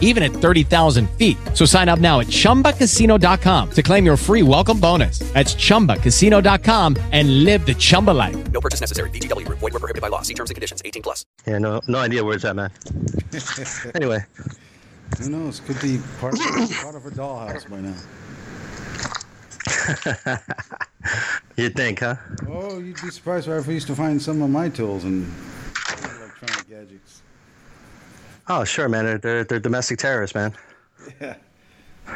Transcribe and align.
even 0.00 0.22
at 0.22 0.30
30,000 0.30 1.10
feet. 1.18 1.36
So 1.52 1.66
sign 1.66 1.90
up 1.90 1.98
now 1.98 2.20
at 2.20 2.28
chumbacasino.com 2.28 3.70
to 3.72 3.82
claim 3.82 4.06
your 4.06 4.16
free 4.16 4.42
welcome 4.42 4.80
bonus. 4.80 5.18
That's 5.34 5.54
chumbacasino.com 5.54 6.96
and 7.12 7.44
live 7.44 7.66
the 7.66 7.74
Chumba 7.74 8.12
life. 8.12 8.36
No 8.52 8.60
purchase 8.60 8.80
necessary. 8.80 9.10
VGW 9.10 9.44
Group. 9.44 9.58
Void 9.58 9.72
were 9.72 9.80
prohibited 9.80 10.02
by 10.02 10.08
law. 10.08 10.22
See 10.22 10.34
terms 10.34 10.50
and 10.50 10.54
conditions. 10.54 10.80
18 10.84 11.02
plus. 11.02 11.26
Yeah, 11.46 11.58
no, 11.58 11.80
no 11.88 11.98
idea 11.98 12.24
where 12.24 12.36
it's 12.36 12.44
at, 12.44 12.54
man. 12.54 12.70
anyway, 13.94 14.24
Who 15.18 15.30
knows? 15.30 15.60
Could 15.60 15.80
be 15.80 16.00
part 16.20 16.34
of, 16.34 16.40
part 16.72 16.94
of 16.94 17.06
a 17.06 17.10
dollhouse 17.10 17.68
by 17.70 17.80
now. 17.80 17.94
you'd 21.56 21.76
think, 21.76 22.00
huh? 22.00 22.16
Oh, 22.48 22.78
you'd 22.78 23.00
be 23.00 23.10
surprised 23.10 23.48
if 23.48 23.68
I 23.68 23.72
used 23.72 23.86
to 23.88 23.94
find 23.94 24.20
some 24.20 24.42
of 24.42 24.50
my 24.50 24.68
tools 24.68 25.04
and 25.04 25.30
electronic 25.86 26.23
gadgets. 26.23 26.23
Oh, 28.48 28.64
sure, 28.64 28.88
man. 28.88 29.04
They're 29.04 29.18
they're, 29.18 29.44
they're 29.44 29.60
domestic 29.60 29.98
terrorists, 29.98 30.34
man. 30.34 30.54
Yeah. 31.20 31.36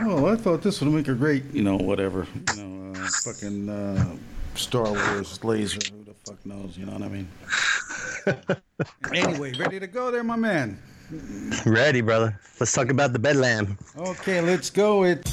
Oh, 0.01 0.27
I 0.27 0.37
thought 0.37 0.63
this 0.63 0.81
would 0.81 0.93
make 0.93 1.09
a 1.09 1.15
great, 1.15 1.45
you 1.53 1.63
know, 1.63 1.77
whatever, 1.77 2.27
you 2.57 2.65
know, 2.65 3.01
uh, 3.01 3.09
fucking 3.25 3.69
uh, 3.69 4.17
Star 4.55 4.85
Wars 4.85 5.43
laser. 5.43 5.79
Who 5.93 6.05
the 6.05 6.15
fuck 6.27 6.45
knows? 6.45 6.77
You 6.77 6.87
know 6.87 6.93
what 6.93 7.03
I 7.03 7.09
mean? 7.09 7.29
anyway, 9.15 9.55
ready 9.55 9.81
to 9.81 9.87
go 9.87 10.11
there, 10.11 10.23
my 10.23 10.37
man. 10.37 10.79
Ready, 11.65 12.03
brother. 12.03 12.39
Let's 12.61 12.73
talk 12.73 12.91
about 12.91 13.15
the 13.15 13.19
bedlam. 13.19 13.79
Okay, 13.97 14.43
let's 14.43 14.69
go. 14.69 15.05
It. 15.05 15.27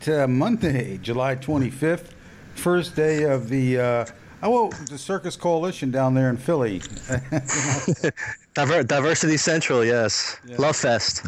Hate, 0.00 0.08
uh, 0.14 0.26
Monday, 0.26 0.98
July 0.98 1.36
25th, 1.36 2.10
first 2.54 2.96
day 2.96 3.24
of 3.24 3.48
the, 3.48 3.78
uh, 3.78 4.06
oh, 4.42 4.50
well, 4.50 4.68
the 4.88 4.98
Circus 4.98 5.36
Coalition 5.36 5.90
down 5.90 6.14
there 6.14 6.30
in 6.30 6.36
Philly. 6.36 6.78
Diver- 8.54 8.82
Diversity 8.82 9.36
Central, 9.36 9.84
yes. 9.84 10.36
Love 10.58 10.76
Fest. 10.76 11.26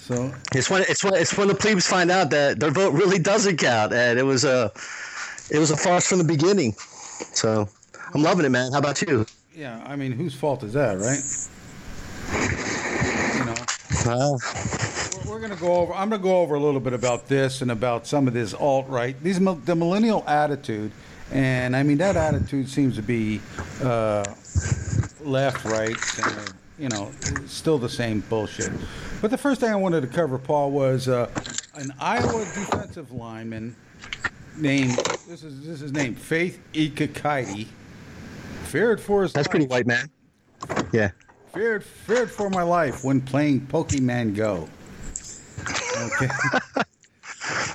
so, 0.00 0.32
It's 0.54 0.68
when 0.70 0.82
it's 0.82 1.02
when 1.04 1.14
it's 1.14 1.36
when 1.36 1.48
the 1.48 1.54
plebes 1.54 1.86
find 1.86 2.10
out 2.10 2.30
that 2.30 2.60
their 2.60 2.70
vote 2.70 2.92
really 2.92 3.18
doesn't 3.18 3.56
count, 3.58 3.92
and 3.92 4.18
it 4.18 4.22
was 4.24 4.44
a 4.44 4.70
it 5.50 5.58
was 5.58 5.70
a 5.70 5.76
farce 5.76 6.06
from 6.08 6.18
the 6.18 6.24
beginning. 6.24 6.72
So 7.32 7.68
I'm 8.14 8.22
loving 8.22 8.44
it, 8.44 8.50
man. 8.50 8.72
How 8.72 8.78
about 8.78 9.00
you? 9.02 9.26
yeah, 9.54 9.82
I 9.86 9.94
mean, 9.96 10.12
whose 10.12 10.34
fault 10.34 10.62
is 10.64 10.72
that, 10.72 10.98
right? 10.98 11.22
You 13.38 13.44
know, 13.46 13.54
Uh, 14.06 14.38
we're- 15.26 15.40
going 15.40 15.50
to 15.52 15.60
go 15.60 15.74
over, 15.76 15.92
I'm 15.92 16.08
going 16.08 16.20
to 16.20 16.26
go 16.26 16.40
over 16.40 16.54
a 16.54 16.60
little 16.60 16.80
bit 16.80 16.92
about 16.92 17.28
this 17.28 17.62
and 17.62 17.70
about 17.70 18.06
some 18.06 18.26
of 18.28 18.34
this 18.34 18.54
alt 18.54 18.88
right, 18.88 19.20
these, 19.22 19.38
the 19.38 19.74
millennial 19.76 20.24
attitude. 20.28 20.92
And 21.32 21.74
I 21.74 21.82
mean, 21.82 21.98
that 21.98 22.16
attitude 22.16 22.68
seems 22.68 22.96
to 22.96 23.02
be 23.02 23.40
uh, 23.82 24.24
left, 25.22 25.64
right, 25.64 25.96
center, 25.98 26.44
you 26.78 26.88
know, 26.88 27.10
still 27.46 27.78
the 27.78 27.88
same 27.88 28.20
bullshit. 28.28 28.70
But 29.20 29.30
the 29.30 29.38
first 29.38 29.60
thing 29.60 29.70
I 29.70 29.76
wanted 29.76 30.02
to 30.02 30.06
cover, 30.06 30.38
Paul, 30.38 30.70
was 30.70 31.08
uh, 31.08 31.30
an 31.74 31.92
Iowa 31.98 32.40
defensive 32.40 33.10
lineman 33.10 33.74
named, 34.56 34.96
this 35.26 35.42
is, 35.42 35.66
this 35.66 35.80
is 35.82 35.92
named 35.92 36.18
Faith 36.18 36.60
Ekakitie, 36.74 37.66
feared 38.64 39.00
for 39.00 39.22
his 39.22 39.32
that's 39.32 39.46
life. 39.46 39.50
pretty 39.50 39.66
white, 39.66 39.86
man. 39.86 40.10
Yeah. 40.92 41.10
Feared, 41.54 41.84
feared 41.84 42.30
for 42.30 42.50
my 42.50 42.62
life 42.62 43.02
when 43.04 43.20
playing 43.20 43.62
Pokemon 43.62 44.36
Go. 44.36 44.68
Okay. 45.96 46.28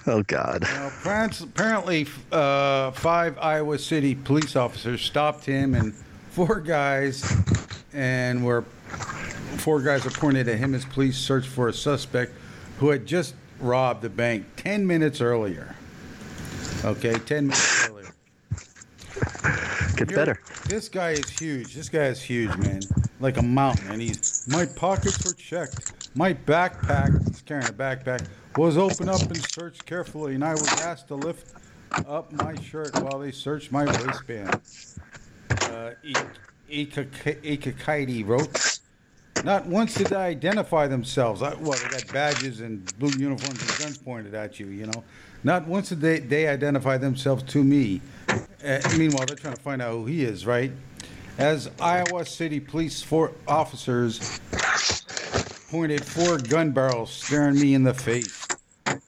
Oh 0.08 0.24
God. 0.24 0.64
Now, 0.64 0.92
apparently, 1.06 2.08
uh, 2.32 2.90
five 2.92 3.38
Iowa 3.38 3.78
City 3.78 4.16
police 4.16 4.56
officers 4.56 5.02
stopped 5.02 5.46
him, 5.46 5.76
and 5.76 5.94
four 6.32 6.60
guys, 6.60 7.24
and 7.94 8.44
were 8.44 8.64
four 9.58 9.82
guys 9.82 10.06
were 10.06 10.12
pointed 10.12 10.48
at 10.48 10.58
him 10.58 10.74
as 10.74 10.86
police 10.86 11.18
searched 11.18 11.48
for 11.50 11.68
a 11.68 11.74
suspect 11.74 12.32
who 12.80 12.90
had 12.90 13.06
just 13.06 13.36
robbed 13.60 14.02
the 14.02 14.10
bank 14.10 14.46
ten 14.56 14.88
minutes 14.88 15.22
earlier. 15.22 15.76
Okay, 16.84 17.14
ten 17.20 17.48
minutes 17.48 17.90
earlier. 17.90 18.12
Here- 19.98 20.06
better. 20.08 20.40
This 20.68 20.90
guy 20.90 21.12
is 21.12 21.30
huge. 21.30 21.76
This 21.76 21.90
guy 21.90 22.06
is 22.06 22.22
huge, 22.22 22.56
man. 22.58 22.82
Like 23.20 23.38
a 23.38 23.44
mountain. 23.44 23.92
And 23.92 24.02
he's, 24.02 24.48
my 24.48 24.66
pockets 24.66 25.24
were 25.26 25.34
checked. 25.34 25.99
My 26.16 26.34
backpack, 26.34 27.46
carrying 27.46 27.68
a 27.68 27.74
backpack, 27.74 28.28
was 28.58 28.78
opened 28.78 29.10
up 29.10 29.22
and 29.22 29.38
searched 29.52 29.86
carefully. 29.86 30.36
And 30.36 30.44
I 30.44 30.52
was 30.52 30.68
asked 30.82 31.08
to 31.10 31.16
lift 31.16 31.54
up 32.08 32.32
my 32.32 32.60
shirt 32.62 32.94
while 33.02 33.20
they 33.20 33.32
searched 33.32 33.72
my 33.72 33.86
waistband. 33.86 34.60
Uh, 35.50 35.92
Ekakitie 36.70 38.26
wrote. 38.28 38.80
Not 39.44 39.66
once 39.68 39.94
did 39.94 40.08
they 40.08 40.18
identify 40.18 40.88
themselves. 40.88 41.42
I, 41.42 41.54
well, 41.56 41.78
they 41.80 41.90
got 41.90 42.12
badges 42.12 42.60
and 42.60 42.86
blue 43.00 43.18
uniforms 43.18 43.62
and 43.62 43.80
guns 43.80 43.98
pointed 43.98 44.34
at 44.34 44.60
you, 44.60 44.68
you 44.68 44.88
know. 44.88 45.04
Not 45.44 45.66
once 45.66 45.90
did 45.90 46.02
they, 46.02 46.20
they 46.20 46.48
identify 46.48 46.98
themselves 46.98 47.44
to 47.44 47.64
me. 47.64 48.02
Uh, 48.28 48.80
meanwhile, 48.98 49.26
they're 49.26 49.38
trying 49.38 49.56
to 49.56 49.62
find 49.62 49.82
out 49.82 49.94
who 49.94 50.06
he 50.06 50.24
is, 50.24 50.46
right? 50.46 50.72
As 51.38 51.70
Iowa 51.80 52.26
City 52.26 52.60
police 52.60 53.02
four 53.02 53.32
officers 53.48 54.42
pointed 55.70 56.04
four 56.04 56.38
gun 56.38 56.72
barrels 56.72 57.12
staring 57.12 57.60
me 57.60 57.74
in 57.74 57.84
the 57.84 57.94
face. 57.94 58.48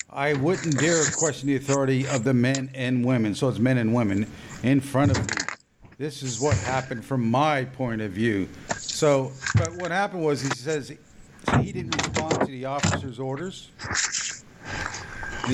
I 0.09 0.33
wouldn't 0.33 0.77
dare 0.79 1.03
question 1.17 1.47
the 1.47 1.55
authority 1.55 2.07
of 2.07 2.23
the 2.23 2.33
men 2.33 2.69
and 2.75 3.03
women, 3.03 3.33
so 3.33 3.49
it's 3.49 3.59
men 3.59 3.77
and 3.77 3.93
women, 3.93 4.27
in 4.63 4.81
front 4.81 5.11
of 5.11 5.17
me. 5.17 5.43
This 5.97 6.21
is 6.23 6.39
what 6.39 6.57
happened 6.57 7.05
from 7.05 7.29
my 7.29 7.65
point 7.65 8.01
of 8.01 8.11
view. 8.11 8.49
So, 8.77 9.31
but 9.55 9.71
what 9.77 9.91
happened 9.91 10.23
was 10.23 10.41
he 10.41 10.49
says 10.49 10.89
he 11.59 11.71
didn't 11.71 11.95
respond 11.95 12.39
to 12.41 12.45
the 12.47 12.65
officer's 12.65 13.19
orders. 13.19 13.69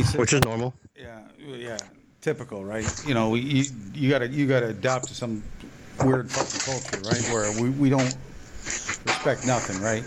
Said, 0.04 0.20
Which 0.20 0.34
is 0.34 0.42
normal. 0.44 0.74
yeah, 0.96 1.22
yeah, 1.40 1.78
typical, 2.22 2.64
right? 2.64 2.86
You 3.06 3.14
know, 3.14 3.36
you 3.36 3.66
you 3.94 4.10
gotta 4.10 4.28
you 4.28 4.48
gotta 4.48 4.68
adopt 4.68 5.08
to 5.08 5.16
some 5.16 5.44
weird 6.04 6.30
fucking 6.30 6.60
culture, 6.62 7.10
right? 7.10 7.34
Where 7.34 7.62
we, 7.62 7.70
we 7.72 7.90
don't 7.90 8.16
respect 9.06 9.48
nothing, 9.48 9.82
right? 9.82 10.04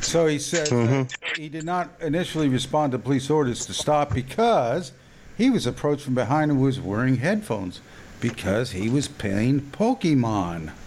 So 0.00 0.26
he 0.26 0.38
said 0.38 0.66
that 0.68 1.12
he 1.36 1.48
did 1.48 1.64
not 1.64 1.90
initially 2.00 2.48
respond 2.48 2.92
to 2.92 2.98
police 2.98 3.28
orders 3.30 3.66
to 3.66 3.74
stop 3.74 4.14
because 4.14 4.92
he 5.36 5.50
was 5.50 5.66
approached 5.66 6.02
from 6.04 6.14
behind 6.14 6.50
and 6.50 6.60
was 6.60 6.80
wearing 6.80 7.16
headphones 7.16 7.80
because 8.20 8.70
he 8.72 8.88
was 8.88 9.08
playing 9.08 9.60
Pokemon. 9.72 10.72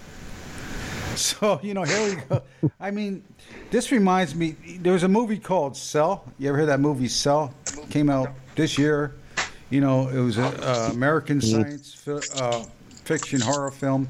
So 1.16 1.60
you 1.62 1.74
know, 1.74 1.84
here 1.84 2.16
we 2.16 2.22
go. 2.30 2.42
I 2.80 2.90
mean, 2.90 3.22
this 3.70 3.92
reminds 3.92 4.34
me. 4.34 4.56
There 4.80 4.94
was 4.94 5.04
a 5.04 5.10
movie 5.10 5.40
called 5.40 5.76
Cell. 5.76 6.24
You 6.40 6.48
ever 6.48 6.60
heard 6.60 6.68
that 6.68 6.80
movie 6.80 7.10
Cell? 7.10 7.54
Came 7.90 8.10
out 8.10 8.30
this 8.56 8.78
year. 8.78 9.14
You 9.70 9.82
know, 9.82 10.08
it 10.08 10.20
was 10.22 10.38
an 10.38 10.46
uh, 10.62 10.90
American 10.94 11.42
science 11.42 11.94
fi- 11.94 12.22
uh, 12.42 12.64
fiction 13.04 13.42
horror 13.42 13.72
film 13.72 14.08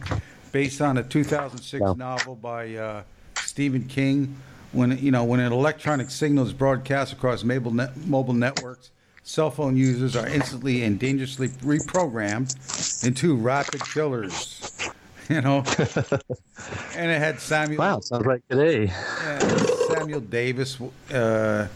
based 0.51 0.79
on 0.79 0.99
a 0.99 1.03
2006 1.03 1.81
Yeah. 1.81 1.93
novel 1.97 2.35
by 2.35 2.75
uh, 2.75 3.01
Stephen 3.39 3.85
King. 3.87 4.35
When 4.71 4.97
you 4.97 5.11
know 5.11 5.23
when 5.23 5.39
an 5.39 5.51
electronic 5.51 6.09
signal 6.09 6.45
is 6.45 6.53
broadcast 6.53 7.11
across 7.13 7.43
mobile 7.43 7.73
net, 7.73 7.95
mobile 7.97 8.33
networks, 8.33 8.91
cell 9.23 9.51
phone 9.51 9.75
users 9.75 10.15
are 10.15 10.27
instantly 10.27 10.83
and 10.83 10.97
dangerously 10.97 11.49
reprogrammed 11.49 13.05
into 13.05 13.35
rapid 13.35 13.81
killers. 13.85 14.67
You 15.29 15.39
know, 15.39 15.63
and 16.97 17.09
it 17.09 17.19
had 17.19 17.39
Samuel. 17.39 17.79
Wow, 17.79 17.99
sounds 18.01 18.25
right 18.25 18.41
today. 18.49 18.87
Yeah, 18.87 19.39
Samuel 19.93 20.19
Davis, 20.19 20.77
uh, 21.13 21.69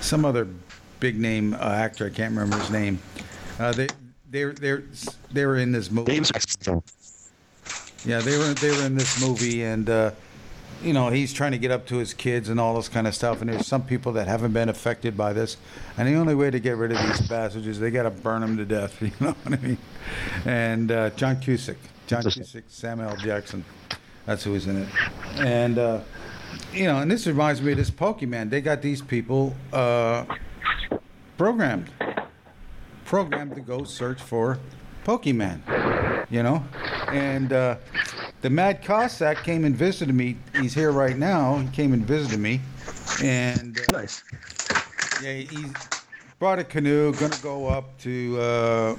some 0.00 0.24
other 0.24 0.48
big 0.98 1.16
name 1.16 1.54
uh, 1.54 1.58
actor. 1.58 2.06
I 2.06 2.10
can't 2.10 2.34
remember 2.34 2.58
his 2.58 2.70
name. 2.70 2.98
Uh, 3.60 3.70
they 3.72 3.86
they 4.30 4.44
they 4.46 4.78
they 5.30 5.46
were 5.46 5.58
in 5.58 5.70
this 5.70 5.88
movie. 5.88 6.14
Davis. 6.14 6.32
Yeah, 8.04 8.20
they 8.20 8.38
were 8.38 8.54
they 8.54 8.70
were 8.70 8.86
in 8.86 8.96
this 8.96 9.20
movie, 9.20 9.62
and 9.62 9.88
uh, 9.88 10.10
you 10.82 10.92
know 10.92 11.08
he's 11.10 11.32
trying 11.32 11.52
to 11.52 11.58
get 11.58 11.70
up 11.70 11.86
to 11.86 11.96
his 11.96 12.14
kids 12.14 12.48
and 12.48 12.60
all 12.60 12.74
this 12.74 12.88
kind 12.88 13.06
of 13.06 13.14
stuff. 13.14 13.40
And 13.40 13.50
there's 13.50 13.66
some 13.66 13.82
people 13.82 14.12
that 14.12 14.28
haven't 14.28 14.52
been 14.52 14.68
affected 14.68 15.16
by 15.16 15.32
this, 15.32 15.56
and 15.96 16.08
the 16.08 16.14
only 16.14 16.34
way 16.34 16.50
to 16.50 16.58
get 16.60 16.76
rid 16.76 16.92
of 16.92 16.98
these 17.06 17.26
bastards 17.28 17.66
is 17.66 17.80
they 17.80 17.90
got 17.90 18.04
to 18.04 18.10
burn 18.10 18.40
them 18.40 18.56
to 18.56 18.64
death. 18.64 19.00
You 19.06 19.12
know 19.20 19.34
what 19.44 19.58
I 19.58 19.62
mean? 19.62 19.78
And 20.44 20.90
uh, 20.90 21.10
John 21.10 21.40
Cusack, 21.40 21.76
John 22.06 22.22
Cusack, 22.22 22.64
Samuel 22.68 23.10
L. 23.10 23.16
Jackson, 23.16 23.64
that's 24.24 24.42
who 24.44 24.52
was 24.52 24.66
in 24.66 24.82
it. 24.82 24.88
And 25.38 25.78
uh, 25.78 26.00
you 26.72 26.84
know, 26.84 26.98
and 26.98 27.10
this 27.10 27.26
reminds 27.26 27.62
me 27.62 27.72
of 27.72 27.78
this 27.78 27.90
Pokemon. 27.90 28.50
They 28.50 28.60
got 28.60 28.82
these 28.82 29.02
people 29.02 29.54
uh, 29.72 30.24
programmed, 31.38 31.90
programmed 33.04 33.54
to 33.54 33.60
go 33.60 33.84
search 33.84 34.20
for 34.20 34.58
Pokemon. 35.04 35.60
You 36.28 36.42
know, 36.42 36.64
and 37.12 37.52
uh, 37.52 37.76
the 38.46 38.50
Mad 38.50 38.84
Cossack 38.84 39.42
came 39.42 39.64
and 39.64 39.74
visited 39.74 40.14
me. 40.14 40.36
He's 40.60 40.72
here 40.72 40.92
right 40.92 41.18
now. 41.18 41.58
He 41.58 41.68
came 41.70 41.92
and 41.92 42.06
visited 42.06 42.38
me, 42.38 42.60
and 43.20 43.76
uh, 43.76 43.98
Nice. 43.98 44.22
yeah, 45.20 45.32
he 45.32 45.64
brought 46.38 46.60
a 46.60 46.62
canoe. 46.62 47.12
Going 47.14 47.32
to 47.32 47.42
go 47.42 47.66
up 47.66 47.98
to 48.02 48.40
uh, 48.40 48.96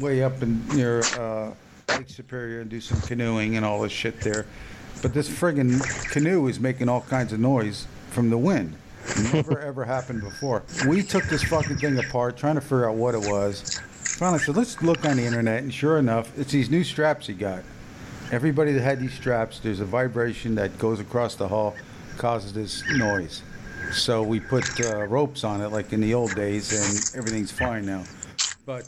way 0.00 0.24
up 0.24 0.42
in 0.42 0.66
near 0.70 1.02
uh, 1.16 1.52
Lake 1.90 2.08
Superior 2.08 2.62
and 2.62 2.68
do 2.68 2.80
some 2.80 3.00
canoeing 3.02 3.56
and 3.56 3.64
all 3.64 3.80
this 3.80 3.92
shit 3.92 4.20
there. 4.20 4.46
But 5.00 5.14
this 5.14 5.28
friggin' 5.28 5.80
canoe 6.10 6.48
is 6.48 6.58
making 6.58 6.88
all 6.88 7.02
kinds 7.02 7.32
of 7.32 7.38
noise 7.38 7.86
from 8.10 8.30
the 8.30 8.38
wind. 8.38 8.76
Never 9.32 9.60
ever 9.64 9.84
happened 9.84 10.22
before. 10.22 10.64
We 10.88 11.04
took 11.04 11.22
this 11.26 11.44
fucking 11.44 11.76
thing 11.76 11.96
apart, 12.00 12.36
trying 12.36 12.56
to 12.56 12.60
figure 12.60 12.90
out 12.90 12.96
what 12.96 13.14
it 13.14 13.30
was. 13.30 13.78
Finally, 14.18 14.40
said, 14.40 14.56
let's 14.56 14.82
look 14.82 15.04
on 15.04 15.18
the 15.18 15.24
internet, 15.24 15.62
and 15.62 15.72
sure 15.72 15.98
enough, 15.98 16.36
it's 16.36 16.50
these 16.50 16.68
new 16.68 16.82
straps 16.82 17.28
he 17.28 17.34
got. 17.34 17.62
Everybody 18.30 18.72
that 18.72 18.82
had 18.82 19.00
these 19.00 19.14
straps, 19.14 19.58
there's 19.58 19.80
a 19.80 19.86
vibration 19.86 20.54
that 20.56 20.78
goes 20.78 21.00
across 21.00 21.34
the 21.34 21.48
hull, 21.48 21.74
causes 22.18 22.52
this 22.52 22.82
noise. 22.90 23.42
So 23.92 24.22
we 24.22 24.38
put 24.38 24.64
uh, 24.84 25.04
ropes 25.06 25.44
on 25.44 25.62
it 25.62 25.68
like 25.68 25.94
in 25.94 26.00
the 26.02 26.12
old 26.12 26.34
days, 26.34 26.72
and 26.72 27.18
everything's 27.18 27.50
fine 27.50 27.86
now. 27.86 28.04
But 28.66 28.84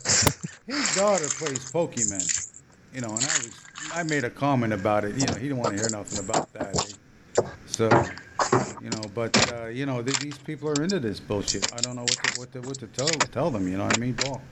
his 0.67 0.95
daughter 0.95 1.27
plays 1.39 1.73
Pokemon, 1.73 2.51
you 2.95 3.01
know, 3.01 3.09
and 3.09 3.19
I 3.19 3.39
was 3.39 3.51
I 3.95 4.03
made 4.03 4.25
a 4.25 4.31
comment 4.31 4.75
about 4.75 5.05
it. 5.05 5.15
You 5.17 5.27
know, 5.27 5.35
he 5.35 5.49
didn't 5.49 5.57
want 5.57 5.75
to 5.75 5.81
hear 5.81 5.91
nothing 5.91 6.23
about 6.23 6.53
that. 6.53 6.95
So, 7.67 7.89
you 8.83 8.91
know, 8.91 9.03
but 9.15 9.53
uh, 9.55 9.67
you 9.69 9.87
know, 9.87 10.03
th- 10.03 10.19
these 10.19 10.37
people 10.37 10.69
are 10.69 10.83
into 10.83 11.01
this 11.01 11.19
bullshit. 11.19 11.73
I 11.73 11.81
don't 11.81 11.97
know 11.97 12.03
what 12.03 12.11
to, 12.11 12.41
what 12.41 12.53
to, 12.53 12.61
what 12.61 12.79
to 12.81 12.87
tell 12.89 13.09
tell 13.09 13.51
them. 13.51 13.67
You 13.67 13.79
know 13.79 13.85
what 13.85 13.97
I 13.97 14.01
mean, 14.01 14.15
Paul? 14.15 14.43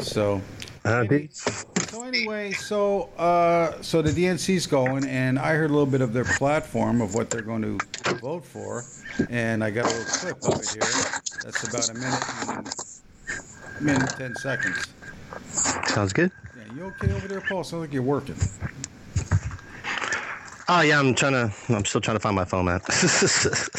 So. 0.00 0.40
Uh, 0.84 1.04
Any- 1.10 1.28
so 1.32 2.02
anyway, 2.04 2.52
so 2.52 3.10
uh, 3.18 3.80
so 3.82 4.00
the 4.00 4.10
DNC's 4.10 4.66
going, 4.66 5.04
and 5.06 5.38
I 5.38 5.54
heard 5.54 5.70
a 5.70 5.72
little 5.72 5.86
bit 5.90 6.00
of 6.00 6.12
their 6.12 6.24
platform 6.24 7.00
of 7.02 7.14
what 7.14 7.28
they're 7.30 7.42
going 7.42 7.62
to 7.62 8.14
vote 8.14 8.44
for, 8.44 8.84
and 9.28 9.62
I 9.62 9.70
got 9.70 9.84
a 9.84 9.88
little 9.88 10.04
clip 10.04 10.36
of 10.44 10.60
it 10.60 10.70
here. 10.70 11.20
That's 11.44 11.68
about 11.68 11.90
a 11.90 11.94
minute 11.94 12.24
and 13.78 13.84
minute 13.84 14.10
ten 14.16 14.34
seconds. 14.36 14.86
sounds 15.88 16.12
good. 16.12 16.30
Yeah, 16.56 16.74
you 16.74 16.84
okay 16.84 17.12
over 17.12 17.28
there, 17.28 17.40
Paul? 17.42 17.62
Sounds 17.64 17.82
like 17.82 17.92
you're 17.92 18.02
working. 18.02 18.36
Oh 20.68 20.80
yeah, 20.82 20.98
I'm 21.00 21.14
trying 21.14 21.32
to. 21.32 21.52
I'm 21.68 21.84
still 21.84 22.00
trying 22.00 22.16
to 22.16 22.20
find 22.20 22.36
my 22.36 22.44
phone, 22.44 22.64
man. 22.66 22.80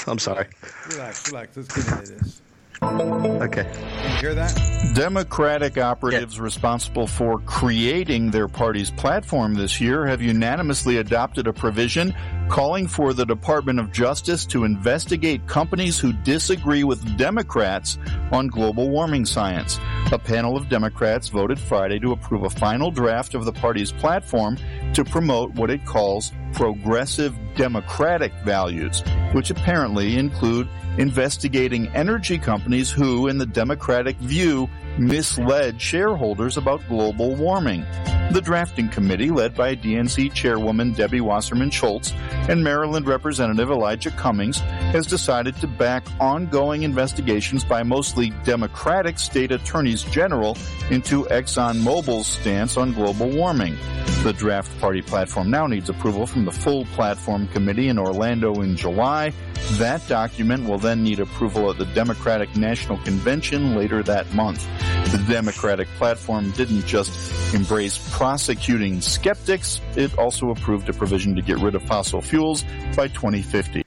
I'm 0.07 0.19
sorry. 0.19 0.47
Relax, 0.89 1.31
relax. 1.31 1.57
Let's 1.57 1.74
get 1.74 1.88
into 2.00 2.12
this. 2.13 2.42
Okay. 2.83 3.63
Can 3.63 4.12
you 4.12 4.18
hear 4.18 4.33
that? 4.33 4.92
Democratic 4.95 5.78
operatives 5.78 6.39
responsible 6.39 7.06
for 7.06 7.39
creating 7.39 8.31
their 8.31 8.48
party's 8.48 8.89
platform 8.89 9.54
this 9.54 9.80
year 9.80 10.07
have 10.07 10.22
unanimously 10.22 10.98
adopted 10.98 11.45
a 11.45 11.54
provision 11.54 12.16
calling 12.50 12.88
for 12.88 13.13
the 13.13 13.25
Department 13.25 13.80
of 13.80 13.92
Justice 13.92 14.45
to 14.48 14.63
investigate 14.63 15.45
companies 15.45 16.00
who 16.00 16.12
disagree 16.12 16.83
with 16.83 17.18
Democrats 17.18 18.00
on 18.31 18.48
global 18.48 18.89
warming 18.89 19.25
science. 19.25 19.80
A 20.12 20.19
panel 20.19 20.57
of 20.57 20.68
Democrats 20.68 21.28
voted 21.28 21.60
Friday 21.60 22.00
to 22.00 22.12
approve 22.12 22.44
a 22.44 22.50
final 22.50 22.89
draft 22.89 23.36
of 23.36 23.45
the 23.45 23.54
party's 23.54 23.92
platform 23.92 24.57
to 24.94 25.06
promote 25.06 25.54
what 25.54 25.69
it 25.69 25.86
calls 25.86 26.31
progressive 26.54 27.38
democratic 27.56 28.33
values, 28.44 29.04
which 29.33 29.51
apparently 29.51 30.18
include 30.18 30.68
investigating 30.97 31.88
energy 31.89 32.38
companies 32.38 32.91
who, 32.91 33.27
in 33.27 33.38
the 33.38 33.45
Democratic 33.45 34.17
view, 34.17 34.69
misled 35.01 35.81
shareholders 35.81 36.57
about 36.57 36.88
global 36.88 37.36
warming. 37.36 37.86
The 38.31 38.42
drafting 38.42 38.88
committee, 38.88 39.30
led 39.30 39.56
by 39.56 39.75
DNC 39.75 40.33
chairwoman 40.33 40.94
Debbie 40.94 41.19
Wasserman 41.19 41.69
Schultz 41.69 42.13
and 42.48 42.63
Maryland 42.63 43.06
Representative 43.06 43.69
Elijah 43.69 44.12
Cummings, 44.12 44.59
has 44.94 45.06
decided 45.06 45.57
to 45.57 45.68
back 45.68 46.06
ongoing 46.18 46.83
investigations 46.83 47.65
by 47.65 47.83
mostly 47.83 48.30
Democratic 48.45 49.19
state 49.19 49.51
attorneys 49.51 50.03
general 50.03 50.57
into 50.89 51.25
ExxonMobil's 51.25 52.27
stance 52.27 52.77
on 52.77 52.94
global 52.94 53.27
warming. 53.27 53.75
The 54.24 54.33
draft 54.33 54.80
party 54.80 55.01
platform 55.01 55.50
now 55.50 55.68
needs 55.68 55.89
approval 55.89 56.25
from 56.25 56.45
the 56.45 56.51
full 56.51 56.86
platform 56.86 57.50
committee 57.50 57.89
in 57.89 58.00
Orlando 58.00 58.62
in 58.62 58.77
July. 58.77 59.33
That 59.74 60.07
document 60.07 60.69
will 60.69 60.77
then 60.77 61.04
need 61.04 61.19
approval 61.19 61.69
at 61.69 61.77
the 61.77 61.86
Democratic 61.88 62.56
National 62.56 62.97
Convention 63.00 63.75
later 63.75 64.04
that 64.04 64.31
month. 64.33 64.65
The 65.11 65.25
Democratic 65.29 65.89
platform 65.97 66.51
didn't 66.51 66.85
just 66.85 67.53
embrace 67.53 67.97
prosecuting 68.15 69.01
skeptics, 69.01 69.81
it 69.97 70.17
also 70.17 70.51
approved 70.51 70.87
a 70.87 70.93
provision 70.93 71.35
to 71.35 71.41
get 71.41 71.57
rid 71.59 71.75
of 71.75 71.83
fossil 71.83 72.21
fuels 72.21 72.63
by 72.95 73.09
2050. 73.09 73.83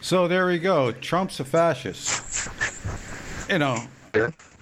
So 0.00 0.28
there 0.28 0.46
we 0.46 0.58
go. 0.58 0.92
Trump's 0.92 1.40
a 1.40 1.44
fascist. 1.44 2.48
You 3.50 3.58
know, 3.58 3.78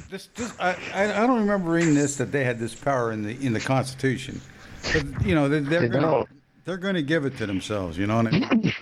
this, 0.08 0.28
this 0.34 0.52
I, 0.58 0.76
I 0.94 1.26
don't 1.26 1.40
remember 1.40 1.70
reading 1.70 1.94
this 1.94 2.16
that 2.16 2.32
they 2.32 2.44
had 2.44 2.58
this 2.58 2.74
power 2.74 3.12
in 3.12 3.22
the 3.22 3.36
in 3.44 3.52
the 3.52 3.60
Constitution, 3.60 4.40
but 4.92 5.26
you 5.26 5.34
know 5.34 5.48
they're, 5.48 5.60
they're 5.60 5.88
gonna 5.88 6.24
they're 6.64 6.78
gonna 6.78 7.02
give 7.02 7.24
it 7.24 7.36
to 7.36 7.46
themselves. 7.46 7.96
You 7.96 8.06
know 8.06 8.18
I 8.18 8.22
mean? 8.22 8.72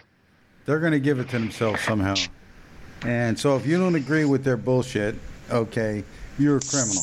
they're 0.65 0.81
gonna 0.81 0.99
give 0.99 1.19
it 1.19 1.29
to 1.31 1.39
themselves 1.39 1.81
somehow. 1.83 2.15
And 3.03 3.39
so 3.39 3.57
if 3.57 3.67
you 3.67 3.79
don't 3.79 3.95
agree 3.95 4.25
with 4.25 4.45
their 4.45 4.57
bullshit, 4.57 5.17
okay, 5.51 6.05
you're 6.39 6.59
a 6.59 6.61
criminal. 6.61 7.03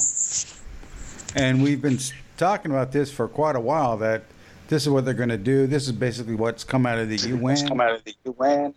And 1.35 1.61
we've 1.61 1.81
been 1.81 1.99
talking 2.37 2.71
about 2.71 2.91
this 2.91 3.11
for 3.11 3.27
quite 3.27 3.55
a 3.55 3.59
while. 3.59 3.97
That 3.97 4.23
this 4.67 4.83
is 4.83 4.89
what 4.89 5.05
they're 5.05 5.13
going 5.13 5.29
to 5.29 5.37
do. 5.37 5.67
This 5.67 5.85
is 5.85 5.91
basically 5.91 6.35
what's 6.35 6.63
come 6.63 6.85
out 6.85 6.97
of 6.97 7.09
the 7.09 7.17
UN. 7.17 7.67
come 7.67 7.81
out 7.81 7.91
of 7.91 8.03
the 8.03 8.15
UN. 8.25 8.73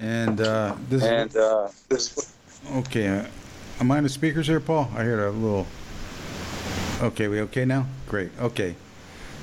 And 0.00 0.40
uh, 0.40 0.74
this 0.88 1.02
is 1.02 1.08
And 1.08 1.36
uh, 1.36 1.68
this 1.88 2.34
Okay, 2.72 3.08
uh, 3.08 3.26
am 3.78 3.90
I 3.90 3.98
on 3.98 4.04
the 4.04 4.08
speakers 4.08 4.46
here, 4.46 4.60
Paul? 4.60 4.90
I 4.94 5.02
heard 5.04 5.20
a 5.20 5.30
little. 5.30 5.66
Okay, 7.02 7.28
we 7.28 7.40
okay 7.42 7.64
now? 7.64 7.86
Great. 8.08 8.30
Okay, 8.40 8.74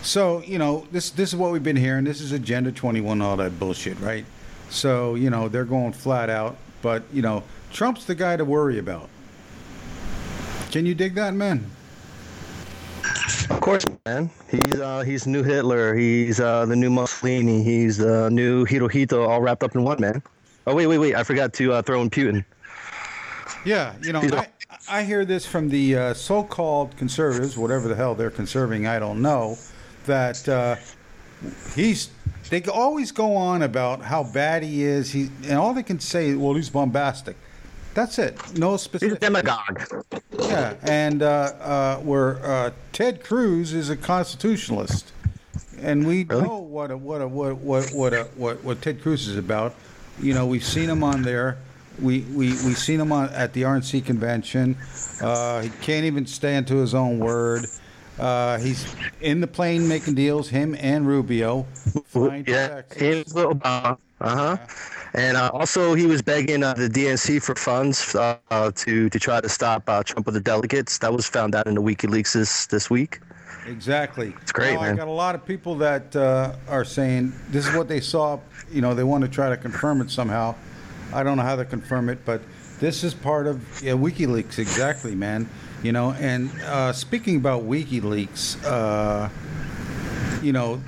so 0.01 0.41
you 0.41 0.57
know 0.57 0.87
this 0.91 1.11
this 1.11 1.29
is 1.29 1.35
what 1.35 1.51
we've 1.51 1.63
been 1.63 1.75
hearing. 1.75 2.03
This 2.03 2.19
is 2.19 2.31
Agenda 2.31 2.71
21, 2.71 3.21
all 3.21 3.37
that 3.37 3.59
bullshit, 3.59 3.99
right? 3.99 4.25
So 4.69 5.15
you 5.15 5.29
know 5.29 5.47
they're 5.49 5.65
going 5.65 5.93
flat 5.93 6.29
out, 6.29 6.57
but 6.81 7.03
you 7.13 7.21
know 7.21 7.43
Trump's 7.71 8.05
the 8.05 8.15
guy 8.15 8.35
to 8.37 8.43
worry 8.43 8.79
about. 8.79 9.09
Can 10.71 10.85
you 10.85 10.95
dig 10.95 11.15
that, 11.15 11.33
man? 11.33 11.65
Of 13.49 13.59
course, 13.59 13.83
man. 14.05 14.29
He's 14.49 14.79
uh, 14.79 15.01
he's 15.01 15.27
new 15.27 15.43
Hitler. 15.43 15.93
He's 15.93 16.39
uh, 16.39 16.65
the 16.65 16.77
new 16.77 16.89
Mussolini. 16.89 17.61
He's 17.61 17.97
the 17.97 18.29
new 18.29 18.65
Hirohito, 18.65 19.27
all 19.27 19.41
wrapped 19.41 19.63
up 19.63 19.75
in 19.75 19.83
one, 19.83 19.99
man. 19.99 20.23
Oh 20.65 20.73
wait, 20.73 20.87
wait, 20.87 20.97
wait! 20.97 21.15
I 21.15 21.23
forgot 21.23 21.53
to 21.55 21.73
uh, 21.73 21.81
throw 21.81 22.01
in 22.01 22.09
Putin. 22.09 22.45
Yeah, 23.65 23.93
you 24.01 24.13
know, 24.13 24.21
I, 24.21 24.47
I 24.89 25.03
hear 25.03 25.25
this 25.25 25.45
from 25.45 25.67
the 25.67 25.97
uh, 25.97 26.13
so-called 26.13 26.95
conservatives, 26.95 27.57
whatever 27.57 27.89
the 27.89 27.95
hell 27.95 28.15
they're 28.15 28.31
conserving, 28.31 28.87
I 28.87 28.97
don't 28.97 29.21
know, 29.21 29.57
that 30.05 30.47
uh, 30.47 30.77
he's. 31.75 32.11
They 32.49 32.63
always 32.63 33.11
go 33.11 33.35
on 33.35 33.61
about 33.61 34.01
how 34.01 34.23
bad 34.23 34.63
he 34.63 34.83
is. 34.83 35.11
He 35.11 35.29
and 35.43 35.53
all 35.53 35.73
they 35.73 35.83
can 35.83 35.99
say, 35.99 36.33
well, 36.35 36.53
he's 36.53 36.69
bombastic. 36.69 37.35
That's 37.93 38.19
it. 38.19 38.57
No 38.57 38.77
specific. 38.77 39.09
He's 39.09 39.17
a 39.17 39.19
demagogue. 39.19 39.81
Yeah, 40.39 40.75
and 40.83 41.21
uh, 41.21 41.27
uh, 41.59 41.97
where 41.97 42.43
uh, 42.45 42.71
Ted 42.93 43.23
Cruz 43.23 43.73
is 43.73 43.89
a 43.89 43.97
constitutionalist, 43.97 45.11
and 45.79 46.07
we 46.07 46.25
Really? 46.29 46.43
know 46.43 46.57
what 46.59 46.91
a, 46.91 46.97
what 46.97 47.21
a, 47.21 47.27
what 47.27 47.57
what 47.57 47.91
what 47.91 48.13
a, 48.13 48.23
what 48.35 48.63
what 48.63 48.81
Ted 48.81 49.01
Cruz 49.01 49.27
is 49.27 49.37
about. 49.37 49.75
You 50.21 50.33
know, 50.33 50.45
we've 50.45 50.63
seen 50.63 50.89
him 50.89 51.03
on 51.03 51.23
there 51.23 51.57
We 51.99 52.21
we 52.21 52.49
we 52.63 52.73
seen 52.75 52.99
him 52.99 53.11
on 53.11 53.29
at 53.29 53.53
the 53.53 53.63
RNC 53.63 54.05
convention. 54.05 54.77
Uh, 55.21 55.61
he 55.61 55.69
can't 55.81 56.05
even 56.05 56.25
stand 56.25 56.67
to 56.67 56.77
his 56.77 56.93
own 56.93 57.19
word. 57.19 57.65
Uh, 58.17 58.57
he's 58.59 58.95
in 59.19 59.41
the 59.41 59.47
plane 59.47 59.87
making 59.87 60.15
deals. 60.15 60.49
Him 60.49 60.75
and 60.79 61.07
Rubio 61.07 61.63
flying 62.05 62.45
to 62.45 62.51
Yeah, 62.51 62.81
he's 62.97 63.33
Obama. 63.33 63.97
Uh 64.21 64.35
huh. 64.35 64.57
And 65.13 65.35
uh, 65.35 65.49
also, 65.53 65.93
he 65.93 66.05
was 66.05 66.21
begging 66.21 66.63
uh, 66.63 66.73
the 66.73 66.87
DNC 66.87 67.43
for 67.43 67.55
funds 67.55 68.15
uh, 68.15 68.37
to 68.75 69.09
to 69.09 69.19
try 69.19 69.41
to 69.41 69.49
stop 69.49 69.89
uh, 69.89 70.03
Trump 70.03 70.25
with 70.25 70.35
the 70.35 70.41
delegates. 70.41 70.99
That 70.99 71.11
was 71.11 71.27
found 71.27 71.55
out 71.55 71.67
in 71.67 71.75
the 71.75 71.81
WikiLeaks 71.81 72.33
this 72.33 72.67
this 72.67 72.89
week. 72.89 73.19
Exactly. 73.67 74.33
It's 74.41 74.51
great, 74.51 74.73
Well, 74.73 74.83
I 74.83 74.87
man. 74.87 74.95
got 74.95 75.07
a 75.07 75.11
lot 75.11 75.35
of 75.35 75.45
people 75.45 75.75
that 75.75 76.15
uh, 76.15 76.55
are 76.67 76.85
saying 76.85 77.33
this 77.49 77.67
is 77.67 77.75
what 77.75 77.87
they 77.87 77.99
saw. 77.99 78.39
You 78.71 78.81
know, 78.81 78.93
they 78.93 79.03
want 79.03 79.23
to 79.23 79.29
try 79.29 79.49
to 79.49 79.57
confirm 79.57 80.01
it 80.01 80.09
somehow. 80.09 80.55
I 81.13 81.23
don't 81.23 81.37
know 81.37 81.43
how 81.43 81.57
to 81.57 81.65
confirm 81.65 82.09
it, 82.09 82.23
but 82.25 82.41
this 82.79 83.03
is 83.03 83.13
part 83.13 83.47
of 83.47 83.59
yeah, 83.83 83.93
WikiLeaks. 83.93 84.59
Exactly, 84.59 85.13
man. 85.13 85.49
You 85.83 85.91
know, 85.91 86.13
and 86.13 86.49
uh, 86.61 86.93
speaking 86.93 87.35
about 87.37 87.63
WikiLeaks, 87.63 88.63
uh, 88.65 89.29
you 90.41 90.53
know, 90.53 90.81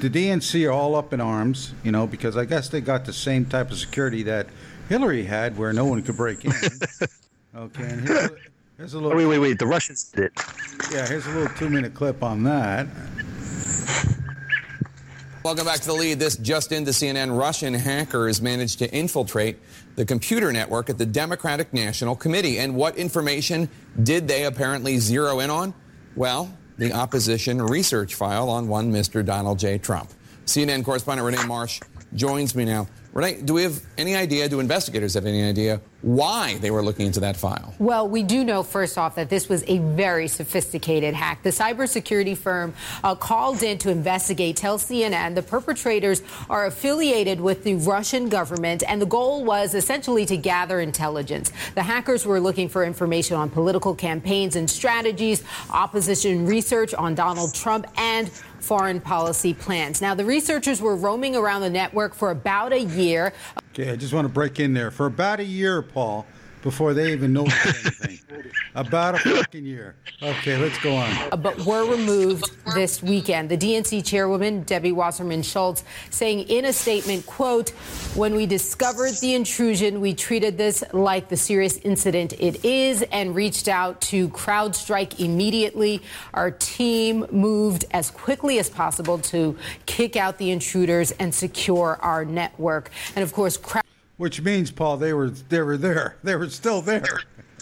the 0.00 0.10
DNC 0.10 0.68
are 0.68 0.72
all 0.72 0.94
up 0.94 1.12
in 1.12 1.20
arms. 1.20 1.74
You 1.84 1.92
know, 1.92 2.06
because 2.06 2.36
I 2.36 2.44
guess 2.44 2.68
they 2.68 2.80
got 2.80 3.04
the 3.04 3.12
same 3.12 3.44
type 3.44 3.70
of 3.70 3.78
security 3.78 4.22
that 4.24 4.46
Hillary 4.88 5.24
had, 5.24 5.56
where 5.58 5.72
no 5.72 5.84
one 5.84 6.02
could 6.02 6.16
break 6.16 6.44
in. 6.44 6.52
okay, 7.56 7.84
and 7.84 8.06
here's 8.06 8.24
a, 8.24 8.36
here's 8.76 8.94
a 8.94 8.98
little. 8.98 9.16
Wait, 9.16 9.26
wait, 9.26 9.38
wait. 9.38 9.58
The 9.58 9.66
Russians 9.66 10.04
did 10.04 10.24
it. 10.24 10.32
Yeah, 10.92 11.06
here's 11.06 11.26
a 11.26 11.30
little 11.30 11.54
two-minute 11.56 11.94
clip 11.94 12.22
on 12.22 12.42
that. 12.44 12.86
Welcome 15.46 15.64
back 15.64 15.78
to 15.78 15.86
the 15.86 15.92
lead. 15.92 16.18
This 16.18 16.36
just 16.36 16.72
into 16.72 16.90
CNN. 16.90 17.38
Russian 17.38 17.72
hackers 17.72 18.42
managed 18.42 18.80
to 18.80 18.92
infiltrate 18.92 19.58
the 19.94 20.04
computer 20.04 20.52
network 20.52 20.90
at 20.90 20.98
the 20.98 21.06
Democratic 21.06 21.72
National 21.72 22.16
Committee. 22.16 22.58
And 22.58 22.74
what 22.74 22.96
information 22.96 23.68
did 24.02 24.26
they 24.26 24.44
apparently 24.44 24.98
zero 24.98 25.38
in 25.38 25.50
on? 25.50 25.72
Well, 26.16 26.52
the 26.78 26.92
opposition 26.92 27.60
research 27.62 28.14
file 28.14 28.48
on 28.48 28.68
one 28.68 28.92
Mr. 28.92 29.24
Donald 29.24 29.58
J. 29.58 29.78
Trump. 29.78 30.10
CNN 30.44 30.84
correspondent 30.84 31.26
Rene 31.26 31.46
Marsh 31.46 31.80
joins 32.14 32.54
me 32.54 32.64
now. 32.64 32.86
Rene, 33.16 33.40
do 33.40 33.54
we 33.54 33.62
have 33.62 33.80
any 33.96 34.14
idea, 34.14 34.46
do 34.46 34.60
investigators 34.60 35.14
have 35.14 35.24
any 35.24 35.42
idea 35.42 35.80
why 36.02 36.58
they 36.58 36.70
were 36.70 36.82
looking 36.82 37.06
into 37.06 37.18
that 37.20 37.34
file? 37.34 37.74
Well, 37.78 38.06
we 38.06 38.22
do 38.22 38.44
know, 38.44 38.62
first 38.62 38.98
off, 38.98 39.14
that 39.14 39.30
this 39.30 39.48
was 39.48 39.64
a 39.68 39.78
very 39.78 40.28
sophisticated 40.28 41.14
hack. 41.14 41.42
The 41.42 41.48
cybersecurity 41.48 42.36
firm 42.36 42.74
uh, 43.02 43.14
called 43.14 43.62
in 43.62 43.78
to 43.78 43.90
investigate 43.90 44.58
tells 44.58 44.84
CNN 44.84 45.34
the 45.34 45.42
perpetrators 45.42 46.22
are 46.50 46.66
affiliated 46.66 47.40
with 47.40 47.64
the 47.64 47.76
Russian 47.76 48.28
government, 48.28 48.82
and 48.86 49.00
the 49.00 49.06
goal 49.06 49.46
was 49.46 49.74
essentially 49.74 50.26
to 50.26 50.36
gather 50.36 50.80
intelligence. 50.80 51.50
The 51.74 51.82
hackers 51.82 52.26
were 52.26 52.38
looking 52.38 52.68
for 52.68 52.84
information 52.84 53.38
on 53.38 53.48
political 53.48 53.94
campaigns 53.94 54.56
and 54.56 54.68
strategies, 54.68 55.42
opposition 55.70 56.44
research 56.44 56.92
on 56.92 57.14
Donald 57.14 57.54
Trump, 57.54 57.86
and 57.96 58.30
foreign 58.66 59.00
policy 59.00 59.54
plans. 59.54 60.02
Now, 60.02 60.14
the 60.14 60.24
researchers 60.24 60.80
were 60.80 60.96
roaming 60.96 61.36
around 61.36 61.60
the 61.60 61.70
network 61.70 62.14
for 62.14 62.32
about 62.32 62.72
a 62.72 62.80
year. 62.80 63.32
Okay, 63.72 63.90
I 63.92 63.96
just 63.96 64.12
want 64.12 64.26
to 64.26 64.32
break 64.32 64.58
in 64.58 64.74
there. 64.74 64.90
For 64.90 65.06
about 65.06 65.38
a 65.38 65.44
year, 65.44 65.82
Paul, 65.82 66.26
before 66.66 66.94
they 66.94 67.12
even 67.12 67.32
noticed 67.32 68.02
anything. 68.04 68.18
about 68.74 69.14
a 69.14 69.18
fucking 69.18 69.64
year. 69.64 69.94
Okay, 70.20 70.56
let's 70.56 70.76
go 70.78 70.96
on. 70.96 71.08
Uh, 71.30 71.36
but 71.36 71.56
were 71.64 71.88
removed 71.88 72.50
this 72.74 73.00
weekend. 73.04 73.48
The 73.48 73.56
DNC 73.56 74.04
chairwoman, 74.04 74.64
Debbie 74.64 74.90
Wasserman 74.90 75.44
Schultz, 75.44 75.84
saying 76.10 76.40
in 76.48 76.64
a 76.64 76.72
statement, 76.72 77.24
quote, 77.24 77.70
when 78.16 78.34
we 78.34 78.46
discovered 78.46 79.12
the 79.20 79.34
intrusion, 79.34 80.00
we 80.00 80.12
treated 80.12 80.58
this 80.58 80.82
like 80.92 81.28
the 81.28 81.36
serious 81.36 81.76
incident 81.78 82.32
it 82.32 82.64
is 82.64 83.02
and 83.12 83.36
reached 83.36 83.68
out 83.68 84.00
to 84.00 84.28
CrowdStrike 84.30 85.20
immediately. 85.20 86.02
Our 86.34 86.50
team 86.50 87.26
moved 87.30 87.84
as 87.92 88.10
quickly 88.10 88.58
as 88.58 88.68
possible 88.68 89.18
to 89.18 89.56
kick 89.86 90.16
out 90.16 90.38
the 90.38 90.50
intruders 90.50 91.12
and 91.12 91.32
secure 91.32 91.96
our 92.02 92.24
network. 92.24 92.90
And 93.14 93.22
of 93.22 93.32
course, 93.32 93.56
Crowd- 93.56 93.85
Which 94.16 94.40
means, 94.40 94.70
Paul, 94.70 94.96
they 94.96 95.12
were 95.12 95.28
they 95.30 95.60
were 95.60 95.76
there. 95.76 96.16
They 96.22 96.36
were 96.36 96.48
still 96.48 96.80
there. 96.80 97.04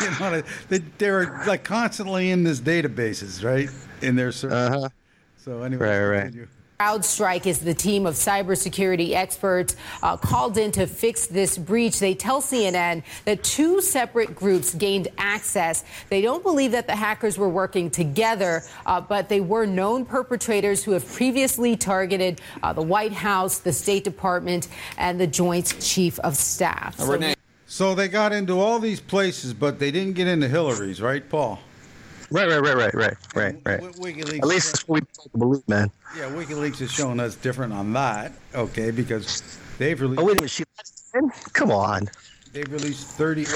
you 0.00 0.10
know, 0.20 0.42
they, 0.68 0.78
they 0.78 1.10
were 1.10 1.42
like 1.46 1.64
constantly 1.64 2.30
in 2.30 2.44
this 2.44 2.60
databases, 2.60 3.44
right? 3.44 3.68
In 4.02 4.14
their 4.16 4.30
server. 4.32 4.54
Uh-huh. 4.54 4.88
So 5.36 5.62
anyway, 5.62 5.86
Right, 5.88 6.06
right. 6.06 6.22
continue. 6.24 6.48
CrowdStrike 6.80 7.46
is 7.46 7.58
the 7.58 7.74
team 7.74 8.06
of 8.06 8.14
cybersecurity 8.14 9.10
experts 9.10 9.74
uh, 10.00 10.16
called 10.16 10.56
in 10.56 10.70
to 10.70 10.86
fix 10.86 11.26
this 11.26 11.58
breach. 11.58 11.98
They 11.98 12.14
tell 12.14 12.40
CNN 12.40 13.02
that 13.24 13.42
two 13.42 13.80
separate 13.80 14.36
groups 14.36 14.74
gained 14.74 15.08
access. 15.18 15.82
They 16.08 16.22
don't 16.22 16.44
believe 16.44 16.70
that 16.70 16.86
the 16.86 16.94
hackers 16.94 17.36
were 17.36 17.48
working 17.48 17.90
together, 17.90 18.62
uh, 18.86 19.00
but 19.00 19.28
they 19.28 19.40
were 19.40 19.66
known 19.66 20.04
perpetrators 20.04 20.84
who 20.84 20.92
have 20.92 21.04
previously 21.04 21.76
targeted 21.76 22.40
uh, 22.62 22.72
the 22.72 22.82
White 22.82 23.12
House, 23.12 23.58
the 23.58 23.72
State 23.72 24.04
Department, 24.04 24.68
and 24.98 25.20
the 25.20 25.26
Joint 25.26 25.80
Chief 25.80 26.20
of 26.20 26.36
Staff. 26.36 27.00
Rene. 27.00 27.34
So 27.66 27.96
they 27.96 28.06
got 28.06 28.32
into 28.32 28.60
all 28.60 28.78
these 28.78 29.00
places, 29.00 29.52
but 29.52 29.80
they 29.80 29.90
didn't 29.90 30.12
get 30.12 30.28
into 30.28 30.46
Hillary's, 30.46 31.02
right, 31.02 31.28
Paul? 31.28 31.58
Right, 32.30 32.46
right, 32.48 32.58
right, 32.60 32.76
right, 32.76 32.94
right, 32.94 33.16
right, 33.34 33.56
right. 33.64 33.80
WikiLeaks. 33.80 34.38
At 34.38 34.44
least 34.46 34.72
that's 34.72 34.88
what 34.88 35.02
we 35.02 35.38
believe, 35.38 35.66
man. 35.68 35.90
Yeah, 36.16 36.24
WikiLeaks 36.30 36.80
is 36.82 36.90
showing 36.92 37.20
us 37.20 37.34
different 37.36 37.72
on 37.72 37.92
that. 37.94 38.32
Okay, 38.54 38.90
because 38.90 39.42
they've 39.78 39.98
released 40.00 40.20
Oh 40.20 40.24
wait 40.24 40.32
a 40.32 40.34
minute, 40.36 40.50
she. 40.50 40.64
Come 41.54 41.70
on. 41.70 42.08
they've 42.52 42.70
released 42.70 43.06
thirty 43.08 43.46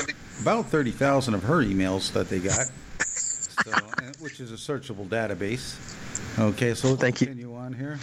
about 0.40 0.66
thirty 0.66 0.90
thousand 0.90 1.34
of 1.34 1.42
her 1.42 1.58
emails 1.62 2.12
that 2.14 2.30
they 2.30 2.38
got, 2.38 2.70
so, 3.04 3.72
and- 4.02 4.16
which 4.16 4.40
is 4.40 4.50
a 4.52 4.54
searchable 4.56 5.06
database. 5.06 5.76
Okay, 6.38 6.72
so 6.74 6.88
let's 6.88 7.00
Thank 7.00 7.20
you. 7.20 7.26
continue 7.26 7.54
on 7.54 7.74
here. 7.74 7.98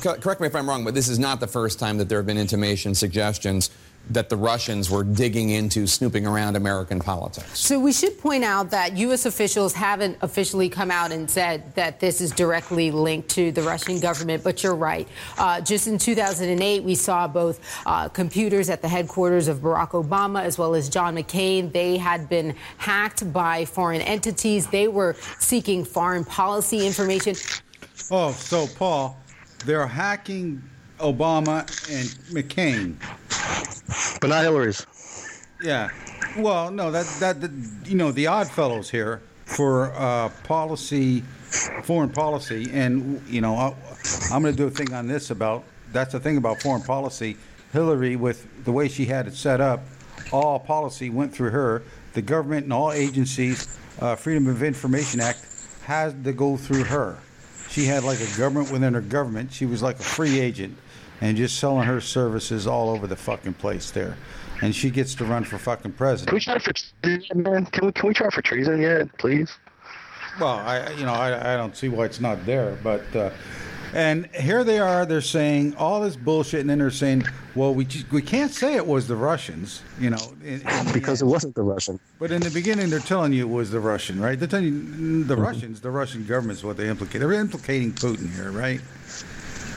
Co- 0.00 0.14
Correct 0.14 0.40
me 0.40 0.46
if 0.46 0.54
I'm 0.54 0.68
wrong, 0.68 0.84
but 0.84 0.94
this 0.94 1.08
is 1.08 1.18
not 1.18 1.40
the 1.40 1.46
first 1.48 1.78
time 1.80 1.98
that 1.98 2.08
there 2.08 2.18
have 2.18 2.26
been 2.26 2.38
intimation 2.38 2.94
suggestions 2.94 3.70
that 4.08 4.28
the 4.28 4.36
Russians 4.36 4.90
were 4.90 5.04
digging 5.04 5.50
into 5.50 5.86
snooping 5.86 6.26
around 6.26 6.56
American 6.56 6.98
politics. 6.98 7.58
So 7.58 7.78
we 7.78 7.92
should 7.92 8.18
point 8.18 8.42
out 8.42 8.70
that 8.70 8.96
U.S. 8.96 9.24
officials 9.24 9.72
haven't 9.72 10.18
officially 10.20 10.68
come 10.68 10.90
out 10.90 11.12
and 11.12 11.30
said 11.30 11.74
that 11.76 12.00
this 12.00 12.20
is 12.20 12.32
directly 12.32 12.90
linked 12.90 13.28
to 13.30 13.52
the 13.52 13.62
Russian 13.62 14.00
government, 14.00 14.42
but 14.42 14.62
you're 14.62 14.74
right. 14.74 15.06
Uh, 15.38 15.60
just 15.60 15.86
in 15.86 15.96
2008, 15.96 16.82
we 16.82 16.94
saw 16.94 17.28
both 17.28 17.60
uh, 17.86 18.08
computers 18.08 18.68
at 18.68 18.82
the 18.82 18.88
headquarters 18.88 19.46
of 19.46 19.58
Barack 19.58 19.90
Obama 19.90 20.42
as 20.42 20.58
well 20.58 20.74
as 20.74 20.88
John 20.88 21.16
McCain. 21.16 21.72
They 21.72 21.96
had 21.96 22.28
been 22.28 22.56
hacked 22.78 23.32
by 23.32 23.64
foreign 23.64 24.00
entities. 24.00 24.66
They 24.66 24.88
were 24.88 25.14
seeking 25.38 25.84
foreign 25.84 26.24
policy 26.24 26.84
information. 26.84 27.36
Oh, 28.10 28.32
so 28.32 28.66
Paul, 28.66 29.16
they're 29.64 29.86
hacking 29.86 30.62
Obama 31.00 31.60
and 31.90 32.08
McCain. 32.34 32.96
But 34.20 34.28
not 34.28 34.42
Hillary's. 34.42 34.86
Yeah. 35.62 35.88
Well, 36.38 36.70
no, 36.70 36.90
that 36.90 37.06
that, 37.20 37.40
that 37.40 37.50
you 37.88 37.96
know 37.96 38.12
the 38.12 38.28
odd 38.28 38.48
fellows 38.50 38.88
here 38.88 39.20
for 39.44 39.92
uh, 39.92 40.28
policy, 40.44 41.22
foreign 41.82 42.10
policy, 42.10 42.70
and 42.72 43.22
you 43.28 43.40
know 43.40 43.56
I, 43.56 43.74
I'm 44.32 44.42
going 44.42 44.54
to 44.54 44.56
do 44.56 44.66
a 44.66 44.70
thing 44.70 44.92
on 44.92 45.08
this 45.08 45.30
about 45.30 45.64
that's 45.92 46.12
the 46.12 46.20
thing 46.20 46.36
about 46.36 46.62
foreign 46.62 46.82
policy. 46.82 47.36
Hillary, 47.72 48.16
with 48.16 48.64
the 48.64 48.72
way 48.72 48.88
she 48.88 49.06
had 49.06 49.26
it 49.26 49.34
set 49.34 49.60
up, 49.60 49.80
all 50.32 50.58
policy 50.58 51.10
went 51.10 51.32
through 51.32 51.50
her. 51.50 51.82
The 52.14 52.22
government 52.22 52.64
and 52.64 52.72
all 52.72 52.92
agencies, 52.92 53.78
uh, 54.00 54.16
Freedom 54.16 54.48
of 54.48 54.62
Information 54.62 55.20
Act, 55.20 55.46
had 55.82 56.24
to 56.24 56.32
go 56.32 56.56
through 56.56 56.84
her. 56.84 57.18
She 57.68 57.84
had 57.84 58.02
like 58.02 58.20
a 58.20 58.36
government 58.36 58.72
within 58.72 58.94
her 58.94 59.00
government. 59.00 59.52
She 59.52 59.66
was 59.66 59.82
like 59.82 60.00
a 60.00 60.02
free 60.02 60.40
agent 60.40 60.76
and 61.20 61.36
just 61.36 61.58
selling 61.58 61.86
her 61.86 62.00
services 62.00 62.66
all 62.66 62.90
over 62.90 63.06
the 63.06 63.16
fucking 63.16 63.54
place 63.54 63.90
there. 63.90 64.16
And 64.62 64.74
she 64.74 64.90
gets 64.90 65.14
to 65.16 65.24
run 65.24 65.44
for 65.44 65.58
fucking 65.58 65.92
president. 65.92 66.28
Can 66.28 66.36
we 66.36 66.60
president. 66.60 66.76
try 67.02 67.10
for 67.10 67.18
treason, 67.18 67.42
man? 67.42 67.66
Can 67.66 67.86
we 67.86 67.92
can 67.92 68.08
we 68.08 68.14
try 68.14 68.30
for 68.30 68.42
treason 68.42 68.80
yet, 68.80 69.16
please? 69.18 69.50
Well, 70.38 70.58
I 70.58 70.90
you 70.92 71.04
know 71.04 71.14
I, 71.14 71.54
I 71.54 71.56
don't 71.56 71.76
see 71.76 71.88
why 71.88 72.04
it's 72.04 72.20
not 72.20 72.44
there, 72.44 72.78
but 72.82 73.04
uh, 73.16 73.30
and 73.92 74.26
here 74.36 74.62
they 74.62 74.78
are. 74.78 75.04
They're 75.04 75.20
saying 75.20 75.74
all 75.76 76.00
this 76.00 76.14
bullshit, 76.14 76.60
and 76.60 76.70
then 76.70 76.78
they're 76.78 76.90
saying, 76.90 77.24
well, 77.54 77.74
we 77.74 77.84
just, 77.84 78.10
we 78.12 78.22
can't 78.22 78.52
say 78.52 78.76
it 78.76 78.86
was 78.86 79.08
the 79.08 79.16
Russians, 79.16 79.82
you 79.98 80.10
know, 80.10 80.32
in, 80.44 80.60
in 80.60 80.86
the 80.86 80.90
Because 80.92 81.22
it 81.22 81.24
wasn't 81.24 81.56
the 81.56 81.62
Russian. 81.62 81.98
But 82.20 82.30
in 82.30 82.40
the 82.40 82.50
beginning, 82.50 82.90
they're 82.90 83.00
telling 83.00 83.32
you 83.32 83.46
it 83.46 83.52
was 83.52 83.70
the 83.70 83.80
Russian, 83.80 84.20
right? 84.20 84.38
They're 84.38 84.46
telling 84.46 84.66
you 84.66 84.72
mm, 84.72 85.26
the 85.26 85.36
Russians, 85.36 85.80
the 85.80 85.90
Russian 85.90 86.24
government's 86.24 86.62
what 86.62 86.76
they 86.76 86.88
implicate. 86.88 87.20
They're 87.20 87.32
implicating 87.32 87.92
Putin 87.92 88.32
here, 88.32 88.52
right? 88.52 88.80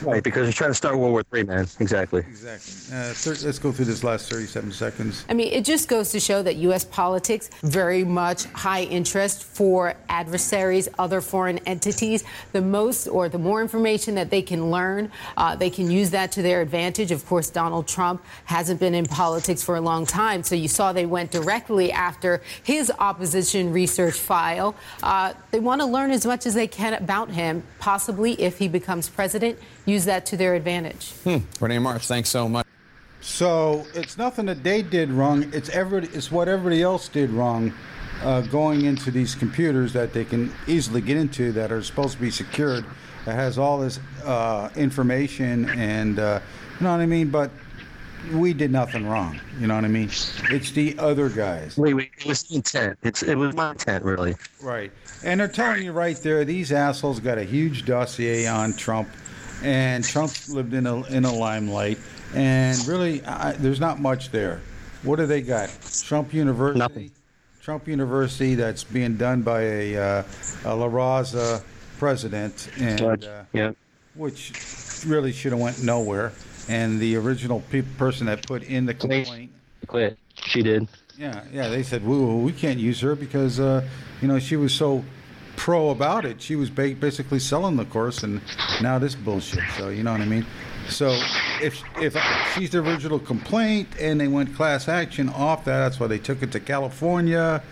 Right, 0.02 0.22
because 0.22 0.44
they're 0.44 0.52
trying 0.52 0.70
to 0.70 0.74
start 0.74 0.96
World 0.96 1.12
War 1.12 1.22
Three, 1.22 1.42
man. 1.42 1.66
Exactly. 1.80 2.20
Exactly. 2.20 2.96
Uh, 2.96 3.12
thir- 3.12 3.46
let's 3.46 3.58
go 3.58 3.72
through 3.72 3.86
this 3.86 4.04
last 4.04 4.30
37 4.30 4.72
seconds. 4.72 5.24
I 5.28 5.34
mean, 5.34 5.52
it 5.52 5.64
just 5.64 5.88
goes 5.88 6.10
to 6.12 6.20
show 6.20 6.42
that 6.42 6.56
U.S. 6.56 6.84
politics 6.84 7.50
very 7.62 8.04
much 8.04 8.44
high 8.46 8.82
interest 8.82 9.44
for 9.44 9.94
adversaries, 10.08 10.88
other 10.98 11.20
foreign 11.20 11.58
entities. 11.58 12.24
The 12.52 12.60
most 12.60 13.06
or 13.06 13.28
the 13.28 13.38
more 13.38 13.62
information 13.62 14.14
that 14.16 14.30
they 14.30 14.42
can 14.42 14.70
learn, 14.70 15.10
uh, 15.36 15.56
they 15.56 15.70
can 15.70 15.90
use 15.90 16.10
that 16.10 16.32
to 16.32 16.42
their 16.42 16.60
advantage. 16.60 17.10
Of 17.10 17.26
course, 17.26 17.50
Donald 17.50 17.88
Trump 17.88 18.22
hasn't 18.44 18.80
been 18.80 18.94
in 18.94 19.06
politics 19.06 19.62
for 19.62 19.76
a 19.76 19.80
long 19.80 20.06
time, 20.06 20.42
so 20.42 20.54
you 20.54 20.68
saw 20.68 20.92
they 20.92 21.06
went 21.06 21.30
directly 21.30 21.92
after 21.92 22.42
his 22.62 22.92
opposition 22.98 23.72
research 23.72 24.14
file. 24.14 24.74
Uh, 25.02 25.32
they 25.50 25.60
want 25.60 25.80
to 25.80 25.86
learn 25.86 26.10
as 26.10 26.26
much 26.26 26.46
as 26.46 26.54
they 26.54 26.66
can 26.66 26.94
about 26.94 27.30
him, 27.30 27.62
possibly 27.78 28.32
if 28.40 28.58
he 28.58 28.68
becomes 28.68 29.08
president, 29.08 29.58
use 29.84 30.04
that 30.04 30.26
to 30.26 30.36
their 30.36 30.54
advantage. 30.54 31.12
Hmm. 31.24 31.38
Rene 31.60 31.78
Marsh, 31.78 32.06
thanks 32.06 32.28
so 32.28 32.48
much. 32.48 32.66
So 33.20 33.86
it's 33.94 34.18
nothing 34.18 34.46
that 34.46 34.62
they 34.62 34.82
did 34.82 35.10
wrong. 35.10 35.50
It's 35.52 35.70
every, 35.70 36.04
it's 36.08 36.30
what 36.30 36.48
everybody 36.48 36.82
else 36.82 37.08
did 37.08 37.30
wrong, 37.30 37.72
uh, 38.22 38.42
going 38.42 38.84
into 38.84 39.10
these 39.10 39.34
computers 39.34 39.92
that 39.94 40.12
they 40.12 40.24
can 40.24 40.52
easily 40.66 41.00
get 41.00 41.16
into 41.16 41.52
that 41.52 41.72
are 41.72 41.82
supposed 41.82 42.14
to 42.14 42.20
be 42.20 42.30
secured. 42.30 42.84
That 43.24 43.36
has 43.36 43.56
all 43.56 43.78
this 43.78 43.98
uh, 44.24 44.68
information 44.76 45.70
and 45.70 46.18
uh, 46.18 46.40
you 46.78 46.84
know 46.84 46.92
what 46.92 47.00
I 47.00 47.06
mean. 47.06 47.30
But 47.30 47.50
we 48.32 48.52
did 48.52 48.70
nothing 48.70 49.06
wrong. 49.06 49.40
You 49.58 49.66
know 49.66 49.74
what 49.74 49.84
I 49.84 49.88
mean? 49.88 50.10
It's 50.50 50.70
the 50.72 50.96
other 50.98 51.28
guys. 51.28 51.76
Wait, 51.76 51.94
wait. 51.94 52.10
It 52.18 52.26
was 52.26 52.50
intent. 52.50 52.98
It's 53.02 53.22
it 53.22 53.36
was 53.36 53.54
my 53.54 53.70
intent, 53.70 54.04
really. 54.04 54.36
Right. 54.62 54.92
And 55.24 55.40
they're 55.40 55.48
telling 55.48 55.82
you 55.82 55.92
right 55.92 56.16
there, 56.18 56.44
these 56.44 56.72
assholes 56.72 57.20
got 57.20 57.38
a 57.38 57.44
huge 57.44 57.86
dossier 57.86 58.46
on 58.46 58.74
Trump, 58.74 59.08
and 59.64 60.04
Trump 60.04 60.32
lived 60.48 60.74
in 60.74 60.86
a 60.86 61.02
in 61.06 61.24
a 61.24 61.32
limelight, 61.32 61.98
and 62.34 62.78
really, 62.86 63.24
I, 63.24 63.52
there's 63.52 63.80
not 63.80 63.98
much 63.98 64.30
there. 64.30 64.60
What 65.02 65.16
do 65.16 65.26
they 65.26 65.40
got? 65.42 65.70
Trump 66.02 66.32
University. 66.34 66.78
Nothing. 66.78 67.10
Trump 67.62 67.88
University 67.88 68.54
that's 68.54 68.84
being 68.84 69.16
done 69.16 69.40
by 69.40 69.62
a, 69.62 69.96
uh, 69.96 70.22
a 70.66 70.76
La 70.76 70.86
Raza 70.86 71.62
president, 71.98 72.68
and 72.78 73.24
uh, 73.24 73.44
Yeah. 73.54 73.72
which 74.14 74.52
really 75.06 75.32
should 75.32 75.52
have 75.52 75.60
went 75.60 75.82
nowhere. 75.82 76.32
And 76.68 77.00
the 77.00 77.16
original 77.16 77.62
pe- 77.70 77.82
person 77.82 78.26
that 78.26 78.46
put 78.46 78.62
in 78.62 78.86
the 78.86 78.94
complaint. 78.94 79.50
Quit. 79.86 80.18
She 80.46 80.62
did. 80.62 80.88
Yeah, 81.18 81.44
yeah. 81.52 81.68
They 81.68 81.82
said, 81.82 82.04
"Woo, 82.04 82.38
we 82.38 82.52
can't 82.52 82.78
use 82.78 83.00
her 83.00 83.14
because 83.14 83.60
uh, 83.60 83.86
you 84.20 84.28
know 84.28 84.38
she 84.38 84.56
was 84.56 84.74
so 84.74 85.04
pro 85.56 85.90
about 85.90 86.24
it. 86.24 86.40
She 86.40 86.56
was 86.56 86.70
ba- 86.70 86.94
basically 86.98 87.38
selling 87.38 87.76
the 87.76 87.84
course, 87.84 88.22
and 88.22 88.40
now 88.80 88.98
this 88.98 89.14
bullshit. 89.14 89.64
So 89.76 89.88
you 89.88 90.02
know 90.02 90.12
what 90.12 90.20
I 90.20 90.26
mean. 90.26 90.46
So 90.88 91.18
if 91.62 91.82
if 92.00 92.16
she's 92.54 92.70
the 92.70 92.78
original 92.78 93.18
complaint 93.18 93.88
and 93.98 94.20
they 94.20 94.28
went 94.28 94.54
class 94.54 94.88
action 94.88 95.28
off 95.30 95.64
that, 95.64 95.78
that's 95.78 95.98
why 95.98 96.06
they 96.06 96.18
took 96.18 96.42
it 96.42 96.52
to 96.52 96.60
California. 96.60 97.62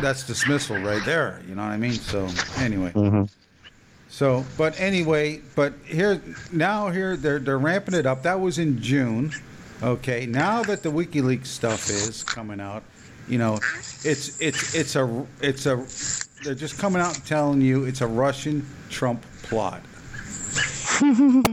That's 0.00 0.26
dismissal 0.26 0.78
right 0.78 1.04
there. 1.04 1.40
You 1.48 1.54
know 1.54 1.62
what 1.62 1.72
I 1.72 1.76
mean. 1.76 1.92
So 1.92 2.28
anyway. 2.58 2.90
Mm-hmm. 2.90 3.24
So, 4.08 4.44
but 4.56 4.78
anyway, 4.78 5.40
but 5.56 5.74
here 5.84 6.20
now 6.52 6.90
here 6.90 7.16
they're 7.16 7.40
they're 7.40 7.58
ramping 7.58 7.94
it 7.94 8.06
up. 8.06 8.22
That 8.22 8.40
was 8.40 8.58
in 8.58 8.80
June. 8.80 9.32
Okay, 9.82 10.24
now 10.24 10.62
that 10.62 10.82
the 10.82 10.90
WikiLeaks 10.90 11.46
stuff 11.46 11.90
is 11.90 12.22
coming 12.22 12.60
out, 12.60 12.84
you 13.28 13.38
know, 13.38 13.58
it's 14.04 14.40
it's 14.40 14.74
it's 14.74 14.96
a 14.96 15.26
it's 15.40 15.66
a 15.66 15.76
they're 16.44 16.54
just 16.54 16.78
coming 16.78 17.00
out 17.00 17.14
and 17.14 17.24
telling 17.26 17.60
you 17.60 17.84
it's 17.84 18.00
a 18.00 18.06
Russian 18.06 18.66
Trump 18.90 19.24
plot. 19.42 19.80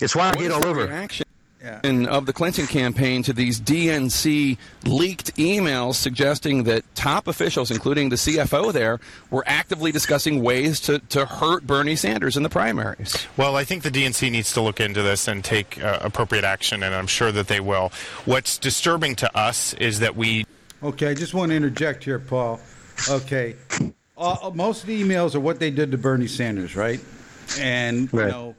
It's 0.00 0.14
why 0.14 0.30
I 0.30 0.34
get 0.34 0.52
all 0.52 0.64
over. 0.64 0.86
reaction 0.86 1.26
Yeah. 1.60 1.80
of 2.06 2.26
the 2.26 2.32
Clinton 2.32 2.68
campaign 2.68 3.24
to 3.24 3.32
these 3.32 3.60
DNC 3.60 4.56
leaked 4.84 5.34
emails 5.34 5.96
suggesting 5.96 6.62
that 6.64 6.84
top 6.94 7.26
officials, 7.26 7.72
including 7.72 8.08
the 8.10 8.14
CFO 8.16 8.72
there, 8.72 9.00
were 9.30 9.42
actively 9.44 9.90
discussing 9.90 10.40
ways 10.40 10.78
to, 10.82 11.00
to 11.00 11.26
hurt 11.26 11.66
Bernie 11.66 11.96
Sanders 11.96 12.36
in 12.36 12.44
the 12.44 12.48
primaries. 12.48 13.26
Well, 13.36 13.56
I 13.56 13.64
think 13.64 13.82
the 13.82 13.90
DNC 13.90 14.30
needs 14.30 14.52
to 14.52 14.60
look 14.60 14.78
into 14.78 15.02
this 15.02 15.26
and 15.26 15.42
take 15.44 15.82
uh, 15.82 15.98
appropriate 16.00 16.44
action, 16.44 16.84
and 16.84 16.94
I'm 16.94 17.08
sure 17.08 17.32
that 17.32 17.48
they 17.48 17.58
will. 17.58 17.90
What's 18.24 18.56
disturbing 18.56 19.16
to 19.16 19.36
us 19.36 19.74
is 19.74 19.98
that 19.98 20.14
we 20.14 20.46
Okay, 20.82 21.08
I 21.08 21.14
just 21.14 21.34
want 21.34 21.50
to 21.50 21.56
interject 21.56 22.04
here, 22.04 22.20
Paul. 22.20 22.60
Okay, 23.08 23.56
uh, 24.16 24.50
most 24.54 24.82
of 24.82 24.86
the 24.86 25.02
emails 25.02 25.34
are 25.34 25.40
what 25.40 25.58
they 25.58 25.70
did 25.70 25.90
to 25.90 25.98
Bernie 25.98 26.28
Sanders, 26.28 26.76
right? 26.76 27.00
And 27.58 28.12
you 28.12 28.18
know, 28.18 28.54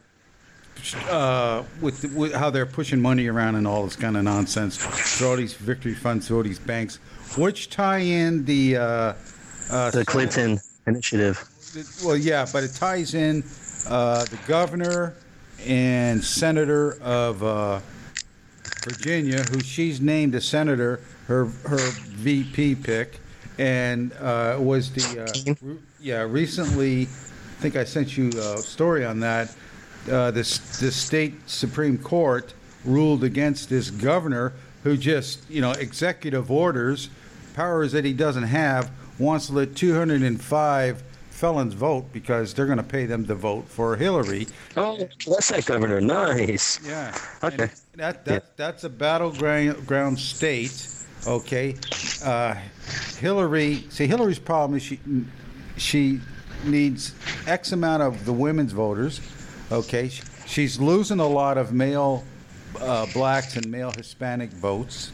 uh, 1.10 1.64
with, 1.82 2.14
with 2.14 2.34
how 2.34 2.50
they're 2.50 2.66
pushing 2.66 3.00
money 3.02 3.28
around 3.28 3.56
and 3.56 3.66
all 3.68 3.84
this 3.86 3.96
kind 3.96 4.18
of 4.18 4.24
nonsense 4.24 4.76
for 4.76 5.28
all 5.28 5.36
these 5.38 5.54
victory 5.54 5.94
funds, 5.94 6.28
to 6.28 6.36
all 6.36 6.44
these 6.44 6.60
banks, 6.60 6.98
which 7.38 7.70
tie 7.70 8.00
in 8.00 8.44
the 8.46 8.78
uh, 8.78 9.14
uh, 9.72 9.92
The 9.92 10.04
Clinton 10.06 10.60
initiative. 10.88 11.42
well, 12.04 12.18
yeah, 12.18 12.46
but 12.52 12.64
it 12.64 12.74
ties 12.74 13.14
in 13.14 13.44
uh, 13.88 14.26
the 14.26 14.40
governor 14.48 15.16
and 15.66 16.24
senator 16.24 17.02
of 17.02 17.44
uh, 17.44 17.80
Virginia, 18.84 19.44
who 19.44 19.60
she's 19.62 20.02
named 20.02 20.36
a 20.36 20.42
senator, 20.42 21.02
her 21.30 21.46
her 21.46 21.78
VP 21.78 22.76
pick, 22.76 23.20
and 23.60 24.12
uh, 24.14 24.58
was 24.60 24.92
the 24.92 25.24
uh, 25.24 25.78
yeah 26.02 26.24
recently. 26.24 27.04
I 27.04 27.62
think 27.62 27.76
I 27.76 27.84
sent 27.84 28.18
you 28.18 28.30
a 28.30 28.58
story 28.58 29.06
on 29.06 29.20
that. 29.22 29.56
Uh, 30.12 30.32
this 30.32 30.80
the 30.80 30.92
state 30.92 31.36
supreme 31.48 31.98
court 31.98 32.54
ruled 32.84 33.24
against 33.24 33.70
this 33.70 33.92
governor 33.92 34.54
who 34.84 34.98
just 34.98 35.48
you 35.50 35.62
know 35.62 35.72
executive 35.72 36.50
orders 36.50 37.10
powers 37.54 37.92
that 37.92 38.06
he 38.06 38.14
doesn't 38.14 38.44
have 38.44 38.90
wants 39.20 39.48
to 39.48 39.54
let 39.54 39.76
205 39.76 41.04
felons 41.30 41.74
vote 41.74 42.06
because 42.12 42.54
they're 42.54 42.66
going 42.66 42.78
to 42.78 42.84
pay 42.84 43.06
them 43.06 43.26
to 43.28 43.36
vote 43.36 43.68
for 43.68 43.96
Hillary. 43.96 44.48
Oh, 44.78 44.98
that's 45.28 45.50
that 45.50 45.66
governor. 45.66 46.02
Nice. 46.02 46.80
Yeah. 46.86 47.18
Okay. 47.44 47.64
And 47.64 47.72
that 47.96 48.26
that 48.26 48.58
that's 48.58 48.84
a 48.84 48.90
battleground 48.90 49.86
ground 49.86 50.18
state. 50.20 50.88
Okay. 51.28 51.76
Uh, 52.24 52.56
Hillary. 53.20 53.86
See, 53.90 54.08
Hillary's 54.08 54.40
problem 54.40 54.78
is 54.78 54.84
she 54.84 55.00
she 55.78 56.20
needs 56.66 57.14
X 57.48 57.72
amount 57.72 58.04
of 58.04 58.26
the 58.26 58.34
women's 58.34 58.72
voters. 58.72 59.22
Okay. 59.72 60.10
She- 60.10 60.24
She's 60.48 60.80
losing 60.80 61.20
a 61.20 61.28
lot 61.28 61.60
of 61.60 61.74
male 61.74 62.24
uh, 62.82 63.06
blacks 63.14 63.56
and 63.56 63.70
male 63.70 63.92
Hispanic 63.92 64.50
votes. 64.50 65.12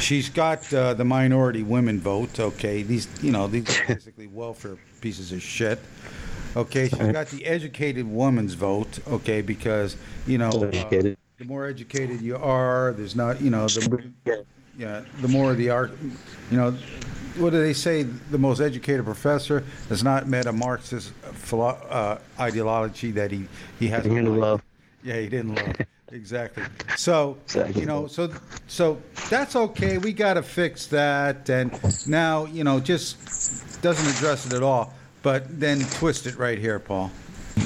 She's 0.00 0.28
got 0.28 0.72
uh, 0.74 0.94
the 0.94 1.04
minority 1.04 1.62
women 1.62 2.00
vote. 2.00 2.40
Okay, 2.40 2.82
these 2.82 3.06
you 3.22 3.30
know 3.30 3.46
these 3.46 3.68
are 3.80 3.86
basically 3.86 4.26
welfare 4.26 4.78
pieces 5.00 5.30
of 5.30 5.40
shit. 5.40 5.78
Okay, 6.56 6.88
she's 6.88 7.12
got 7.12 7.28
the 7.28 7.46
educated 7.46 8.04
woman's 8.04 8.54
vote. 8.54 8.98
Okay, 9.06 9.42
because 9.42 9.96
you 10.26 10.38
know 10.38 10.48
uh, 10.48 10.58
the 11.38 11.44
more 11.44 11.66
educated 11.66 12.20
you 12.20 12.36
are, 12.36 12.94
there's 12.94 13.14
not 13.14 13.40
you 13.40 13.50
know 13.50 13.68
the 13.68 14.44
yeah 14.78 15.02
the 15.20 15.28
more 15.28 15.54
the 15.54 15.70
art 15.70 15.90
you 16.50 16.56
know 16.56 16.72
what 17.38 17.50
do 17.50 17.60
they 17.62 17.72
say 17.74 18.02
the 18.02 18.38
most 18.38 18.60
educated 18.60 19.04
professor 19.04 19.62
has 19.88 20.02
not 20.02 20.26
met 20.26 20.46
a 20.46 20.52
Marxist 20.52 21.10
philo- 21.32 21.78
uh, 21.90 22.18
ideology 22.40 23.10
that 23.12 23.30
he 23.30 23.46
he 23.78 23.88
has 23.88 24.04
He 24.04 24.10
didn't 24.10 24.38
love. 24.40 24.62
yeah, 25.04 25.20
he 25.20 25.28
didn't 25.28 25.54
love. 25.54 25.76
exactly. 26.12 26.62
So 26.96 27.36
Exactly. 27.44 27.80
you 27.82 27.86
know, 27.86 28.06
so 28.06 28.30
so 28.68 28.98
that's 29.28 29.54
okay. 29.54 29.98
We 29.98 30.12
got 30.14 30.34
to 30.34 30.42
fix 30.42 30.86
that, 30.86 31.48
and 31.50 31.70
now 32.06 32.46
you 32.46 32.64
know, 32.64 32.80
just 32.80 33.82
doesn't 33.82 34.06
address 34.16 34.46
it 34.46 34.54
at 34.54 34.62
all. 34.62 34.94
But 35.22 35.60
then 35.60 35.80
twist 35.80 36.26
it 36.26 36.36
right 36.38 36.58
here, 36.58 36.78
Paul. 36.78 37.10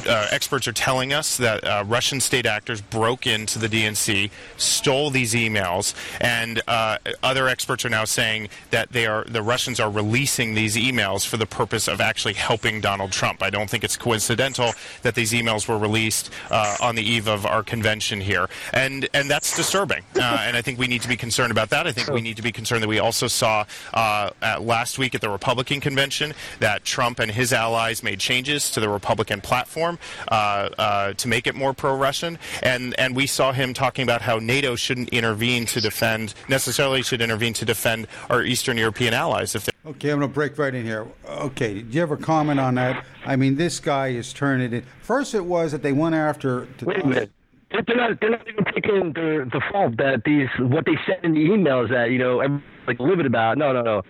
Uh, 0.07 0.29
experts 0.31 0.68
are 0.68 0.72
telling 0.72 1.12
us 1.12 1.37
that 1.37 1.64
uh, 1.64 1.85
Russian 1.87 2.20
state 2.20 2.46
actors 2.46 2.81
broke 2.81 3.26
into 3.26 3.59
the 3.59 3.68
DNC, 3.68 4.31
stole 4.57 5.11
these 5.11 5.35
emails, 5.35 5.94
and 6.20 6.62
uh, 6.68 6.98
other 7.22 7.48
experts 7.48 7.85
are 7.85 7.90
now 7.90 8.05
saying 8.05 8.48
that 8.70 8.90
they 8.92 9.07
are 9.07 9.24
the 9.24 9.42
Russians 9.42 9.81
are 9.81 9.90
releasing 9.90 10.55
these 10.55 10.76
emails 10.76 11.26
for 11.26 11.37
the 11.37 11.46
purpose 11.46 11.88
of 11.88 12.00
actually 12.00 12.35
helping 12.35 12.81
Donald 12.81 13.12
Trump. 13.12 13.42
I 13.42 13.50
don't 13.50 13.68
think 13.68 13.85
it's 13.85 13.96
coincidental 13.96 14.72
that 15.03 15.14
these 15.14 15.33
emails 15.33 15.68
were 15.68 15.79
released 15.79 16.31
uh, 16.50 16.76
on 16.81 16.94
the 16.94 17.03
eve 17.03 17.29
of 17.29 17.44
our 17.44 17.62
convention 17.62 18.20
here, 18.20 18.48
and 18.72 19.09
and 19.12 19.31
that's 19.31 19.57
disturbing. 19.57 20.03
Uh, 20.16 20.38
and 20.46 20.57
I 20.57 20.62
think 20.62 20.79
we 20.79 20.87
need 20.87 21.03
to 21.03 21.09
be 21.09 21.16
concerned 21.16 21.50
about 21.50 21.70
that. 21.70 21.87
I 21.87 21.92
think 21.92 22.11
we 22.11 22.20
need 22.20 22.37
to 22.37 22.42
be 22.42 22.53
concerned 22.53 22.83
that 22.83 22.88
we 22.88 22.98
also 23.00 23.26
saw 23.26 23.64
uh, 23.92 24.31
at 24.40 24.62
last 24.62 24.98
week 24.98 25.14
at 25.14 25.20
the 25.20 25.31
Republican 25.31 25.81
convention 25.81 26.35
that 26.61 26.85
Trump 26.85 27.18
and 27.18 27.31
his 27.31 27.53
allies 27.53 28.03
made 28.03 28.20
changes 28.20 28.70
to 28.70 28.81
the 28.81 28.88
Republican 28.88 29.40
platform 29.40 29.79
uh, 29.88 30.34
uh, 30.78 31.12
to 31.14 31.28
make 31.28 31.46
it 31.46 31.54
more 31.54 31.72
pro-Russian, 31.72 32.38
and 32.62 32.94
and 32.98 33.16
we 33.16 33.26
saw 33.26 33.52
him 33.52 33.72
talking 33.74 34.02
about 34.02 34.22
how 34.22 34.38
NATO 34.38 34.76
shouldn't 34.76 35.08
intervene 35.10 35.66
to 35.66 35.80
defend 35.80 36.34
necessarily 36.48 37.02
should 37.02 37.20
intervene 37.22 37.52
to 37.54 37.64
defend 37.64 38.06
our 38.28 38.42
Eastern 38.42 38.76
European 38.76 39.14
allies 39.14 39.54
if. 39.54 39.64
They- 39.64 39.70
Okay, 39.86 40.10
I'm 40.10 40.18
going 40.18 40.30
to 40.30 40.34
break 40.34 40.58
right 40.58 40.74
in 40.74 40.84
here. 40.84 41.06
Okay, 41.26 41.74
did 41.74 41.94
you 41.94 42.02
ever 42.02 42.16
comment 42.18 42.60
on 42.60 42.74
that? 42.74 43.02
I 43.24 43.34
mean, 43.36 43.56
this 43.56 43.80
guy 43.80 44.08
is 44.08 44.32
turning 44.34 44.74
it. 44.74 44.84
First, 45.00 45.34
it 45.34 45.44
was 45.44 45.72
that 45.72 45.82
they 45.82 45.92
went 45.94 46.14
after. 46.14 46.66
To 46.78 46.84
Wait 46.84 47.02
a 47.02 47.06
minute. 47.06 47.30
They're 47.70 47.82
they're 47.86 47.96
not. 47.96 48.20
They're 48.20 48.30
not 48.30 48.46
even 48.46 48.64
taking 48.74 49.12
the 49.14 49.48
the 49.50 49.60
fault 49.72 49.96
that 49.96 50.22
these 50.24 50.48
what 50.58 50.84
they 50.84 50.96
said 51.06 51.20
in 51.24 51.32
the 51.32 51.40
emails 51.40 51.88
that 51.90 52.10
you 52.10 52.18
know 52.18 52.40
everyone's 52.40 52.62
like 52.86 53.00
livid 53.00 53.24
about. 53.26 53.56
No, 53.58 53.72
no, 53.72 53.80
no. 53.82 54.02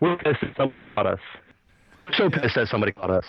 We're 0.00 0.16
pissed 0.16 0.40
that 0.40 0.56
somebody 0.56 0.74
caught 0.94 1.06
us. 1.06 1.18
We're 2.06 2.14
so 2.14 2.30
pissed 2.30 2.54
that 2.54 2.68
somebody 2.68 2.92
caught 2.92 3.10
us. 3.10 3.24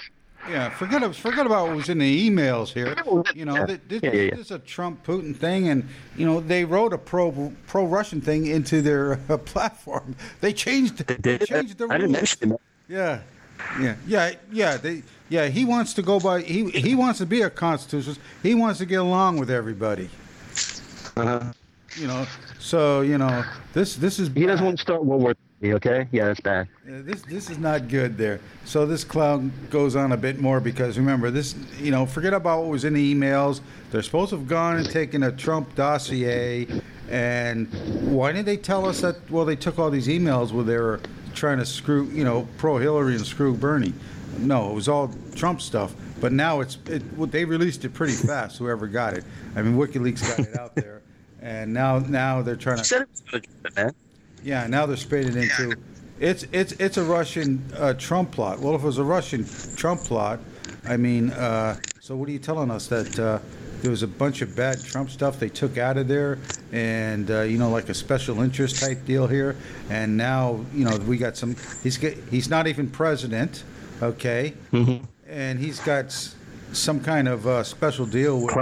Yeah, 0.47 0.69
forget 0.69 1.15
forget 1.15 1.45
about 1.45 1.67
what 1.67 1.75
was 1.75 1.89
in 1.89 1.99
the 1.99 2.29
emails 2.29 2.69
here. 2.69 2.95
You 3.35 3.45
know, 3.45 3.65
this, 3.65 4.01
yeah. 4.01 4.09
this 4.09 4.39
is 4.39 4.51
a 4.51 4.59
Trump 4.59 5.05
Putin 5.05 5.35
thing, 5.35 5.67
and 5.67 5.87
you 6.15 6.25
know 6.25 6.39
they 6.39 6.65
wrote 6.65 6.93
a 6.93 6.97
pro 6.97 7.53
pro 7.67 7.85
Russian 7.85 8.21
thing 8.21 8.47
into 8.47 8.81
their 8.81 9.19
uh, 9.29 9.37
platform. 9.53 10.15
They 10.41 10.53
changed. 10.53 10.97
They, 10.97 11.37
changed 11.39 11.77
the 11.77 11.85
rules. 11.85 11.91
I 11.91 11.97
didn't 11.97 12.11
mention 12.13 12.51
it. 12.53 12.61
Yeah, 12.87 13.21
yeah, 13.79 13.95
yeah, 14.07 14.31
yeah. 14.51 14.77
They, 14.77 15.03
yeah, 15.29 15.47
he 15.47 15.65
wants 15.65 15.93
to 15.95 16.01
go 16.01 16.19
by. 16.19 16.41
He 16.41 16.69
he 16.71 16.95
wants 16.95 17.19
to 17.19 17.25
be 17.25 17.41
a 17.41 17.49
constitutionalist. 17.49 18.21
He 18.41 18.55
wants 18.55 18.79
to 18.79 18.85
get 18.85 19.01
along 19.01 19.37
with 19.37 19.51
everybody. 19.51 20.09
Uh-huh. 21.15 21.51
You 21.95 22.07
know, 22.07 22.25
so 22.59 23.01
you 23.01 23.17
know 23.17 23.43
this 23.73 23.95
this 23.95 24.19
is 24.19 24.29
He 24.29 24.45
doesn't 24.45 24.65
want 24.65 24.77
to 24.77 24.81
start 24.81 25.03
World 25.03 25.21
War 25.21 25.33
III. 25.61 25.73
Okay, 25.73 26.07
yeah, 26.11 26.25
that's 26.25 26.39
bad. 26.39 26.67
This 26.85 27.21
this 27.23 27.49
is 27.49 27.57
not 27.57 27.87
good 27.87 28.17
there. 28.17 28.39
So 28.65 28.85
this 28.85 29.03
cloud 29.03 29.51
goes 29.69 29.95
on 29.95 30.11
a 30.11 30.17
bit 30.17 30.39
more 30.39 30.59
because 30.59 30.97
remember 30.97 31.31
this. 31.31 31.55
You 31.79 31.91
know, 31.91 32.05
forget 32.05 32.33
about 32.33 32.61
what 32.61 32.69
was 32.69 32.85
in 32.85 32.93
the 32.93 33.15
emails. 33.15 33.61
They're 33.91 34.03
supposed 34.03 34.29
to 34.31 34.37
have 34.37 34.47
gone 34.47 34.77
and 34.77 34.89
taken 34.89 35.23
a 35.23 35.31
Trump 35.31 35.75
dossier. 35.75 36.67
And 37.09 37.67
why 38.11 38.31
didn't 38.31 38.45
they 38.45 38.57
tell 38.57 38.85
us 38.85 39.01
that? 39.01 39.15
Well, 39.31 39.45
they 39.45 39.55
took 39.55 39.79
all 39.79 39.89
these 39.89 40.07
emails 40.07 40.51
where 40.51 40.63
they 40.63 40.77
were 40.77 41.01
trying 41.33 41.57
to 41.57 41.65
screw, 41.65 42.05
you 42.05 42.23
know, 42.23 42.47
pro 42.57 42.77
Hillary 42.77 43.15
and 43.15 43.25
screw 43.25 43.55
Bernie. 43.55 43.93
No, 44.37 44.71
it 44.71 44.75
was 44.75 44.87
all 44.87 45.11
Trump 45.35 45.61
stuff. 45.61 45.95
But 46.21 46.33
now 46.33 46.59
it's 46.59 46.77
it, 46.85 47.01
well, 47.13 47.27
they 47.27 47.45
released 47.45 47.85
it 47.85 47.93
pretty 47.93 48.13
fast. 48.13 48.57
Whoever 48.57 48.87
got 48.87 49.13
it. 49.13 49.23
I 49.55 49.61
mean, 49.61 49.75
WikiLeaks 49.75 50.37
got 50.37 50.47
it 50.47 50.59
out 50.59 50.75
there, 50.75 51.01
and 51.41 51.73
now 51.73 51.99
now 51.99 52.41
they're 52.41 52.55
trying 52.55 52.77
to. 52.77 52.83
said 52.83 53.01
it 53.01 53.09
was 53.09 53.21
going 53.21 53.41
to 53.41 53.47
do 53.47 53.55
it, 53.65 53.75
man. 53.75 53.93
Yeah, 54.43 54.67
now 54.67 54.85
they're 54.85 54.97
spaded 54.97 55.35
into. 55.35 55.75
It's 56.19 56.45
it's 56.51 56.73
it's 56.73 56.97
a 56.97 57.03
Russian 57.03 57.63
uh, 57.77 57.93
Trump 57.93 58.31
plot. 58.31 58.59
Well, 58.59 58.75
if 58.75 58.81
it 58.83 58.85
was 58.85 58.97
a 58.97 59.03
Russian 59.03 59.45
Trump 59.75 60.01
plot, 60.01 60.39
I 60.85 60.97
mean, 60.97 61.31
uh, 61.31 61.77
so 61.99 62.15
what 62.15 62.27
are 62.29 62.31
you 62.31 62.39
telling 62.39 62.71
us 62.71 62.87
that 62.87 63.17
uh, 63.19 63.39
there 63.81 63.91
was 63.91 64.03
a 64.03 64.07
bunch 64.07 64.41
of 64.41 64.55
bad 64.55 64.83
Trump 64.83 65.09
stuff 65.09 65.39
they 65.39 65.47
took 65.49 65.77
out 65.77 65.97
of 65.97 66.07
there, 66.09 66.37
and 66.73 67.31
uh, 67.31 67.41
you 67.41 67.57
know, 67.57 67.69
like 67.69 67.87
a 67.89 67.93
special 67.93 68.41
interest 68.41 68.81
type 68.81 69.05
deal 69.05 69.27
here, 69.27 69.55
and 69.89 70.17
now 70.17 70.65
you 70.73 70.83
know 70.83 70.97
we 71.07 71.17
got 71.17 71.37
some. 71.37 71.55
He's 71.83 71.97
get, 71.97 72.17
he's 72.29 72.49
not 72.49 72.67
even 72.67 72.89
president, 72.89 73.63
okay, 74.01 74.53
Mm-hmm. 74.73 75.05
and 75.27 75.57
he's 75.59 75.79
got 75.79 76.11
some 76.73 76.99
kind 76.99 77.27
of 77.29 77.47
uh, 77.47 77.63
special 77.63 78.05
deal 78.05 78.41
with. 78.41 78.53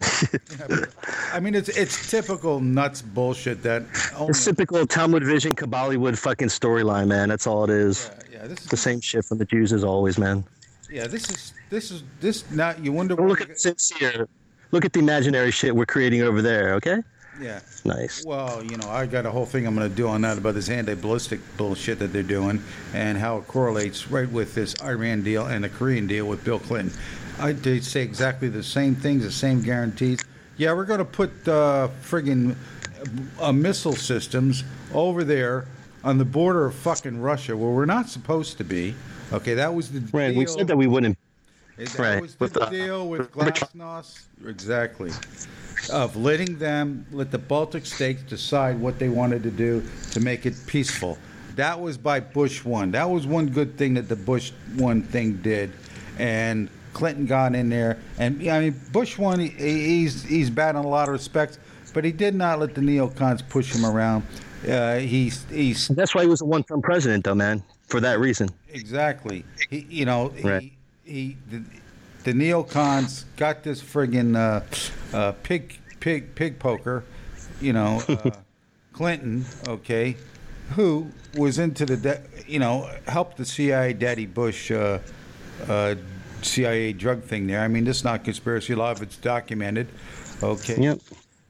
I 1.32 1.40
mean, 1.40 1.54
it's 1.54 1.68
it's 1.68 2.10
typical 2.10 2.60
nuts 2.60 3.02
bullshit 3.02 3.62
that. 3.62 3.82
Only, 4.16 4.30
It's 4.30 4.44
typical 4.44 4.86
Talmud 4.86 5.24
Vision, 5.24 5.54
Kabbalah 5.54 6.16
fucking 6.16 6.48
storyline, 6.48 7.08
man. 7.08 7.28
That's 7.28 7.46
all 7.46 7.64
it 7.64 7.70
is. 7.70 8.10
yeah, 8.30 8.40
yeah 8.40 8.46
this 8.46 8.60
is 8.60 8.66
The 8.66 8.76
same 8.76 9.00
shit 9.00 9.24
from 9.24 9.38
the 9.38 9.44
Jews 9.44 9.72
as 9.72 9.84
always, 9.84 10.18
man. 10.18 10.44
Yeah, 10.90 11.06
this 11.06 11.30
is 11.30 11.52
this 11.68 11.90
is 11.90 12.02
this. 12.20 12.50
Now 12.50 12.74
you 12.80 12.92
wonder. 12.92 13.14
Don't 13.14 13.28
look 13.28 13.40
at 13.40 13.48
the 13.48 13.56
sincere. 13.56 14.28
Look 14.72 14.84
at 14.84 14.92
the 14.92 15.00
imaginary 15.00 15.50
shit 15.50 15.74
we're 15.74 15.86
creating 15.86 16.22
over 16.22 16.42
there, 16.42 16.74
okay? 16.74 17.02
Yeah. 17.40 17.60
Nice. 17.84 18.24
Well, 18.24 18.62
you 18.62 18.76
know, 18.76 18.88
I 18.88 19.06
got 19.06 19.24
a 19.24 19.30
whole 19.30 19.46
thing 19.46 19.66
I'm 19.66 19.74
going 19.74 19.88
to 19.88 19.94
do 19.94 20.06
on 20.06 20.20
that 20.22 20.36
about 20.38 20.54
this 20.54 20.68
anti-ballistic 20.68 21.40
bullshit 21.56 21.98
that 22.00 22.12
they're 22.12 22.22
doing 22.22 22.62
and 22.92 23.16
how 23.16 23.38
it 23.38 23.48
correlates 23.48 24.10
right 24.10 24.30
with 24.30 24.54
this 24.54 24.74
Iran 24.82 25.22
deal 25.22 25.46
and 25.46 25.64
the 25.64 25.70
Korean 25.70 26.06
deal 26.06 26.26
with 26.26 26.44
Bill 26.44 26.58
Clinton. 26.58 26.96
I 27.40 27.52
did 27.52 27.84
say 27.84 28.02
exactly 28.02 28.48
the 28.48 28.62
same 28.62 28.94
things, 28.94 29.22
the 29.24 29.32
same 29.32 29.62
guarantees. 29.62 30.20
Yeah, 30.56 30.74
we're 30.74 30.84
going 30.84 30.98
to 30.98 31.04
put 31.04 31.30
uh, 31.48 31.88
friggin' 32.02 32.54
uh, 33.40 33.52
missile 33.52 33.96
systems 33.96 34.62
over 34.92 35.24
there 35.24 35.66
on 36.04 36.18
the 36.18 36.24
border 36.24 36.66
of 36.66 36.74
fucking 36.74 37.20
Russia, 37.20 37.56
where 37.56 37.70
we're 37.70 37.86
not 37.86 38.08
supposed 38.08 38.58
to 38.58 38.64
be. 38.64 38.94
Okay, 39.32 39.54
that 39.54 39.72
was 39.74 39.90
the 39.90 40.00
Right, 40.12 40.30
deal. 40.30 40.38
we 40.38 40.46
said 40.46 40.66
that 40.68 40.76
we 40.76 40.86
wouldn't. 40.86 41.16
That 41.78 41.98
Right, 41.98 42.20
was 42.20 42.34
the 42.34 42.44
with 42.44 42.70
deal 42.70 43.08
with 43.08 43.34
with 43.34 43.54
Glasnost. 43.54 44.20
Exactly. 44.46 45.12
Of 45.90 46.14
letting 46.16 46.58
them, 46.58 47.06
let 47.10 47.30
the 47.30 47.38
Baltic 47.38 47.86
states 47.86 48.22
decide 48.22 48.78
what 48.78 48.98
they 48.98 49.08
wanted 49.08 49.42
to 49.44 49.50
do 49.50 49.82
to 50.10 50.20
make 50.20 50.44
it 50.44 50.54
peaceful. 50.66 51.16
That 51.56 51.80
was 51.80 51.96
by 51.96 52.20
Bush 52.20 52.64
one. 52.66 52.90
That 52.90 53.08
was 53.08 53.26
one 53.26 53.46
good 53.46 53.78
thing 53.78 53.94
that 53.94 54.08
the 54.08 54.16
Bush 54.16 54.52
one 54.76 55.02
thing 55.02 55.36
did, 55.38 55.72
and 56.18 56.68
Clinton 56.92 57.26
got 57.26 57.54
in 57.54 57.68
there. 57.68 57.98
And 58.18 58.42
I 58.48 58.60
mean, 58.60 58.80
Bush 58.92 59.18
one, 59.18 59.38
he, 59.40 59.48
he's 59.48 60.22
he's 60.24 60.50
bad 60.50 60.70
in 60.76 60.84
a 60.84 60.88
lot 60.88 61.08
of 61.08 61.12
respects, 61.12 61.58
but 61.94 62.04
he 62.04 62.12
did 62.12 62.34
not 62.34 62.58
let 62.58 62.74
the 62.74 62.80
neocons 62.80 63.46
push 63.48 63.72
him 63.74 63.84
around. 63.84 64.24
Uh, 64.68 64.96
he's 64.96 65.44
he's 65.50 65.88
That's 65.88 66.14
why 66.14 66.22
he 66.22 66.28
was 66.28 66.40
a 66.40 66.44
one-term 66.44 66.82
president, 66.82 67.24
though, 67.24 67.34
man. 67.34 67.62
For 67.88 68.00
that 68.00 68.20
reason. 68.20 68.48
Exactly. 68.68 69.44
He, 69.68 69.86
you 69.88 70.04
know, 70.04 70.32
Right. 70.44 70.70
he, 71.04 71.12
he 71.12 71.36
the, 71.50 71.62
the 72.24 72.32
neocons 72.32 73.24
got 73.36 73.62
this 73.62 73.82
friggin' 73.82 74.36
uh, 74.36 75.16
uh, 75.16 75.32
pig, 75.42 75.78
pig, 76.00 76.34
pig 76.34 76.58
poker. 76.58 77.04
You 77.60 77.72
know, 77.72 78.02
uh, 78.08 78.30
Clinton. 78.92 79.44
Okay, 79.66 80.16
who 80.76 81.10
was 81.36 81.58
into 81.58 81.84
the, 81.86 81.96
de- 81.96 82.22
you 82.46 82.58
know, 82.58 82.88
helped 83.08 83.36
the 83.38 83.44
CIA, 83.44 83.92
Daddy 83.92 84.26
Bush, 84.26 84.70
uh, 84.70 84.98
uh, 85.68 85.94
CIA 86.44 86.92
drug 86.92 87.22
thing 87.22 87.46
there. 87.46 87.60
I 87.60 87.68
mean, 87.68 87.84
this 87.84 87.98
is 87.98 88.04
not 88.04 88.24
conspiracy. 88.24 88.72
A 88.72 88.76
lot 88.76 88.96
of 88.96 89.02
it's 89.02 89.16
documented. 89.16 89.88
Okay. 90.42 90.80
Yep. 90.80 91.00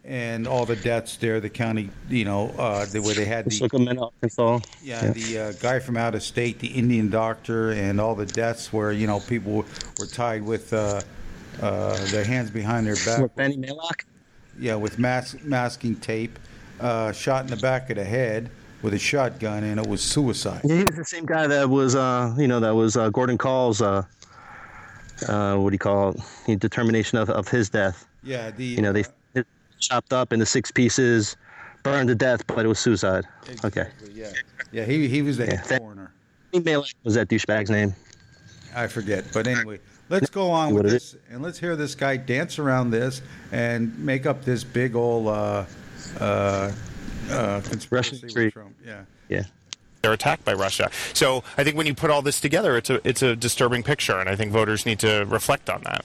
And 0.05 0.49
all 0.49 0.67
the 0.67 0.77
deaths 0.77 1.17
there, 1.17 1.41
the 1.41 1.51
county, 1.51 1.91
you 2.09 2.25
know, 2.25 2.49
uh, 2.59 2.87
the, 2.87 3.01
where 3.03 3.15
they 3.15 3.27
had 3.27 3.45
the 3.45 3.51
Sacramento, 3.51 4.05
Arkansas. 4.05 4.61
yeah, 4.83 5.13
the 5.13 5.39
uh, 5.39 5.53
guy 5.61 5.79
from 5.79 5.97
out 5.97 6.15
of 6.15 6.23
state, 6.23 6.59
the 6.59 6.69
Indian 6.69 7.11
doctor, 7.11 7.73
and 7.73 8.01
all 8.01 8.15
the 8.15 8.27
deaths 8.27 8.73
where 8.73 8.93
you 8.93 9.07
know 9.07 9.21
people 9.21 9.65
were 9.99 10.07
tied 10.07 10.43
with 10.43 10.73
uh, 10.73 11.03
uh, 11.61 12.07
their 12.07 12.25
hands 12.25 12.51
behind 12.51 12.87
their 12.87 12.97
back. 13.05 13.21
With 13.21 13.37
Benny 13.37 13.59
Maylock? 13.59 14.05
Yeah, 14.59 14.77
with 14.77 14.99
mas- 14.99 15.37
masking 15.43 15.97
tape, 15.97 16.39
uh, 16.81 17.13
shot 17.13 17.45
in 17.45 17.51
the 17.51 17.57
back 17.59 17.91
of 17.91 17.97
the 17.97 18.05
head 18.05 18.51
with 18.83 18.95
a 18.95 18.99
shotgun, 18.99 19.63
and 19.65 19.79
it 19.79 19.87
was 19.87 20.03
suicide. 20.03 20.63
Yeah, 20.65 20.77
he 20.77 20.85
was 20.85 20.97
the 20.97 21.05
same 21.05 21.27
guy 21.27 21.47
that 21.47 21.69
was, 21.69 21.95
uh, 21.95 22.35
you 22.39 22.49
know, 22.49 22.59
that 22.61 22.75
was 22.75 22.97
Gordon 23.13 23.37
Kahl's, 23.37 23.83
uh, 25.29 25.33
uh, 25.33 25.57
what 25.59 25.71
do 25.71 25.75
you 25.75 25.79
call 25.79 26.11
it? 26.11 26.21
The 26.47 26.57
determination 26.57 27.19
of, 27.19 27.31
of 27.31 27.49
his 27.49 27.69
death. 27.71 28.07
Yeah, 28.23 28.51
the 28.51 28.65
You 28.65 28.83
know, 28.83 28.93
they 28.93 29.05
it 29.35 29.47
chopped 29.79 30.13
up 30.13 30.33
into 30.33 30.47
six 30.47 30.71
pieces, 30.71 31.37
burned 31.83 32.09
to 32.09 32.15
death, 32.15 32.47
but 32.47 32.65
it 32.65 32.69
was 32.69 32.79
suicide. 32.79 33.25
Okay. 33.65 33.89
yeah, 34.13 34.33
yeah, 34.73 34.85
he 34.85 35.09
he 35.09 35.23
was 35.23 35.37
the 35.37 35.47
Yeah, 35.47 35.57
head 35.57 35.65
that- 35.67 35.81
coroner. 35.81 36.13
Was 37.05 37.15
that 37.15 37.29
douchebag's 37.29 37.71
name. 37.71 37.95
I 38.75 38.87
forget, 38.89 39.25
but 39.33 39.47
anyway, 39.47 39.79
let's 40.09 40.31
go 40.31 40.51
on 40.51 40.75
What 40.75 40.83
with 40.85 40.93
it 40.93 40.95
this, 40.95 41.17
and 41.31 41.43
let's 41.43 41.59
hear 41.59 41.77
this 41.77 41.95
guy 41.95 42.17
dance 42.17 42.59
around 42.59 42.91
this 42.91 43.23
and 43.53 43.97
make 43.99 44.27
up 44.27 44.45
this 44.45 44.63
big 44.65 44.95
old 44.97 45.29
uh, 45.29 45.65
uh, 46.21 46.73
uh, 47.31 47.61
conspiracy 47.63 48.21
with. 48.35 48.53
Trump. 48.53 48.75
Yeah. 48.85 49.03
Yeah. 49.29 49.43
They're 50.03 50.13
attacked 50.13 50.45
by 50.45 50.55
Russia. 50.55 50.91
So 51.13 51.45
I 51.57 51.65
think 51.65 51.77
when 51.77 51.87
you 51.87 51.95
put 51.95 52.11
all 52.11 52.23
this 52.23 52.41
together, 52.41 52.77
it's 52.77 52.91
a 52.91 53.07
it's 53.07 53.23
a 53.23 53.37
disturbing 53.37 53.83
picture, 53.83 54.19
and 54.19 54.29
I 54.29 54.37
think 54.37 54.53
voters 54.53 54.87
need 54.87 54.99
to 55.01 55.25
reflect 55.29 55.71
on 55.71 55.83
that. 55.83 56.05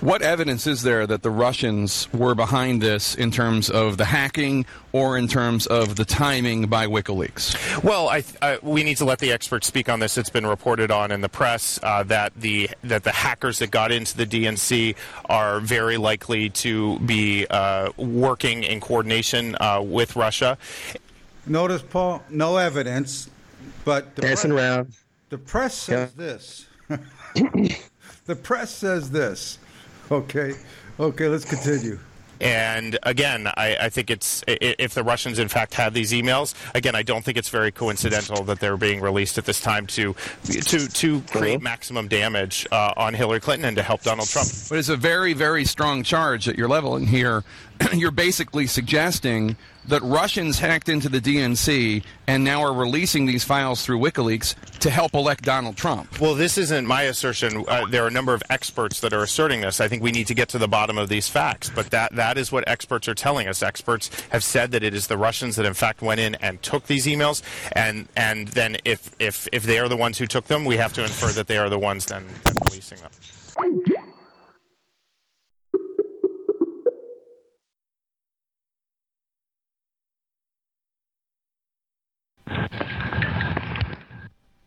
What 0.00 0.22
evidence 0.22 0.66
is 0.66 0.82
there 0.82 1.06
that 1.06 1.22
the 1.22 1.30
Russians 1.30 2.08
were 2.14 2.34
behind 2.34 2.80
this 2.80 3.14
in 3.14 3.30
terms 3.30 3.68
of 3.68 3.98
the 3.98 4.06
hacking 4.06 4.64
or 4.92 5.18
in 5.18 5.28
terms 5.28 5.66
of 5.66 5.96
the 5.96 6.06
timing 6.06 6.68
by 6.68 6.86
WikiLeaks? 6.86 7.84
Well, 7.84 8.08
I, 8.08 8.24
I, 8.40 8.58
we 8.62 8.82
need 8.82 8.96
to 8.96 9.04
let 9.04 9.18
the 9.18 9.30
experts 9.30 9.66
speak 9.66 9.90
on 9.90 10.00
this. 10.00 10.16
It's 10.16 10.30
been 10.30 10.46
reported 10.46 10.90
on 10.90 11.12
in 11.12 11.20
the 11.20 11.28
press 11.28 11.78
uh, 11.82 12.02
that 12.04 12.32
the 12.34 12.70
that 12.82 13.04
the 13.04 13.12
hackers 13.12 13.58
that 13.58 13.70
got 13.70 13.92
into 13.92 14.16
the 14.16 14.24
DNC 14.24 14.96
are 15.26 15.60
very 15.60 15.98
likely 15.98 16.48
to 16.48 16.98
be 17.00 17.46
uh, 17.50 17.92
working 17.98 18.62
in 18.64 18.80
coordination 18.80 19.54
uh, 19.60 19.82
with 19.84 20.16
Russia. 20.16 20.56
Notice, 21.46 21.82
Paul, 21.82 22.22
no 22.30 22.56
evidence, 22.56 23.28
but 23.84 24.14
the, 24.16 24.22
Dancing 24.22 24.52
press, 24.52 24.60
around. 24.62 24.92
the 25.30 25.38
press 25.38 25.74
says 25.74 26.12
this. 26.14 26.66
the 28.26 28.36
press 28.36 28.70
says 28.70 29.10
this. 29.10 29.58
Okay. 30.10 30.52
Okay, 30.98 31.28
let's 31.28 31.44
continue. 31.44 31.98
And 32.42 32.98
again, 33.02 33.48
I, 33.48 33.76
I 33.82 33.88
think 33.90 34.10
it's 34.10 34.42
i- 34.48 34.52
i- 34.62 34.74
if 34.78 34.94
the 34.94 35.02
Russians 35.02 35.38
in 35.38 35.48
fact 35.48 35.74
have 35.74 35.92
these 35.92 36.10
emails. 36.12 36.54
Again, 36.74 36.94
I 36.94 37.02
don't 37.02 37.22
think 37.22 37.36
it's 37.36 37.50
very 37.50 37.70
coincidental 37.70 38.44
that 38.44 38.60
they're 38.60 38.78
being 38.78 39.00
released 39.02 39.36
at 39.36 39.44
this 39.44 39.60
time 39.60 39.86
to 39.88 40.14
to 40.44 40.88
to 40.88 41.20
create 41.22 41.60
maximum 41.60 42.08
damage 42.08 42.66
uh, 42.72 42.94
on 42.96 43.12
Hillary 43.12 43.40
Clinton 43.40 43.66
and 43.66 43.76
to 43.76 43.82
help 43.82 44.02
Donald 44.02 44.28
Trump. 44.28 44.48
But 44.70 44.78
it's 44.78 44.88
a 44.88 44.96
very, 44.96 45.34
very 45.34 45.66
strong 45.66 46.02
charge 46.02 46.46
that 46.46 46.56
you're 46.56 46.68
leveling 46.68 47.06
here. 47.06 47.44
you're 47.92 48.10
basically 48.10 48.66
suggesting 48.66 49.54
that 49.90 50.02
Russians 50.02 50.58
hacked 50.58 50.88
into 50.88 51.08
the 51.08 51.20
DNC 51.20 52.02
and 52.26 52.44
now 52.44 52.62
are 52.62 52.72
releasing 52.72 53.26
these 53.26 53.44
files 53.44 53.84
through 53.84 53.98
WikiLeaks 53.98 54.54
to 54.78 54.90
help 54.90 55.14
elect 55.14 55.44
Donald 55.44 55.76
Trump. 55.76 56.20
Well, 56.20 56.34
this 56.34 56.56
isn't 56.56 56.86
my 56.86 57.02
assertion. 57.02 57.64
Uh, 57.68 57.86
there 57.86 58.04
are 58.04 58.08
a 58.08 58.12
number 58.12 58.32
of 58.32 58.42
experts 58.48 59.00
that 59.00 59.12
are 59.12 59.22
asserting 59.22 59.60
this. 59.60 59.80
I 59.80 59.88
think 59.88 60.02
we 60.02 60.12
need 60.12 60.28
to 60.28 60.34
get 60.34 60.48
to 60.50 60.58
the 60.58 60.68
bottom 60.68 60.96
of 60.96 61.08
these 61.08 61.28
facts. 61.28 61.70
But 61.74 61.90
that 61.90 62.14
that 62.14 62.38
is 62.38 62.50
what 62.50 62.64
experts 62.66 63.08
are 63.08 63.14
telling 63.14 63.48
us. 63.48 63.62
Experts 63.62 64.10
have 64.30 64.44
said 64.44 64.70
that 64.70 64.82
it 64.82 64.94
is 64.94 65.08
the 65.08 65.18
Russians 65.18 65.56
that 65.56 65.66
in 65.66 65.74
fact 65.74 66.02
went 66.02 66.20
in 66.20 66.36
and 66.36 66.62
took 66.62 66.86
these 66.86 67.06
emails, 67.06 67.42
and 67.72 68.08
and 68.16 68.48
then 68.48 68.76
if 68.84 69.10
if 69.18 69.48
if 69.52 69.64
they 69.64 69.78
are 69.78 69.88
the 69.88 69.96
ones 69.96 70.18
who 70.18 70.26
took 70.26 70.46
them, 70.46 70.64
we 70.64 70.76
have 70.76 70.92
to 70.94 71.02
infer 71.02 71.28
that 71.32 71.48
they 71.48 71.58
are 71.58 71.68
the 71.68 71.78
ones 71.78 72.06
then, 72.06 72.26
then 72.44 72.54
releasing 72.68 72.98
them. 72.98 73.10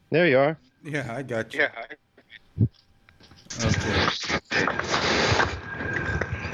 There 0.10 0.28
you 0.28 0.38
are. 0.38 0.58
Yeah, 0.84 1.12
I 1.12 1.24
got 1.24 1.54
you. 1.54 1.62
Yeah. 1.62 1.72
I... 1.76 2.66
Okay. 3.66 4.08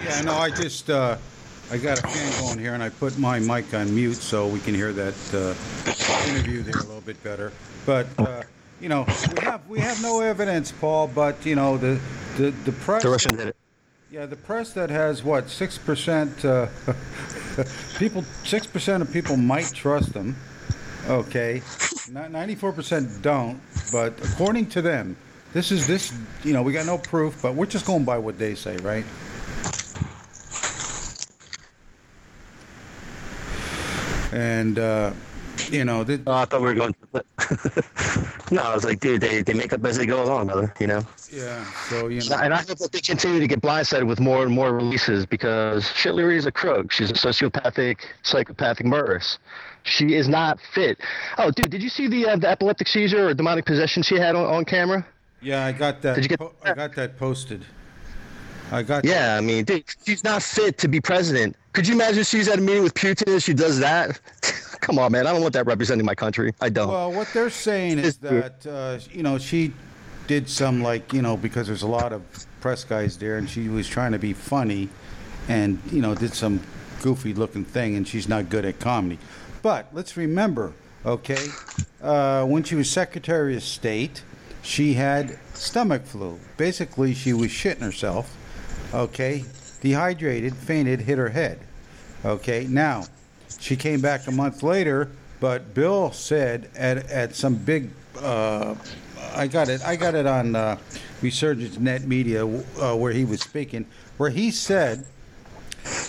Yeah, 0.05 0.21
no, 0.21 0.33
I 0.33 0.49
just 0.49 0.89
uh, 0.89 1.17
I 1.71 1.77
got 1.77 1.99
a 1.99 2.07
fan 2.07 2.41
going 2.41 2.57
here, 2.57 2.73
and 2.73 2.81
I 2.81 2.89
put 2.89 3.17
my 3.17 3.37
mic 3.39 3.73
on 3.73 3.93
mute 3.93 4.15
so 4.15 4.47
we 4.47 4.59
can 4.59 4.73
hear 4.73 4.93
that 4.93 5.13
uh, 5.33 6.31
interview 6.31 6.63
there 6.63 6.79
a 6.79 6.83
little 6.83 7.01
bit 7.01 7.21
better. 7.23 7.51
But 7.85 8.07
uh, 8.17 8.43
you 8.79 8.89
know, 8.89 9.05
we 9.35 9.43
have 9.43 9.67
we 9.67 9.79
have 9.79 10.01
no 10.01 10.21
evidence, 10.21 10.71
Paul. 10.71 11.07
But 11.07 11.45
you 11.45 11.55
know, 11.55 11.77
the 11.77 11.99
the 12.37 12.51
the 12.65 12.71
press. 12.71 13.03
The 13.03 13.09
Russians 13.09 13.37
did 13.37 13.47
it. 13.49 13.55
Yeah, 14.11 14.25
the 14.25 14.35
press 14.35 14.73
that 14.73 14.89
has 14.89 15.23
what 15.23 15.49
six 15.49 15.77
percent 15.77 16.43
uh, 16.43 16.67
people, 17.97 18.23
six 18.43 18.65
percent 18.65 19.03
of 19.03 19.11
people 19.11 19.37
might 19.37 19.71
trust 19.73 20.13
them. 20.13 20.35
Okay, 21.09 21.61
ninety-four 22.11 22.71
percent 22.73 23.21
don't. 23.21 23.59
But 23.91 24.13
according 24.23 24.67
to 24.71 24.81
them, 24.81 25.17
this 25.53 25.71
is 25.71 25.87
this. 25.87 26.13
You 26.43 26.53
know, 26.53 26.61
we 26.61 26.71
got 26.71 26.85
no 26.85 26.97
proof, 26.99 27.41
but 27.41 27.55
we're 27.55 27.65
just 27.65 27.85
going 27.85 28.05
by 28.05 28.17
what 28.19 28.37
they 28.37 28.55
say, 28.55 28.77
right? 28.77 29.05
And 34.31 34.77
uh, 34.77 35.13
you 35.71 35.85
know, 35.85 36.03
th- 36.03 36.21
Oh, 36.27 36.33
I 36.33 36.45
thought 36.45 36.61
we 36.61 36.67
were 36.67 36.73
going. 36.75 36.95
no, 38.51 38.61
I 38.61 38.73
was 38.73 38.83
like, 38.83 38.99
dude, 38.99 39.21
they, 39.21 39.41
they 39.41 39.53
make 39.53 39.73
up 39.73 39.83
as 39.85 39.97
they 39.97 40.05
go 40.05 40.23
along, 40.23 40.47
brother. 40.47 40.73
You 40.79 40.87
know. 40.87 41.01
yeah. 41.31 41.63
So 41.89 42.07
you 42.07 42.21
know, 42.29 42.37
And 42.37 42.53
I 42.53 42.57
hope 42.57 42.77
that 42.77 42.91
they 42.91 43.01
continue 43.01 43.39
to 43.39 43.47
get 43.47 43.61
blindsided 43.61 44.07
with 44.07 44.19
more 44.19 44.43
and 44.43 44.51
more 44.53 44.73
releases 44.73 45.25
because 45.25 45.89
Shit 45.91 46.13
Leary 46.15 46.37
is 46.37 46.45
a 46.45 46.51
crook. 46.51 46.91
She's 46.91 47.09
a 47.09 47.13
sociopathic, 47.13 47.97
psychopathic 48.23 48.85
murderess. 48.85 49.39
She 49.83 50.15
is 50.15 50.27
not 50.27 50.59
fit. 50.73 50.99
Oh, 51.37 51.51
dude, 51.51 51.71
did 51.71 51.81
you 51.81 51.89
see 51.89 52.07
the 52.07 52.27
uh, 52.27 52.35
the 52.35 52.49
epileptic 52.49 52.87
seizure 52.87 53.29
or 53.29 53.33
demonic 53.33 53.65
possession 53.65 54.03
she 54.03 54.15
had 54.15 54.35
on, 54.35 54.45
on 54.45 54.65
camera? 54.65 55.05
yeah, 55.41 55.65
I 55.65 55.71
got 55.71 56.01
that. 56.01 56.15
Did 56.15 56.25
you 56.25 56.29
get 56.29 56.39
po- 56.39 56.53
I 56.63 56.73
got 56.73 56.95
that 56.95 57.17
posted. 57.17 57.65
I 58.71 58.83
got. 58.83 59.05
Yeah, 59.05 59.35
I 59.35 59.41
mean, 59.41 59.63
dude, 59.65 59.83
she's 60.05 60.23
not 60.23 60.43
fit 60.43 60.77
to 60.79 60.87
be 60.87 61.01
president. 61.01 61.55
Could 61.73 61.87
you 61.87 61.95
imagine 61.95 62.23
she's 62.23 62.47
at 62.47 62.59
a 62.59 62.61
meeting 62.61 62.83
with 62.83 62.93
Putin 62.93 63.33
and 63.33 63.41
she 63.43 63.53
does 63.53 63.79
that? 63.79 64.19
Come 64.81 64.97
on, 64.97 65.11
man. 65.11 65.27
I 65.27 65.33
don't 65.33 65.41
want 65.41 65.53
that 65.53 65.65
representing 65.65 66.05
my 66.05 66.15
country. 66.15 66.53
I 66.61 66.69
don't. 66.69 66.87
Well, 66.89 67.11
what 67.11 67.27
they're 67.33 67.49
saying 67.49 67.99
is 67.99 68.17
that 68.17 68.65
uh, 68.65 68.99
you 69.11 69.23
know 69.23 69.37
she 69.37 69.73
did 70.27 70.49
some 70.49 70.81
like 70.81 71.11
you 71.11 71.21
know 71.21 71.35
because 71.35 71.67
there's 71.67 71.81
a 71.81 71.87
lot 71.87 72.13
of 72.13 72.21
press 72.61 72.83
guys 72.83 73.17
there, 73.17 73.37
and 73.37 73.49
she 73.49 73.67
was 73.67 73.87
trying 73.87 74.13
to 74.13 74.19
be 74.19 74.33
funny, 74.33 74.89
and 75.47 75.79
you 75.91 76.01
know 76.01 76.15
did 76.15 76.33
some 76.33 76.61
goofy 77.01 77.33
looking 77.33 77.65
thing, 77.65 77.95
and 77.95 78.07
she's 78.07 78.29
not 78.29 78.49
good 78.49 78.63
at 78.63 78.79
comedy. 78.79 79.19
But 79.61 79.87
let's 79.91 80.15
remember, 80.15 80.73
okay, 81.05 81.47
uh, 82.01 82.45
when 82.45 82.63
she 82.63 82.75
was 82.75 82.89
Secretary 82.89 83.57
of 83.57 83.63
State, 83.63 84.23
she 84.61 84.93
had 84.93 85.37
stomach 85.53 86.05
flu. 86.05 86.39
Basically, 86.55 87.13
she 87.13 87.33
was 87.33 87.49
shitting 87.49 87.81
herself. 87.81 88.35
Okay, 88.93 89.43
dehydrated, 89.81 90.55
fainted, 90.55 91.01
hit 91.01 91.17
her 91.17 91.29
head. 91.29 91.59
Okay, 92.23 92.65
now 92.69 93.05
she 93.59 93.75
came 93.75 94.01
back 94.01 94.27
a 94.27 94.31
month 94.31 94.63
later, 94.63 95.09
but 95.39 95.73
Bill 95.73 96.11
said 96.11 96.69
at 96.75 97.09
at 97.09 97.35
some 97.35 97.55
big. 97.55 97.89
Uh, 98.21 98.75
I 99.33 99.47
got 99.47 99.69
it. 99.69 99.81
I 99.83 99.95
got 99.95 100.15
it 100.15 100.25
on 100.25 100.55
uh, 100.55 100.77
Resurgence 101.21 101.77
Net 101.77 102.03
Media 102.03 102.45
uh, 102.45 102.95
where 102.95 103.13
he 103.13 103.25
was 103.25 103.41
speaking, 103.41 103.85
where 104.17 104.29
he 104.29 104.51
said 104.51 105.05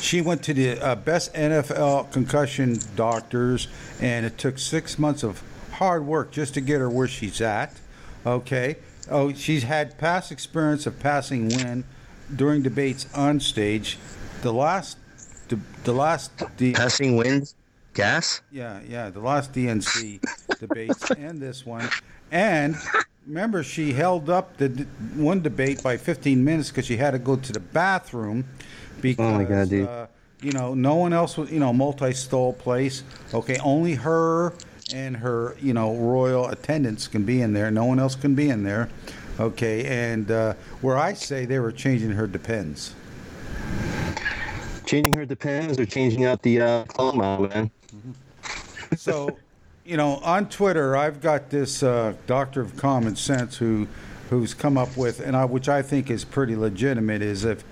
she 0.01 0.21
went 0.21 0.43
to 0.45 0.55
the 0.55 0.81
uh, 0.81 0.95
best 0.97 1.33
NFL 1.35 2.11
concussion 2.13 2.79
doctors, 2.97 3.69
and 4.01 4.27
it 4.27 4.39
took 4.39 4.59
six 4.59 4.99
months 4.99 5.23
of 5.23 5.43
hard 5.73 6.05
work 6.05 6.31
just 6.31 6.55
to 6.55 6.61
get 6.61 6.81
her 6.81 6.91
where 6.91 7.09
she's 7.09 7.41
at. 7.41 7.81
Okay. 8.27 8.77
Oh, 9.11 9.33
she's 9.33 9.65
had 9.65 9.99
past 9.99 10.31
experience 10.31 10.87
of 10.87 11.01
passing 11.01 11.49
wind 11.49 11.85
during 12.35 12.63
debates 12.63 13.07
on 13.15 13.41
stage. 13.41 13.99
The 14.43 14.53
last, 14.53 14.99
the, 15.51 15.59
the 15.85 15.93
last, 15.93 16.31
the 16.57 16.73
Passing 16.73 17.17
winds, 17.17 17.55
gas. 17.93 18.41
yeah, 18.51 18.81
yeah, 18.89 19.11
the 19.11 19.21
last 19.21 19.53
DNC 19.53 20.21
debates 20.59 21.11
and 21.11 21.39
this 21.39 21.67
one. 21.67 21.89
And 22.33 22.77
remember, 23.27 23.63
she 23.63 23.93
held 23.93 24.31
up 24.31 24.57
the 24.57 24.69
d- 24.71 24.85
one 25.17 25.43
debate 25.43 25.83
by 25.83 25.97
15 25.99 26.43
minutes 26.43 26.71
because 26.71 26.87
she 26.87 26.97
had 26.97 27.11
to 27.11 27.19
go 27.19 27.37
to 27.37 27.53
the 27.53 27.61
bathroom 27.61 28.45
because, 29.03 29.27
Oh 29.27 29.37
my 29.39 29.45
God, 29.45 29.69
dude. 29.69 29.87
Uh, 29.89 30.07
you 30.41 30.53
know, 30.53 30.73
no 30.73 30.95
one 30.95 31.13
else 31.13 31.37
was, 31.37 31.51
you 31.51 31.61
know, 31.61 31.73
multi-stall 31.73 32.55
place. 32.55 33.03
Okay, 33.35 33.59
only 33.59 33.95
her 33.95 34.55
and 34.95 35.17
her, 35.17 35.55
you 35.61 35.75
know, 35.75 35.95
royal 35.97 36.49
attendants 36.49 37.07
can 37.09 37.25
be 37.25 37.43
in 37.43 37.53
there. 37.53 37.71
No 37.71 37.85
one 37.85 37.99
else 37.99 38.15
can 38.15 38.35
be 38.35 38.49
in 38.49 38.63
there. 38.63 38.89
Okay, 39.39 39.85
and 39.87 40.31
uh, 40.31 40.55
where 40.81 40.97
I 40.97 41.13
say 41.15 41.45
they 41.45 41.59
were 41.59 41.73
changing 41.73 42.11
her 42.13 42.27
depends. 42.27 42.95
Changing 44.91 45.15
her 45.15 45.25
depends 45.25 45.79
or 45.79 45.87
changing 45.87 46.25
out 46.25 46.43
the 46.43 46.61
uh, 46.61 46.85
clone 46.87 47.17
model, 47.17 47.47
man. 47.47 47.71
so, 48.97 49.39
you 49.85 49.97
know, 49.97 50.17
on 50.17 50.49
Twitter, 50.49 50.97
I've 50.97 51.21
got 51.21 51.49
this 51.49 51.85
uh, 51.85 52.15
doctor 52.27 52.61
of 52.61 52.77
common 52.77 53.15
sense 53.15 53.57
who, 53.57 53.87
who's 54.31 54.53
come 54.53 54.77
up 54.77 54.97
with, 54.97 55.21
and 55.21 55.37
I, 55.37 55.45
which 55.45 55.69
I 55.69 55.81
think 55.81 56.11
is 56.11 56.25
pretty 56.25 56.57
legitimate, 56.57 57.23
is 57.23 57.45
if 57.45 57.63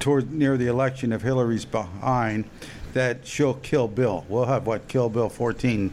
toward 0.00 0.32
near 0.32 0.56
the 0.56 0.66
election, 0.66 1.12
if 1.12 1.22
Hillary's 1.22 1.64
behind, 1.64 2.44
that 2.92 3.24
she'll 3.24 3.54
kill 3.54 3.86
Bill. 3.86 4.24
We'll 4.28 4.46
have 4.46 4.66
what 4.66 4.88
Kill 4.88 5.08
Bill 5.08 5.28
14 5.28 5.92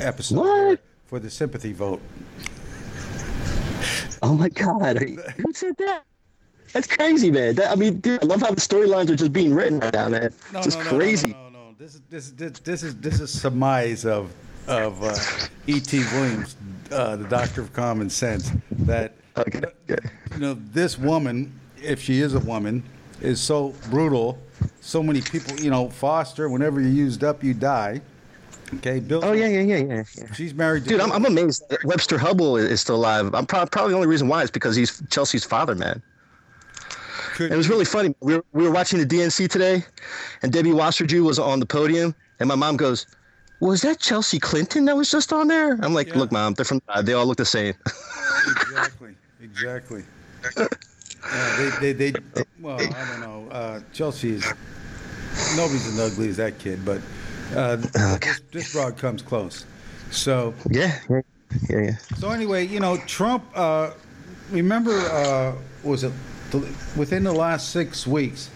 episode 0.00 0.38
What? 0.38 0.80
for 1.04 1.20
the 1.20 1.30
sympathy 1.30 1.72
vote. 1.72 2.02
Oh 4.24 4.34
my 4.34 4.48
God! 4.48 4.98
Who 4.98 5.52
said 5.52 5.76
that? 5.76 6.02
That's 6.72 6.86
crazy, 6.86 7.30
man. 7.30 7.54
That, 7.56 7.70
I 7.70 7.74
mean, 7.74 8.00
dude, 8.00 8.22
I 8.22 8.26
love 8.26 8.40
how 8.40 8.50
the 8.50 8.60
storylines 8.60 9.10
are 9.10 9.16
just 9.16 9.32
being 9.32 9.54
written 9.54 9.80
right 9.80 9.92
now, 9.92 10.08
man. 10.08 10.32
No, 10.52 10.62
just 10.62 10.78
no, 10.78 10.84
no, 10.84 10.90
crazy. 10.90 11.28
No, 11.28 11.48
no, 11.50 11.68
no, 11.68 11.74
This 11.78 11.94
is 11.94 12.02
this 12.10 12.30
this 12.32 12.58
this 12.60 12.82
is 12.82 12.96
this 12.96 13.20
is 13.20 13.30
surmise 13.30 14.04
of 14.04 14.32
of 14.66 15.02
uh, 15.02 15.16
E.T. 15.66 15.98
Williams, 16.12 16.56
uh, 16.90 17.16
the 17.16 17.24
Doctor 17.28 17.60
of 17.60 17.72
Common 17.72 18.10
Sense. 18.10 18.50
That 18.70 19.14
Okay. 19.36 19.60
okay. 19.90 20.08
you 20.32 20.38
know 20.38 20.54
this 20.72 20.98
woman, 20.98 21.52
if 21.82 22.00
she 22.00 22.20
is 22.20 22.34
a 22.34 22.40
woman, 22.40 22.82
is 23.20 23.40
so 23.40 23.74
brutal. 23.90 24.38
So 24.80 25.02
many 25.02 25.20
people, 25.20 25.58
you 25.60 25.70
know, 25.70 25.90
Foster. 25.90 26.48
Whenever 26.48 26.80
you're 26.80 26.90
used 26.90 27.22
up, 27.22 27.44
you 27.44 27.52
die. 27.52 28.00
Okay, 28.74 28.98
Bill. 29.00 29.20
Oh 29.24 29.32
yeah, 29.32 29.46
yeah, 29.46 29.60
yeah, 29.60 29.76
yeah. 29.76 30.04
yeah. 30.16 30.32
She's 30.32 30.54
married. 30.54 30.84
To 30.84 30.88
Dude, 30.88 31.00
I'm, 31.00 31.12
I'm 31.12 31.24
amazed 31.26 31.68
that 31.68 31.84
Webster 31.84 32.18
Hubbell 32.18 32.58
is 32.58 32.70
is 32.70 32.80
still 32.80 32.96
alive. 32.96 33.34
I'm 33.34 33.46
prob- 33.46 33.70
probably 33.70 33.90
the 33.90 33.96
only 33.96 34.08
reason 34.08 34.28
why 34.28 34.42
is 34.42 34.50
because 34.50 34.74
he's 34.74 35.02
Chelsea's 35.10 35.44
father, 35.44 35.74
man. 35.74 36.02
Could- 37.36 37.52
It 37.52 37.56
was 37.56 37.68
really 37.68 37.84
funny. 37.84 38.14
We 38.20 38.36
were, 38.36 38.44
we 38.54 38.62
were 38.64 38.70
watching 38.70 38.98
the 38.98 39.04
DNC 39.06 39.50
today, 39.50 39.84
and 40.42 40.50
Debbie 40.50 40.70
Wasserjew 40.70 41.22
was 41.22 41.38
on 41.38 41.60
the 41.60 41.66
podium, 41.66 42.14
and 42.40 42.48
my 42.48 42.54
mom 42.54 42.78
goes, 42.78 43.06
"Was 43.60 43.82
that 43.82 44.00
Chelsea 44.00 44.38
Clinton 44.38 44.86
that 44.86 44.96
was 44.96 45.10
just 45.10 45.34
on 45.34 45.46
there?" 45.48 45.78
I'm 45.82 45.92
like, 45.92 46.08
Yeah. 46.08 46.18
"Look, 46.18 46.32
mom, 46.32 46.54
they're 46.54 46.64
from. 46.64 46.80
Uh, 46.88 47.02
they 47.02 47.12
all 47.12 47.26
look 47.26 47.36
the 47.36 47.44
same." 47.44 47.74
exactly, 48.48 49.14
exactly. 49.42 50.04
Yeah, 50.58 51.70
they, 51.80 51.92
they, 51.92 52.10
they, 52.12 52.20
well, 52.60 52.80
I 52.80 53.08
don't 53.10 53.20
know. 53.20 53.48
Uh, 53.50 53.80
Chelsea 53.92 54.30
is 54.30 54.44
nobody's 55.56 55.86
as 55.88 55.98
ugly 56.12 56.30
as 56.30 56.36
that 56.38 56.58
kid, 56.58 56.84
but 56.86 57.02
uh, 57.54 57.76
this, 57.76 58.40
this 58.50 58.72
broad 58.72 58.96
comes 58.96 59.20
close. 59.20 59.66
So, 60.10 60.54
yeah, 60.70 61.00
yeah, 61.10 61.20
yeah, 61.68 61.96
so 62.16 62.30
anyway, 62.30 62.66
you 62.66 62.80
know, 62.80 62.96
Trump. 63.06 63.44
Uh, 63.54 63.90
remember, 64.50 64.92
uh, 65.10 65.52
was 65.82 66.02
it 66.04 66.12
within 66.96 67.24
the 67.24 67.32
last 67.32 67.70
six 67.70 68.06
weeks? 68.06 68.50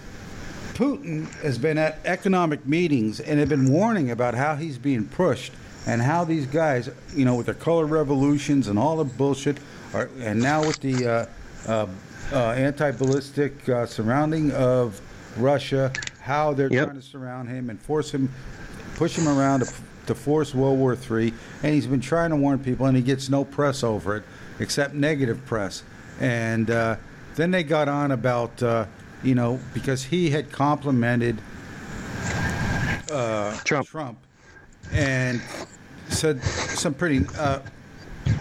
Putin 0.75 1.31
has 1.43 1.59
been 1.59 1.77
at 1.77 1.99
economic 2.05 2.67
meetings 2.67 3.21
and 3.21 3.39
have 3.39 3.49
been 3.49 3.71
warning 3.71 4.11
about 4.11 4.35
how 4.35 4.55
he's 4.55 4.79
being 4.79 5.07
pushed 5.07 5.53
and 5.87 6.01
how 6.01 6.25
these 6.25 6.47
guys, 6.47 6.89
you 7.15 7.25
know, 7.25 7.35
with 7.35 7.47
their 7.47 7.55
color 7.55 7.85
revolutions 7.85 8.69
and 8.69 8.79
all 8.79 8.97
the 8.97 9.05
bullshit, 9.05 9.59
are, 9.93 10.09
and 10.21 10.41
now 10.41 10.61
with 10.61 10.79
the 10.81 11.07
uh, 11.07 11.27
uh, 11.71 11.87
uh, 12.33 12.51
anti-ballistic 12.53 13.69
uh, 13.69 13.85
surrounding 13.87 14.53
of 14.53 15.01
Russia, 15.37 15.93
how 16.21 16.53
they're 16.55 16.73
Yep. 16.73 16.85
trying 16.87 17.01
to 17.01 17.07
surround 17.07 17.49
him 17.49 17.71
and 17.71 17.81
force 17.81 18.11
him 18.11 18.31
push 19.01 19.17
him 19.17 19.27
around 19.27 19.61
to, 19.61 19.73
to 20.07 20.15
force 20.15 20.55
World 20.55 20.79
War 20.79 20.95
III, 20.95 21.33
and 21.63 21.75
he's 21.75 21.87
been 21.87 22.03
trying 22.03 22.29
to 22.29 22.37
warn 22.37 22.59
people, 22.59 22.85
and 22.85 22.95
he 22.95 23.03
gets 23.03 23.31
no 23.31 23.45
press 23.47 23.83
over 23.83 24.17
it 24.17 24.25
except 24.59 24.93
negative 24.93 25.43
press. 25.47 25.83
And 26.21 26.71
uh, 26.71 26.97
then 27.41 27.51
they 27.51 27.63
got 27.63 27.89
on 27.89 28.11
about, 28.11 28.63
uh, 28.63 28.87
you 29.23 29.35
know, 29.35 29.59
because 29.73 30.05
he 30.05 30.31
had 30.31 30.53
complimented 30.53 31.41
uh, 33.11 33.57
Trump. 33.65 33.87
Trump, 33.87 34.19
and 34.93 35.41
said 36.09 36.43
some 36.43 36.95
pretty 36.95 37.25
uh, 37.39 37.61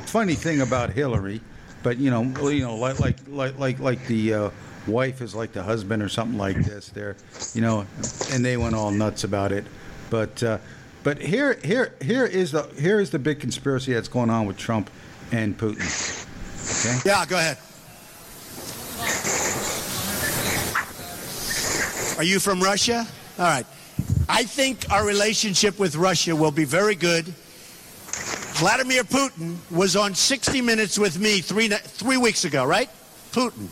funny 0.05 0.33
thing 0.33 0.62
about 0.62 0.89
Hillary, 0.89 1.41
but 1.83 1.97
you 1.97 2.12
know, 2.12 2.23
you 2.49 2.62
know, 2.62 2.75
like 2.75 2.99
like 2.99 3.17
like 3.27 3.57
like 3.57 3.79
like 3.79 4.07
the 4.07 4.33
uh, 4.33 4.49
wife 4.88 5.21
is 5.21 5.33
like 5.33 5.53
the 5.53 5.63
husband 5.63 6.03
or 6.03 6.09
something 6.09 6.38
like 6.38 6.57
this. 6.63 6.89
There, 6.89 7.15
you 7.53 7.62
know, 7.62 7.85
and 8.31 8.43
they 8.43 8.57
went 8.57 8.75
all 8.75 8.91
nuts 8.91 9.23
about 9.23 9.51
it. 9.51 9.65
But 10.09 10.43
uh, 10.43 10.57
but 11.03 11.19
here 11.19 11.59
here 11.63 11.93
here 12.01 12.25
is 12.25 12.51
the 12.51 12.63
here 12.77 12.99
is 12.99 13.12
the 13.12 13.19
big 13.19 13.39
conspiracy 13.39 13.93
that's 13.93 14.09
going 14.09 14.29
on 14.29 14.45
with 14.45 14.57
Trump 14.57 14.89
and 15.31 15.57
Putin. 15.57 16.25
Okay. 16.85 17.09
Yeah, 17.09 17.25
go 17.25 17.38
ahead. 17.38 17.57
Are 22.19 22.23
you 22.23 22.41
from 22.41 22.62
Russia? 22.62 23.08
All 23.38 23.45
right. 23.45 23.65
I 24.27 24.43
think 24.43 24.91
our 24.91 25.08
relationship 25.08 25.79
with 25.79 25.95
Russia 25.95 26.36
will 26.36 26.51
be 26.51 26.65
very 26.65 26.95
good. 26.95 27.23
Vladimir 28.60 29.05
Putin 29.05 29.55
was 29.71 29.95
on 29.95 30.13
60 30.15 30.60
Minutes 30.60 30.99
with 30.99 31.17
me 31.17 31.39
three, 31.39 31.69
three 31.69 32.17
weeks 32.17 32.43
ago, 32.43 32.65
right? 32.65 32.89
Putin. 33.32 33.69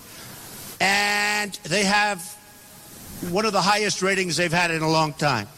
And 0.80 1.52
they 1.64 1.84
have 1.84 2.22
one 3.32 3.46
of 3.46 3.52
the 3.52 3.60
highest 3.60 4.02
ratings 4.02 4.38
they've 4.38 4.50
had 4.50 4.72
in 4.72 4.82
a 4.82 4.90
long 4.90 5.12
time. 5.12 5.50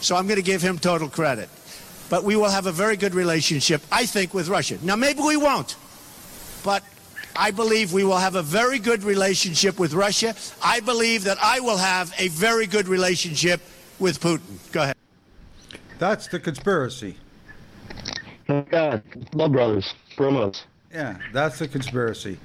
So 0.00 0.14
I'm 0.14 0.28
going 0.28 0.36
to 0.36 0.42
give 0.42 0.62
him 0.62 0.78
total 0.78 1.08
credit. 1.08 1.48
But 2.10 2.22
we 2.22 2.36
will 2.36 2.50
have 2.50 2.66
a 2.66 2.72
very 2.72 2.96
good 2.96 3.16
relationship, 3.16 3.82
I 3.90 4.06
think, 4.06 4.34
with 4.34 4.46
Russia. 4.46 4.78
Now, 4.84 4.94
maybe 4.94 5.20
we 5.20 5.36
won't. 5.36 5.74
But 6.62 6.84
I 7.40 7.52
believe 7.52 7.94
we 7.94 8.04
will 8.04 8.18
have 8.18 8.34
a 8.34 8.42
very 8.42 8.78
good 8.78 9.02
relationship 9.02 9.78
with 9.78 9.94
Russia. 9.94 10.34
I 10.62 10.80
believe 10.80 11.24
that 11.24 11.38
I 11.42 11.58
will 11.60 11.78
have 11.78 12.12
a 12.18 12.28
very 12.28 12.66
good 12.66 12.86
relationship 12.86 13.62
with 13.98 14.20
Putin. 14.20 14.58
Go 14.72 14.82
ahead. 14.82 14.96
That's 15.98 16.26
the 16.26 16.38
conspiracy. 16.38 17.16
God, 18.46 19.02
blood 19.32 19.52
brothers, 19.52 19.94
bromos. 20.18 20.64
Yeah, 20.92 21.16
that's 21.32 21.58
the 21.58 21.66
conspiracy. 21.66 22.38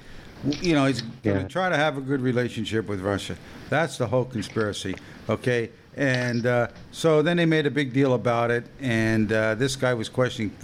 You 0.62 0.76
know, 0.76 0.86
he's 0.86 1.02
going 1.02 1.40
to 1.40 1.50
try 1.50 1.68
to 1.68 1.76
have 1.76 1.98
a 1.98 2.02
good 2.02 2.22
relationship 2.22 2.88
with 2.88 3.02
Russia. 3.02 3.36
That's 3.70 3.98
the 3.98 4.08
whole 4.08 4.24
conspiracy. 4.24 4.96
Okay, 5.28 5.72
and 5.98 6.46
uh, 6.46 6.70
so 6.94 7.22
then 7.22 7.36
they 7.36 7.46
made 7.46 7.66
a 7.66 7.72
big 7.72 7.92
deal 7.92 8.14
about 8.14 8.50
it, 8.50 8.64
and 8.80 9.30
uh, 9.34 9.56
this 9.56 9.76
guy 9.76 9.94
was 9.94 10.08
questioning 10.08 10.56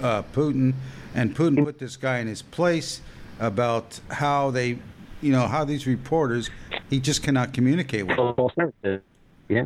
uh, 0.00 0.22
Putin, 0.32 0.74
and 1.16 1.34
Putin 1.34 1.64
put 1.64 1.80
this 1.80 1.96
guy 1.96 2.18
in 2.18 2.28
his 2.28 2.40
place 2.42 3.00
about 3.40 3.98
how 4.10 4.50
they, 4.50 4.78
you 5.20 5.32
know, 5.32 5.48
how 5.48 5.64
these 5.64 5.86
reporters 5.86 6.50
he 6.88 7.00
just 7.00 7.22
cannot 7.22 7.52
communicate 7.52 8.06
with. 8.06 8.18
Yeah. 9.48 9.64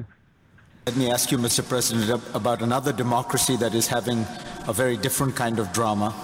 Let 0.86 0.96
me 0.96 1.10
ask 1.10 1.32
you, 1.32 1.38
Mr. 1.38 1.66
President, 1.66 2.22
about 2.34 2.60
another 2.60 2.92
democracy 2.92 3.56
that 3.56 3.74
is 3.74 3.86
having 3.86 4.26
a 4.68 4.72
very 4.72 4.96
different 4.96 5.34
kind 5.34 5.58
of 5.58 5.72
drama. 5.72 6.14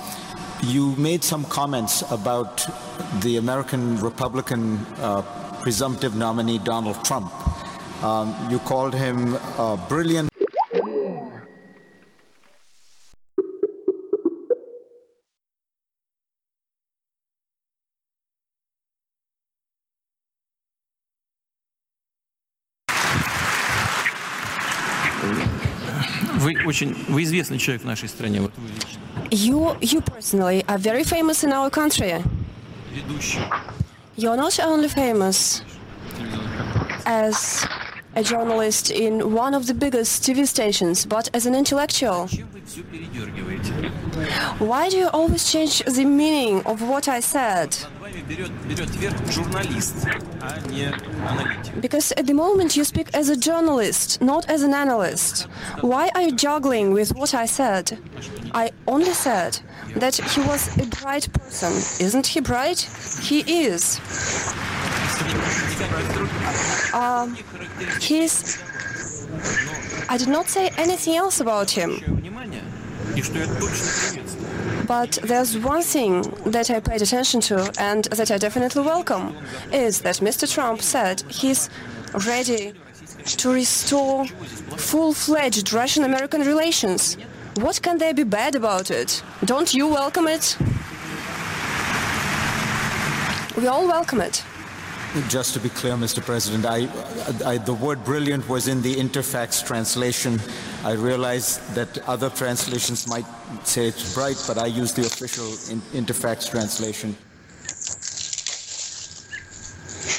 You 0.63 0.95
made 0.97 1.25
some 1.25 1.45
comments 1.45 2.03
about 2.11 2.67
the 3.23 3.39
American 3.39 3.99
Republican 4.01 4.77
uh, 4.99 5.23
presumptive 5.63 6.15
nominee, 6.15 6.59
Donald 6.59 7.03
Trump. 7.05 7.33
Um, 8.05 8.35
you 8.51 8.59
called 8.61 8.95
him 8.95 9.35
a 9.59 9.79
brilliant. 9.89 10.30
Очень, 26.71 26.97
вы 27.09 27.25
известный 27.25 27.59
человек 27.59 27.83
в 27.83 27.87
нашей 27.87 28.09
стране, 28.09 28.41
вот 28.41 28.53
вы 28.57 28.69
лично. 28.69 29.01
You, 29.31 29.77
you 29.81 30.01
personally 30.01 30.65
are 30.67 30.79
very 30.79 31.05
famous 31.05 31.45
in 31.45 31.53
our 31.53 31.71
country. 31.71 32.23
Ведущий. 32.95 33.41
You're 34.17 34.37
not 34.37 34.59
only 34.61 34.89
famous 34.89 35.63
as 37.05 37.67
a 38.17 38.23
journalist 38.23 38.91
in 38.91 39.33
one 39.33 39.55
of 39.55 39.67
the 39.67 39.75
biggest 39.75 40.23
TV 40.23 40.47
stations, 40.47 41.07
but 41.07 41.29
as 41.33 41.47
an 41.47 41.55
intellectual. 41.55 42.29
Why 44.59 44.89
do 44.89 44.97
you 44.97 45.09
always 45.09 45.51
change 45.51 45.83
the 45.85 46.05
meaning 46.05 46.63
of 46.67 46.83
what 46.83 47.09
I 47.09 47.21
said? 47.21 47.77
Because 51.81 52.13
at 52.13 52.27
the 52.27 52.35
moment 52.35 52.77
you 52.77 52.85
speak 52.85 53.09
as 53.15 53.29
a 53.29 53.37
journalist, 53.37 54.21
not 54.21 54.49
as 54.49 54.63
an 54.63 54.75
analyst. 54.75 55.43
Why 55.81 56.11
are 56.15 56.23
you 56.23 56.37
juggling 56.37 56.93
with 56.93 57.15
what 57.15 57.35
I 57.35 57.47
said? 57.47 57.99
I 58.53 58.73
only 58.87 59.13
said 59.13 59.61
that 59.97 60.17
he 60.17 60.41
was 60.41 60.77
a 60.79 60.87
bright 60.87 61.33
person. 61.33 61.73
Isn't 62.05 62.27
he 62.27 62.41
bright? 62.41 62.81
He 63.23 63.41
is. 63.65 63.99
Um, 66.95 67.37
he's. 68.01 68.63
I 70.09 70.17
did 70.17 70.29
not 70.29 70.49
say 70.49 70.71
anything 70.77 71.17
else 71.17 71.41
about 71.41 71.71
him. 71.71 71.91
But 74.87 75.19
there's 75.23 75.57
one 75.57 75.83
thing 75.83 76.23
that 76.47 76.71
I 76.71 76.81
paid 76.81 77.03
attention 77.03 77.41
to 77.43 77.73
and 77.79 78.05
that 78.05 78.31
I 78.31 78.39
definitely 78.39 78.83
welcome 78.83 79.37
is 79.73 80.01
that 80.01 80.17
Mr. 80.17 80.53
Trump 80.53 80.83
said 80.83 81.23
he's 81.29 81.71
ready 82.27 82.73
to 83.25 83.53
restore 83.53 84.27
full 84.27 85.13
fledged 85.13 85.73
Russian 85.73 86.05
American 86.05 86.41
relations. 86.43 87.17
What 87.57 87.81
can 87.83 87.99
there 87.99 88.15
be 88.15 88.25
bad 88.25 88.55
about 88.55 88.91
it? 88.91 89.23
Don't 89.45 89.73
you 89.75 89.87
welcome 89.87 90.27
it? 90.27 90.57
We 93.57 93.67
all 93.67 93.87
welcome 93.87 94.21
it. 94.21 94.43
Just 95.29 95.55
to 95.55 95.61
be 95.61 95.71
clear, 95.71 95.95
Mr. 95.95 96.25
President, 96.25 96.65
I, 96.65 96.89
I, 97.45 97.59
the 97.59 97.75
word 97.75 98.05
brilliant 98.05 98.49
was 98.49 98.69
in 98.69 98.81
the 98.81 98.95
Interfax 98.95 99.67
translation. 99.67 100.41
I 100.85 100.93
realize 100.93 101.59
that 101.75 101.99
other 102.07 102.31
translations 102.31 103.09
might 103.09 103.27
say 103.65 103.89
it's 103.89 104.15
bright, 104.15 104.41
but 104.47 104.57
I 104.57 104.67
use 104.67 104.93
the 104.93 105.03
official 105.03 105.47
in, 105.69 105.81
Interfax 106.05 106.49
translation. 106.49 107.17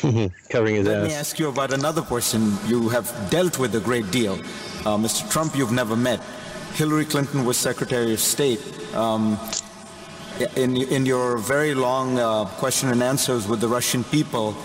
Covering 0.50 0.76
his 0.76 0.88
Let 0.88 1.08
me 1.08 1.14
ask 1.14 1.40
you 1.40 1.48
about 1.48 1.72
another 1.72 2.02
person 2.02 2.58
you 2.68 2.90
have 2.90 3.08
dealt 3.30 3.60
with 3.60 3.74
a 3.76 3.80
great 3.80 4.12
deal. 4.12 4.34
Uh, 4.34 4.98
Mr. 4.98 5.30
Trump, 5.32 5.56
you've 5.56 5.72
never 5.72 5.96
met. 5.96 6.20
Hillary 6.74 7.06
Clinton 7.06 7.46
was 7.46 7.56
Secretary 7.56 8.12
of 8.14 8.20
State. 8.20 8.60
Um, 8.94 9.40
in, 10.58 10.76
in 10.76 11.06
your 11.06 11.38
very 11.38 11.74
long 11.76 12.20
uh, 12.20 12.46
question 12.46 12.90
and 12.90 13.02
answers 13.02 13.48
with 13.48 13.62
the 13.62 13.68
Russian 13.68 14.04
people, 14.06 14.56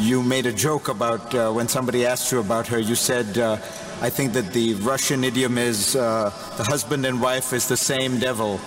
you 0.00 0.22
made 0.22 0.46
a 0.46 0.52
joke 0.52 0.88
about 0.88 1.34
uh, 1.34 1.50
when 1.52 1.68
somebody 1.68 2.04
asked 2.06 2.30
you 2.32 2.38
about 2.40 2.66
her. 2.68 2.78
You 2.78 2.94
said, 2.94 3.38
uh, 3.38 3.56
I 4.02 4.10
think 4.10 4.32
that 4.34 4.52
the 4.52 4.74
Russian 4.74 5.24
idiom 5.24 5.56
is 5.58 5.96
uh, 5.96 6.30
the 6.58 6.64
husband 6.64 7.06
and 7.06 7.20
wife 7.20 7.52
is 7.52 7.66
the 7.68 7.76
same 7.76 8.18
devil. 8.18 8.60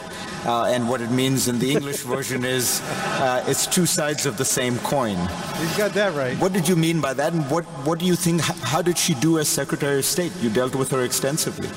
Uh, 0.46 0.72
and 0.74 0.88
what 0.88 1.02
it 1.02 1.12
means 1.12 1.48
in 1.50 1.60
the 1.60 1.72
English 1.74 2.00
version 2.04 2.46
is 2.46 2.82
uh, 3.20 3.44
it's 3.46 3.68
two 3.68 3.86
sides 3.86 4.26
of 4.26 4.38
the 4.38 4.46
same 4.46 4.80
coin. 4.80 5.18
He's 5.60 5.76
got 5.78 5.92
that 5.94 6.16
right. 6.16 6.38
What 6.40 6.54
did 6.54 6.66
you 6.68 6.78
mean 6.78 7.02
by 7.02 7.14
that, 7.14 7.34
and 7.34 7.44
what, 7.52 7.66
what 7.86 8.00
do 8.00 8.06
you 8.06 8.16
think? 8.16 8.40
h- 8.42 8.56
How 8.64 8.82
did 8.82 8.98
she 8.98 9.14
do 9.16 9.38
as 9.38 9.50
Secretary 9.50 10.00
of 10.00 10.06
State? 10.06 10.32
You 10.42 10.50
dealt 10.50 10.76
with 10.76 10.92
her 10.92 11.04
extensively. 11.04 11.68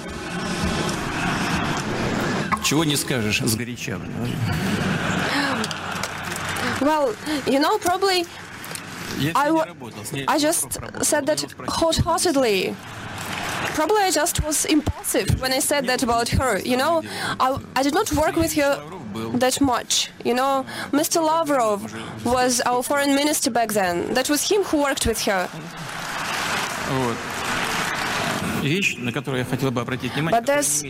Чего 2.62 2.84
не 2.84 2.94
скажешь 2.96 3.40
сгоряча. 3.44 4.00
Well, 6.80 7.14
you 7.46 7.58
know, 7.60 7.78
probably 7.78 8.18
Я 8.20 8.26
I, 9.35 9.49
I 10.27 10.37
just 10.37 10.73
said 11.03 11.25
that 11.25 11.41
wholeheartedly. 11.67 12.75
Probably 13.73 13.97
I 13.97 14.11
just 14.11 14.43
was 14.43 14.65
impulsive 14.65 15.41
when 15.41 15.51
I 15.51 15.59
said 15.59 15.85
that 15.87 16.03
about 16.03 16.29
her. 16.29 16.59
You 16.59 16.77
know, 16.77 17.03
I, 17.39 17.59
I 17.75 17.83
did 17.83 17.93
not 17.93 18.11
work 18.13 18.35
with 18.35 18.53
her 18.53 18.81
that 19.37 19.59
much. 19.61 20.11
You 20.23 20.33
know, 20.35 20.65
Mr. 20.91 21.23
Lavrov 21.23 21.93
was 22.25 22.61
our 22.61 22.81
foreign 22.83 23.15
minister 23.15 23.49
back 23.51 23.69
then. 23.73 24.13
That 24.13 24.29
was 24.29 24.47
him 24.49 24.63
who 24.63 24.83
worked 24.83 25.05
with 25.05 25.21
her. 25.25 25.49
But 30.31 30.45
there's 30.45 30.83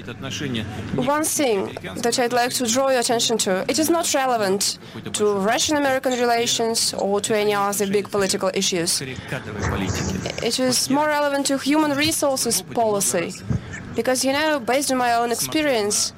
one 0.95 1.23
thing 1.23 1.65
that 2.03 2.19
I'd 2.19 2.33
like 2.33 2.53
to 2.53 2.65
draw 2.65 2.89
your 2.89 2.99
attention 2.99 3.37
to. 3.39 3.65
It 3.67 3.77
is 3.79 3.89
not 3.89 4.13
relevant 4.13 4.79
to 5.13 5.25
Russian-American 5.35 6.13
relations 6.13 6.93
or 6.93 7.21
to 7.21 7.35
any 7.35 7.53
other 7.53 7.87
big 7.87 8.09
political 8.09 8.49
issues. 8.53 9.01
It 9.01 10.59
is 10.59 10.89
more 10.89 11.07
relevant 11.07 11.45
to 11.47 11.57
human 11.57 11.91
resources 11.97 12.61
policy. 12.61 13.33
Because, 13.95 14.23
you 14.23 14.31
know, 14.31 14.59
based 14.59 14.91
on 14.91 14.97
my 14.97 15.13
own 15.15 15.31
experience, 15.31 16.13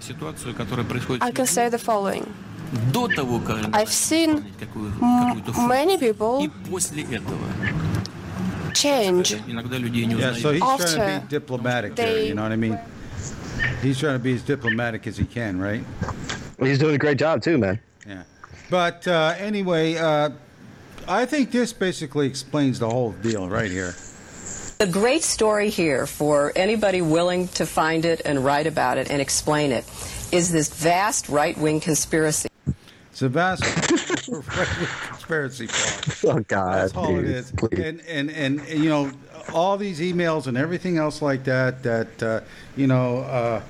I 1.21 1.31
can 1.31 1.45
say 1.45 1.69
the 1.69 1.79
following. 1.79 2.25
I've 3.73 3.91
seen 3.91 4.45
many 5.67 5.97
people 5.97 6.47
change. 8.79 9.31
Yeah, 9.31 10.33
so 10.33 10.51
he's 10.51 10.61
trying 10.61 10.79
to 10.79 11.21
be 11.21 11.27
diplomatic 11.27 11.95
there, 11.95 12.23
you 12.23 12.33
know 12.33 12.43
what 12.43 12.51
I 12.51 12.55
mean? 12.55 12.79
He's 13.81 13.99
trying 13.99 14.15
to 14.15 14.19
be 14.19 14.33
as 14.33 14.41
diplomatic 14.41 15.07
as 15.07 15.17
he 15.17 15.25
can, 15.25 15.59
right? 15.59 15.83
He's 16.59 16.79
doing 16.79 16.95
a 16.95 16.97
great 16.97 17.17
job 17.17 17.41
too, 17.41 17.57
man. 17.57 17.79
Yeah. 18.07 18.23
But 18.69 19.07
uh, 19.07 19.35
anyway, 19.37 19.95
uh, 19.95 20.29
I 21.07 21.25
think 21.25 21.51
this 21.51 21.73
basically 21.73 22.27
explains 22.27 22.79
the 22.79 22.89
whole 22.89 23.11
deal 23.13 23.49
right 23.49 23.71
here. 23.71 23.95
The 24.77 24.87
great 24.89 25.23
story 25.23 25.69
here 25.69 26.05
for 26.05 26.53
anybody 26.55 27.01
willing 27.01 27.47
to 27.49 27.65
find 27.65 28.05
it 28.05 28.21
and 28.23 28.45
write 28.45 28.67
about 28.67 28.97
it 28.97 29.09
and 29.11 29.21
explain 29.21 29.71
it 29.71 29.85
is 30.31 30.51
this 30.51 30.69
vast 30.69 31.27
right 31.27 31.57
wing 31.57 31.81
conspiracy. 31.81 32.47
Vast 33.27 33.63
conspiracy. 35.07 35.67
Paul. 35.67 36.37
Oh 36.37 36.39
God, 36.47 36.73
That's 36.75 36.95
all 36.95 37.17
it 37.17 37.25
is. 37.25 37.51
please. 37.51 37.79
And, 37.79 38.01
and 38.07 38.29
and 38.31 38.59
and, 38.61 38.83
you 38.83 38.89
know, 38.89 39.11
all 39.53 39.77
these 39.77 39.99
emails 39.99 40.47
and 40.47 40.57
everything 40.57 40.97
else 40.97 41.21
like 41.21 41.43
that. 41.43 41.83
That 41.83 42.23
uh, 42.23 42.41
you 42.75 42.87
know. 42.87 43.19
Uh, 43.19 43.61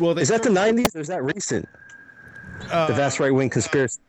well, 0.00 0.14
they 0.14 0.22
Is 0.22 0.28
that 0.28 0.42
the 0.42 0.48
'90s 0.48 0.96
or 0.96 1.00
is 1.00 1.08
that 1.08 1.22
recent? 1.22 1.68
Uh, 2.70 2.86
the 2.86 2.94
vast 2.94 3.20
right 3.20 3.30
wing 3.32 3.50
conspiracy. 3.50 4.00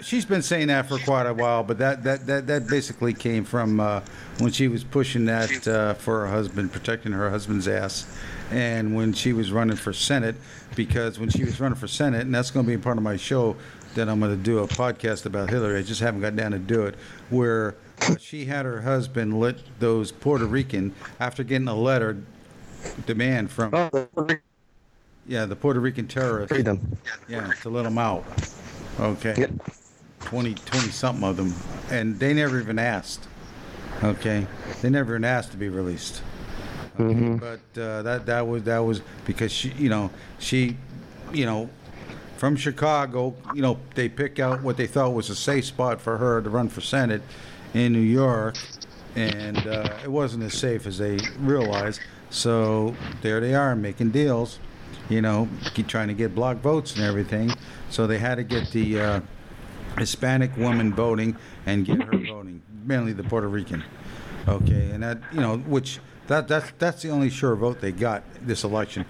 she's 0.00 0.24
been 0.24 0.42
saying 0.42 0.68
that 0.68 0.86
for 0.88 0.98
quite 0.98 1.26
a 1.26 1.34
while, 1.34 1.62
but 1.62 1.78
that 1.78 2.02
that 2.04 2.26
that, 2.26 2.46
that 2.46 2.66
basically 2.66 3.12
came 3.12 3.44
from 3.44 3.78
uh, 3.78 4.00
when 4.38 4.50
she 4.50 4.68
was 4.68 4.82
pushing 4.82 5.26
that 5.26 5.68
uh, 5.68 5.94
for 5.94 6.20
her 6.20 6.26
husband, 6.28 6.72
protecting 6.72 7.12
her 7.12 7.30
husband's 7.30 7.68
ass, 7.68 8.06
and 8.50 8.94
when 8.96 9.12
she 9.12 9.32
was 9.32 9.52
running 9.52 9.76
for 9.76 9.92
Senate, 9.92 10.34
because 10.74 11.18
when 11.18 11.28
she 11.28 11.44
was 11.44 11.60
running 11.60 11.76
for 11.78 11.86
Senate, 11.88 12.22
and 12.22 12.34
that's 12.34 12.50
going 12.50 12.64
to 12.66 12.76
be 12.76 12.82
part 12.82 12.96
of 12.96 13.02
my 13.04 13.16
show 13.16 13.54
that 13.94 14.08
I'm 14.08 14.20
going 14.20 14.36
to 14.36 14.42
do 14.42 14.58
a 14.60 14.68
podcast 14.68 15.26
about 15.26 15.50
Hillary. 15.50 15.78
I 15.78 15.82
just 15.82 16.00
haven't 16.00 16.20
got 16.20 16.36
down 16.36 16.52
to 16.52 16.58
do 16.58 16.84
it, 16.86 16.94
where 17.30 17.76
uh, 18.02 18.16
she 18.18 18.44
had 18.44 18.64
her 18.64 18.82
husband 18.82 19.38
let 19.38 19.56
those 19.78 20.12
Puerto 20.12 20.46
Rican 20.46 20.94
after 21.20 21.42
getting 21.42 21.68
a 21.68 21.74
letter 21.74 22.22
demand 23.06 23.50
from. 23.50 23.72
Yeah, 25.26 25.46
the 25.46 25.56
Puerto 25.56 25.80
Rican 25.80 26.06
terrorists. 26.06 26.54
Freed 26.54 26.66
them. 26.66 26.98
Yeah, 27.28 27.50
to 27.62 27.70
let 27.70 27.84
them 27.84 27.98
out. 27.98 28.24
Okay. 29.00 29.46
20, 30.20 30.54
20 30.54 30.88
something 30.88 31.24
of 31.24 31.36
them. 31.36 31.54
And 31.90 32.18
they 32.18 32.34
never 32.34 32.60
even 32.60 32.78
asked. 32.78 33.26
Okay. 34.02 34.46
They 34.82 34.90
never 34.90 35.14
even 35.14 35.24
asked 35.24 35.52
to 35.52 35.56
be 35.56 35.68
released. 35.68 36.22
Okay? 36.98 37.38
But 37.40 37.80
uh, 37.80 38.02
that 38.02 38.26
that 38.26 38.46
was 38.46 38.62
that 38.64 38.78
was 38.78 39.02
because 39.24 39.50
she 39.50 39.70
you 39.70 39.88
know 39.88 40.10
she 40.38 40.76
you 41.32 41.44
know 41.44 41.68
from 42.36 42.56
Chicago 42.56 43.34
you 43.54 43.62
know 43.62 43.78
they 43.94 44.08
pick 44.08 44.38
out 44.38 44.62
what 44.62 44.76
they 44.76 44.86
thought 44.86 45.12
was 45.12 45.30
a 45.30 45.36
safe 45.36 45.64
spot 45.64 46.00
for 46.00 46.18
her 46.18 46.40
to 46.42 46.50
run 46.50 46.68
for 46.68 46.80
Senate 46.80 47.22
in 47.72 47.92
New 47.92 48.00
York 48.00 48.56
and 49.16 49.58
uh, 49.66 49.96
it 50.02 50.10
wasn't 50.10 50.42
as 50.42 50.54
safe 50.54 50.86
as 50.88 50.98
they 50.98 51.18
realized. 51.38 52.00
So 52.30 52.96
there 53.22 53.40
they 53.40 53.54
are 53.54 53.76
making 53.76 54.10
deals 54.10 54.58
you 55.08 55.20
know 55.20 55.48
keep 55.74 55.86
trying 55.86 56.08
to 56.08 56.14
get 56.14 56.34
block 56.34 56.58
votes 56.58 56.94
and 56.94 57.04
everything. 57.04 57.52
So 57.90 58.06
they 58.06 58.18
had 58.18 58.36
to 58.36 58.44
get 58.44 58.70
the 58.70 59.00
uh, 59.00 59.20
Hispanic 59.98 60.56
woman 60.56 60.92
voting 60.92 61.36
and 61.66 61.84
get 61.84 62.02
her 62.02 62.18
voting 62.18 62.62
mainly 62.84 63.12
the 63.12 63.22
Puerto 63.22 63.48
Rican. 63.48 63.82
Okay, 64.46 64.90
and 64.90 65.02
that 65.02 65.18
you 65.32 65.40
know, 65.40 65.58
which 65.58 66.00
that 66.26 66.48
that's 66.48 66.72
that's 66.78 67.02
the 67.02 67.10
only 67.10 67.30
sure 67.30 67.56
vote 67.56 67.80
they 67.80 67.92
got 67.92 68.22
this 68.42 68.64
election. 68.64 69.06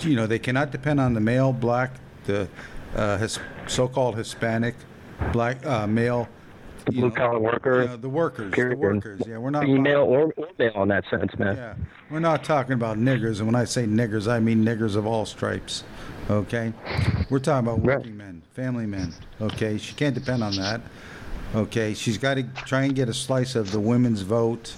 You 0.00 0.16
know, 0.16 0.26
they 0.26 0.38
cannot 0.38 0.70
depend 0.70 1.00
on 1.00 1.14
the 1.14 1.20
male 1.20 1.52
black, 1.52 1.92
the 2.26 2.48
uh, 2.94 3.18
his, 3.18 3.38
so-called 3.66 4.16
Hispanic, 4.16 4.74
black 5.32 5.64
uh, 5.66 5.86
male, 5.86 6.28
Blue 6.86 7.10
collar 7.10 7.40
worker. 7.40 7.82
you 7.82 7.88
know, 7.88 7.96
the 7.96 8.08
workers, 8.08 8.54
period. 8.54 8.78
the 8.78 8.80
workers. 8.80 9.22
Yeah, 9.26 9.38
we're 9.38 9.50
not 9.50 9.64
female 9.64 10.02
or, 10.02 10.32
or 10.36 10.48
male 10.56 10.82
in 10.82 10.88
that 10.88 11.04
sense, 11.10 11.36
man. 11.36 11.56
Yeah, 11.56 11.74
we're 12.10 12.20
not 12.20 12.44
talking 12.44 12.74
about 12.74 12.96
niggers, 12.96 13.38
and 13.38 13.46
when 13.46 13.56
I 13.56 13.64
say 13.64 13.86
niggers, 13.86 14.30
I 14.30 14.38
mean 14.38 14.64
niggers 14.64 14.94
of 14.94 15.04
all 15.04 15.26
stripes. 15.26 15.82
Okay, 16.30 16.72
we're 17.28 17.40
talking 17.40 17.66
about 17.66 17.80
working 17.80 18.16
men, 18.16 18.42
family 18.54 18.86
men. 18.86 19.12
Okay, 19.40 19.78
she 19.78 19.94
can't 19.94 20.14
depend 20.14 20.44
on 20.44 20.54
that. 20.56 20.80
Okay, 21.54 21.94
she's 21.94 22.18
got 22.18 22.34
to 22.34 22.42
try 22.66 22.82
and 22.84 22.94
get 22.94 23.08
a 23.08 23.14
slice 23.14 23.54
of 23.56 23.72
the 23.72 23.80
women's 23.80 24.20
vote. 24.22 24.72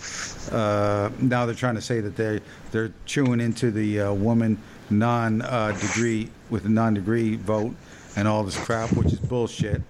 Uh, 0.51 1.11
now 1.21 1.45
they're 1.45 1.55
trying 1.55 1.75
to 1.75 1.83
say 1.83 2.01
that 2.01 2.17
they 2.17 2.41
they're 2.71 2.93
chewing 3.05 3.41
into 3.41 3.71
the 3.71 4.01
uh, 4.01 4.13
woman 4.13 4.59
non 4.91 5.43
uh, 5.43 5.73
degree 5.73 6.31
with 6.51 6.65
a 6.65 6.69
non 6.69 6.95
degree 6.95 7.37
vote 7.37 7.75
and 8.17 8.27
all 8.27 8.45
this 8.45 8.59
crap, 8.59 8.93
which 8.93 9.13
is 9.13 9.19
bullshit. 9.21 9.83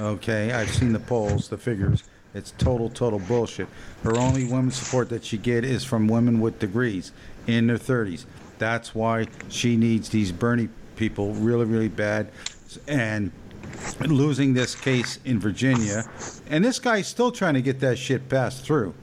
Okay, 0.00 0.52
I've 0.52 0.70
seen 0.70 0.92
the 0.92 1.00
polls, 1.00 1.48
the 1.48 1.58
figures. 1.58 2.04
It's 2.34 2.52
total, 2.58 2.88
total 2.88 3.18
bullshit. 3.18 3.68
Her 4.02 4.16
only 4.16 4.44
women's 4.44 4.76
support 4.76 5.08
that 5.08 5.24
she 5.24 5.36
get 5.36 5.64
is 5.64 5.84
from 5.84 6.06
women 6.06 6.40
with 6.40 6.58
degrees 6.58 7.12
in 7.46 7.66
their 7.66 7.76
30s. 7.76 8.24
That's 8.58 8.94
why 8.94 9.26
she 9.48 9.76
needs 9.76 10.10
these 10.10 10.32
Bernie 10.32 10.68
people 10.96 11.34
really, 11.34 11.64
really 11.64 11.88
bad. 11.88 12.30
And 12.86 13.32
losing 14.06 14.54
this 14.54 14.74
case 14.74 15.18
in 15.24 15.40
Virginia, 15.40 16.04
and 16.48 16.64
this 16.64 16.78
guy's 16.78 17.08
still 17.08 17.32
trying 17.32 17.54
to 17.54 17.62
get 17.62 17.80
that 17.80 17.98
shit 17.98 18.28
passed 18.28 18.64
through, 18.64 18.94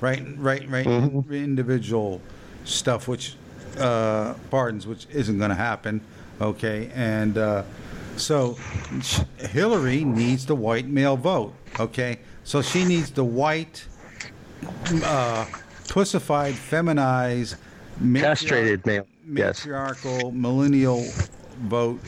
right? 0.00 0.22
Right? 0.36 0.68
Right? 0.68 0.86
Individual 0.86 2.20
stuff, 2.64 3.08
which 3.08 3.36
uh, 3.78 4.34
pardons, 4.50 4.86
which 4.86 5.06
isn't 5.10 5.38
going 5.38 5.50
to 5.50 5.56
happen. 5.56 6.00
Okay, 6.40 6.90
and 6.94 7.38
uh, 7.38 7.62
so 8.16 8.58
Hillary 9.38 10.04
needs 10.04 10.46
the 10.46 10.54
white 10.54 10.86
male 10.86 11.16
vote. 11.16 11.54
Okay, 11.78 12.18
so 12.44 12.62
she 12.62 12.84
needs 12.84 13.10
the 13.10 13.24
white, 13.24 13.86
uh, 15.04 15.46
pussified, 15.88 16.54
feminized, 16.54 17.56
Castrated 17.98 18.84
male. 18.84 19.06
Yes. 19.32 19.66
millennial 20.32 21.04
vote 21.62 22.00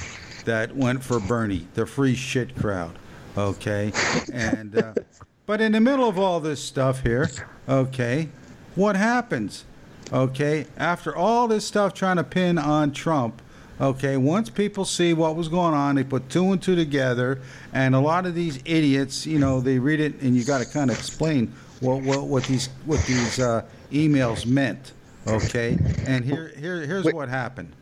that 0.45 0.75
went 0.75 1.03
for 1.03 1.21
Bernie, 1.21 1.67
the 1.75 1.87
free 1.87 2.14
shit 2.14 2.55
crowd. 2.57 2.99
Okay, 3.37 3.93
and 4.33 4.77
uh, 4.77 4.95
but 5.47 5.61
in 5.61 5.73
the 5.73 5.81
middle 5.81 6.09
of 6.09 6.19
all 6.19 6.41
this 6.41 6.62
stuff 6.62 7.03
here, 7.03 7.31
okay, 7.69 8.29
what 8.75 8.97
happens? 8.97 9.64
Okay, 10.12 10.66
after 10.76 11.16
all 11.16 11.48
this 11.48 11.66
stuff 11.66 11.92
trying 11.92 12.16
to 12.16 12.24
pin 12.24 12.59
on 12.59 12.92
Trump, 12.92 13.42
okay, 13.80 14.16
once 14.16 14.48
people 14.48 14.84
see 14.84 15.12
what 15.12 15.34
was 15.34 15.48
going 15.48 15.74
on, 15.74 15.96
they 15.96 16.04
put 16.04 16.30
two 16.30 16.52
and 16.52 16.62
two 16.62 16.76
together, 16.76 17.40
and 17.72 17.94
a 17.94 18.00
lot 18.00 18.24
of 18.24 18.34
these 18.34 18.59
idiots, 18.64 19.26
you 19.26 19.38
know, 19.38 19.61
they 19.61 19.78
read 19.78 19.98
it, 19.98 20.20
and 20.20 20.36
you 20.36 20.44
got 20.44 20.59
to 20.59 20.66
kind 20.66 20.90
of 20.90 20.96
explain 20.98 21.52
what 21.80 22.02
what 22.02 22.22
what 22.24 22.44
these 22.44 22.68
what 22.84 23.04
these 23.07 23.40
uh, 23.40 23.62
emails 23.90 24.46
meant. 24.46 24.92
Okay, 25.26 25.76
and 26.07 26.24
here 26.24 26.52
here 26.57 26.86
here's 26.86 27.07
what 27.07 27.28
happened. 27.28 27.72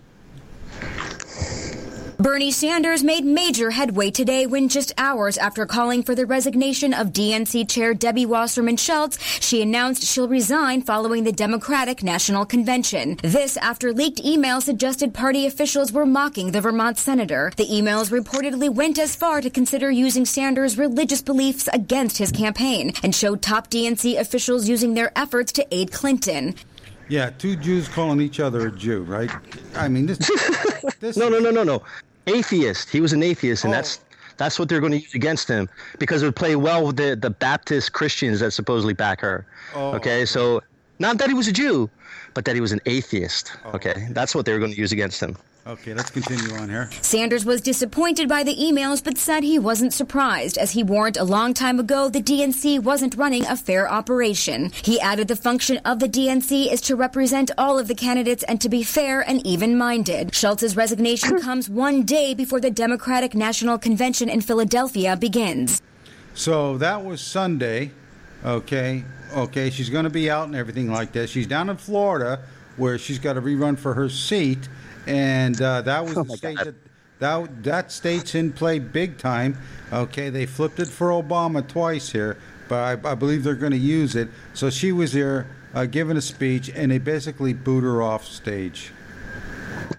Bernie 2.24 2.50
Sanders 2.50 3.04
made 3.04 3.22
major 3.22 3.70
headway 3.70 4.10
today 4.10 4.46
when 4.46 4.70
just 4.70 4.94
hours 4.96 5.36
after 5.36 5.66
calling 5.66 6.02
for 6.02 6.14
the 6.14 6.24
resignation 6.24 6.94
of 6.94 7.08
DNC 7.08 7.68
Chair 7.68 7.92
Debbie 7.92 8.24
Wasserman 8.24 8.78
Schultz, 8.78 9.18
she 9.44 9.60
announced 9.60 10.04
she'll 10.04 10.26
resign 10.26 10.80
following 10.80 11.24
the 11.24 11.32
Democratic 11.32 12.02
National 12.02 12.46
Convention. 12.46 13.18
This 13.22 13.58
after 13.58 13.92
leaked 13.92 14.24
emails 14.24 14.62
suggested 14.62 15.12
party 15.12 15.44
officials 15.44 15.92
were 15.92 16.06
mocking 16.06 16.52
the 16.52 16.62
Vermont 16.62 16.96
senator. 16.96 17.52
The 17.58 17.66
emails 17.66 18.10
reportedly 18.10 18.74
went 18.74 18.98
as 18.98 19.14
far 19.14 19.42
to 19.42 19.50
consider 19.50 19.90
using 19.90 20.24
Sanders' 20.24 20.78
religious 20.78 21.20
beliefs 21.20 21.68
against 21.74 22.16
his 22.16 22.32
campaign 22.32 22.94
and 23.02 23.14
showed 23.14 23.42
top 23.42 23.68
DNC 23.68 24.18
officials 24.18 24.66
using 24.66 24.94
their 24.94 25.12
efforts 25.14 25.52
to 25.52 25.66
aid 25.70 25.92
Clinton. 25.92 26.54
Yeah, 27.06 27.28
two 27.36 27.54
Jews 27.54 27.86
calling 27.86 28.22
each 28.22 28.40
other 28.40 28.68
a 28.68 28.72
Jew, 28.72 29.02
right? 29.02 29.30
I 29.76 29.88
mean, 29.88 30.06
this. 30.06 30.16
this 31.00 31.18
no, 31.18 31.28
no, 31.28 31.38
no, 31.38 31.50
no, 31.50 31.62
no. 31.62 31.82
Atheist. 32.26 32.90
He 32.90 33.00
was 33.00 33.12
an 33.12 33.22
atheist, 33.22 33.64
and 33.64 33.72
Oh. 33.72 33.76
that's 33.76 34.00
that's 34.36 34.58
what 34.58 34.68
they're 34.68 34.80
going 34.80 34.92
to 34.92 34.98
use 34.98 35.14
against 35.14 35.46
him 35.48 35.68
because 35.98 36.22
it 36.22 36.26
would 36.26 36.36
play 36.36 36.56
well 36.56 36.86
with 36.86 36.96
the 36.96 37.16
the 37.16 37.30
Baptist 37.30 37.92
Christians 37.92 38.40
that 38.40 38.52
supposedly 38.52 38.94
back 38.94 39.20
her. 39.20 39.46
Oh, 39.74 39.92
okay, 39.94 40.24
so 40.24 40.62
not 40.98 41.18
that 41.18 41.28
he 41.28 41.34
was 41.34 41.48
a 41.48 41.52
Jew, 41.52 41.88
but 42.34 42.44
that 42.46 42.54
he 42.54 42.60
was 42.60 42.72
an 42.72 42.80
atheist. 42.86 43.52
Oh. 43.64 43.72
Okay, 43.72 44.08
that's 44.10 44.34
what 44.34 44.46
they 44.46 44.52
were 44.52 44.58
going 44.58 44.72
to 44.72 44.78
use 44.78 44.92
against 44.92 45.20
him. 45.20 45.36
Okay, 45.66 45.94
let's 45.94 46.10
continue 46.10 46.54
on 46.56 46.68
here. 46.68 46.90
Sanders 47.00 47.46
was 47.46 47.62
disappointed 47.62 48.28
by 48.28 48.42
the 48.42 48.54
emails 48.54 49.02
but 49.02 49.16
said 49.16 49.42
he 49.42 49.58
wasn't 49.58 49.94
surprised 49.94 50.58
as 50.58 50.72
he 50.72 50.82
warned 50.82 51.16
a 51.16 51.24
long 51.24 51.54
time 51.54 51.80
ago 51.80 52.10
the 52.10 52.20
DNC 52.20 52.80
wasn't 52.80 53.16
running 53.16 53.46
a 53.46 53.56
fair 53.56 53.90
operation. 53.90 54.70
He 54.82 55.00
added 55.00 55.26
the 55.26 55.36
function 55.36 55.78
of 55.78 56.00
the 56.00 56.08
DNC 56.08 56.70
is 56.70 56.82
to 56.82 56.96
represent 56.96 57.50
all 57.56 57.78
of 57.78 57.88
the 57.88 57.94
candidates 57.94 58.42
and 58.42 58.60
to 58.60 58.68
be 58.68 58.82
fair 58.82 59.22
and 59.22 59.44
even 59.46 59.78
minded. 59.78 60.34
Schultz's 60.34 60.76
resignation 60.76 61.40
comes 61.40 61.70
one 61.70 62.02
day 62.02 62.34
before 62.34 62.60
the 62.60 62.70
Democratic 62.70 63.34
National 63.34 63.78
Convention 63.78 64.28
in 64.28 64.42
Philadelphia 64.42 65.16
begins. 65.16 65.80
So 66.34 66.76
that 66.76 67.02
was 67.02 67.22
Sunday. 67.22 67.90
Okay, 68.44 69.02
okay, 69.34 69.70
she's 69.70 69.88
going 69.88 70.04
to 70.04 70.10
be 70.10 70.30
out 70.30 70.46
and 70.46 70.54
everything 70.54 70.90
like 70.90 71.12
that. 71.12 71.30
She's 71.30 71.46
down 71.46 71.70
in 71.70 71.78
Florida 71.78 72.40
where 72.76 72.98
she's 72.98 73.18
got 73.18 73.34
to 73.34 73.40
rerun 73.40 73.78
for 73.78 73.94
her 73.94 74.08
seat, 74.08 74.68
and 75.06 75.60
uh, 75.60 75.82
that 75.82 76.04
was 76.04 76.16
Oh 76.18 76.22
the 76.22 76.28
my 76.28 76.34
state 76.36 76.58
that 76.58 76.74
that 77.18 77.62
that 77.62 77.92
state's 77.92 78.34
in 78.34 78.52
play 78.52 78.78
big 78.78 79.18
time. 79.18 79.58
Okay, 79.92 80.30
they 80.30 80.46
flipped 80.46 80.80
it 80.80 80.88
for 80.88 81.08
Obama 81.08 81.66
twice 81.66 82.10
here, 82.10 82.36
but 82.68 83.04
I, 83.06 83.12
I 83.12 83.14
believe 83.14 83.44
they're 83.44 83.54
going 83.54 83.72
to 83.72 83.78
use 83.78 84.16
it. 84.16 84.28
So 84.52 84.70
she 84.70 84.92
was 84.92 85.12
there 85.12 85.46
uh, 85.74 85.86
giving 85.86 86.16
a 86.16 86.20
speech, 86.22 86.70
and 86.74 86.90
they 86.90 86.98
basically 86.98 87.52
boot 87.52 87.82
her 87.82 88.02
off 88.02 88.24
stage. 88.26 88.92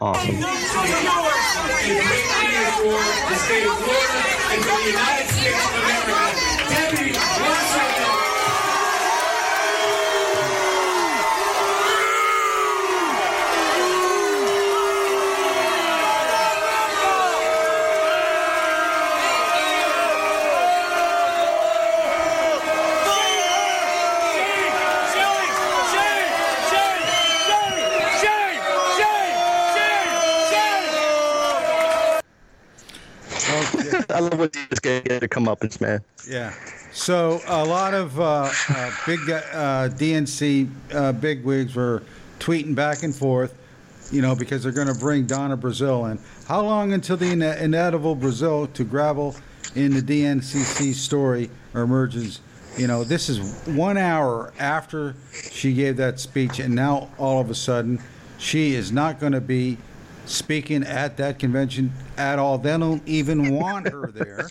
Awesome. 0.01 0.41
Love 34.25 34.39
when 34.39 34.49
you 34.55 34.65
just 34.69 34.81
get, 34.81 35.05
to 35.05 35.27
come 35.27 35.47
up 35.47 35.61
and 35.61 35.81
man. 35.81 36.01
Yeah. 36.27 36.51
So 36.91 37.41
a 37.47 37.63
lot 37.63 37.93
of 37.93 38.19
uh, 38.19 38.49
uh, 38.69 38.91
big 39.05 39.19
uh, 39.29 39.89
DNC 39.89 40.69
uh, 40.93 41.11
bigwigs 41.11 41.75
were 41.75 42.01
tweeting 42.39 42.73
back 42.73 43.03
and 43.03 43.15
forth, 43.15 43.55
you 44.11 44.23
know, 44.23 44.35
because 44.35 44.63
they're 44.63 44.71
going 44.71 44.87
to 44.87 44.95
bring 44.95 45.27
Donna 45.27 45.55
Brazile 45.55 46.09
in. 46.09 46.19
How 46.47 46.61
long 46.61 46.93
until 46.93 47.17
the 47.17 47.31
ine- 47.31 47.43
inevitable 47.43 48.15
Brazile 48.15 48.71
to 48.73 48.83
gravel 48.83 49.35
in 49.75 49.93
the 49.93 50.01
DNCC 50.01 50.95
story 50.95 51.51
emerges? 51.75 52.39
You 52.77 52.87
know, 52.87 53.03
this 53.03 53.29
is 53.29 53.67
one 53.67 53.97
hour 53.97 54.53
after 54.57 55.15
she 55.51 55.73
gave 55.73 55.97
that 55.97 56.19
speech, 56.19 56.57
and 56.57 56.73
now 56.73 57.09
all 57.19 57.39
of 57.39 57.51
a 57.51 57.55
sudden, 57.55 58.01
she 58.39 58.73
is 58.73 58.91
not 58.91 59.19
going 59.19 59.33
to 59.33 59.41
be 59.41 59.77
speaking 60.25 60.83
at 60.83 61.17
that 61.17 61.39
convention 61.39 61.91
at 62.17 62.39
all. 62.39 62.57
They 62.57 62.77
don't 62.77 63.07
even 63.07 63.53
want 63.53 63.87
her 63.87 64.11
there. 64.11 64.49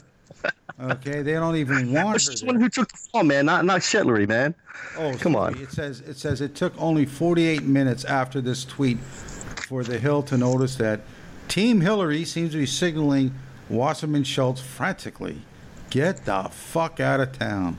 Okay, 0.81 1.23
they 1.23 1.35
don't 1.35 1.57
even 1.57 1.93
want 1.93 2.15
her 2.15 2.19
She's 2.19 2.41
the 2.41 2.47
one 2.47 2.61
who 2.61 2.69
took 2.69 2.91
the 2.91 2.97
fall, 2.97 3.23
man, 3.23 3.47
not 3.47 3.65
not 3.65 3.81
Shetlery, 3.81 4.29
man. 4.29 4.55
Oh, 4.99 5.15
come 5.19 5.37
on. 5.37 5.57
It 5.59 5.71
says 5.71 6.01
it 6.01 6.17
says 6.17 6.41
it 6.41 6.55
took 6.55 6.75
only 6.81 7.07
48 7.07 7.63
minutes 7.63 8.05
after 8.05 8.41
this 8.41 8.65
tweet 8.65 8.99
for 8.99 9.85
the 9.85 9.99
Hill 9.99 10.23
to 10.25 10.37
notice 10.37 10.77
that 10.77 11.01
Team 11.49 11.81
Hillary 11.81 12.25
seems 12.25 12.53
to 12.53 12.59
be 12.59 12.67
signaling 12.67 13.35
Wasserman 13.69 14.25
Schultz 14.25 14.61
frantically, 14.61 15.43
"Get 15.91 16.25
the 16.25 16.49
fuck 16.51 17.01
out 17.01 17.21
of 17.21 17.39
town." 17.39 17.79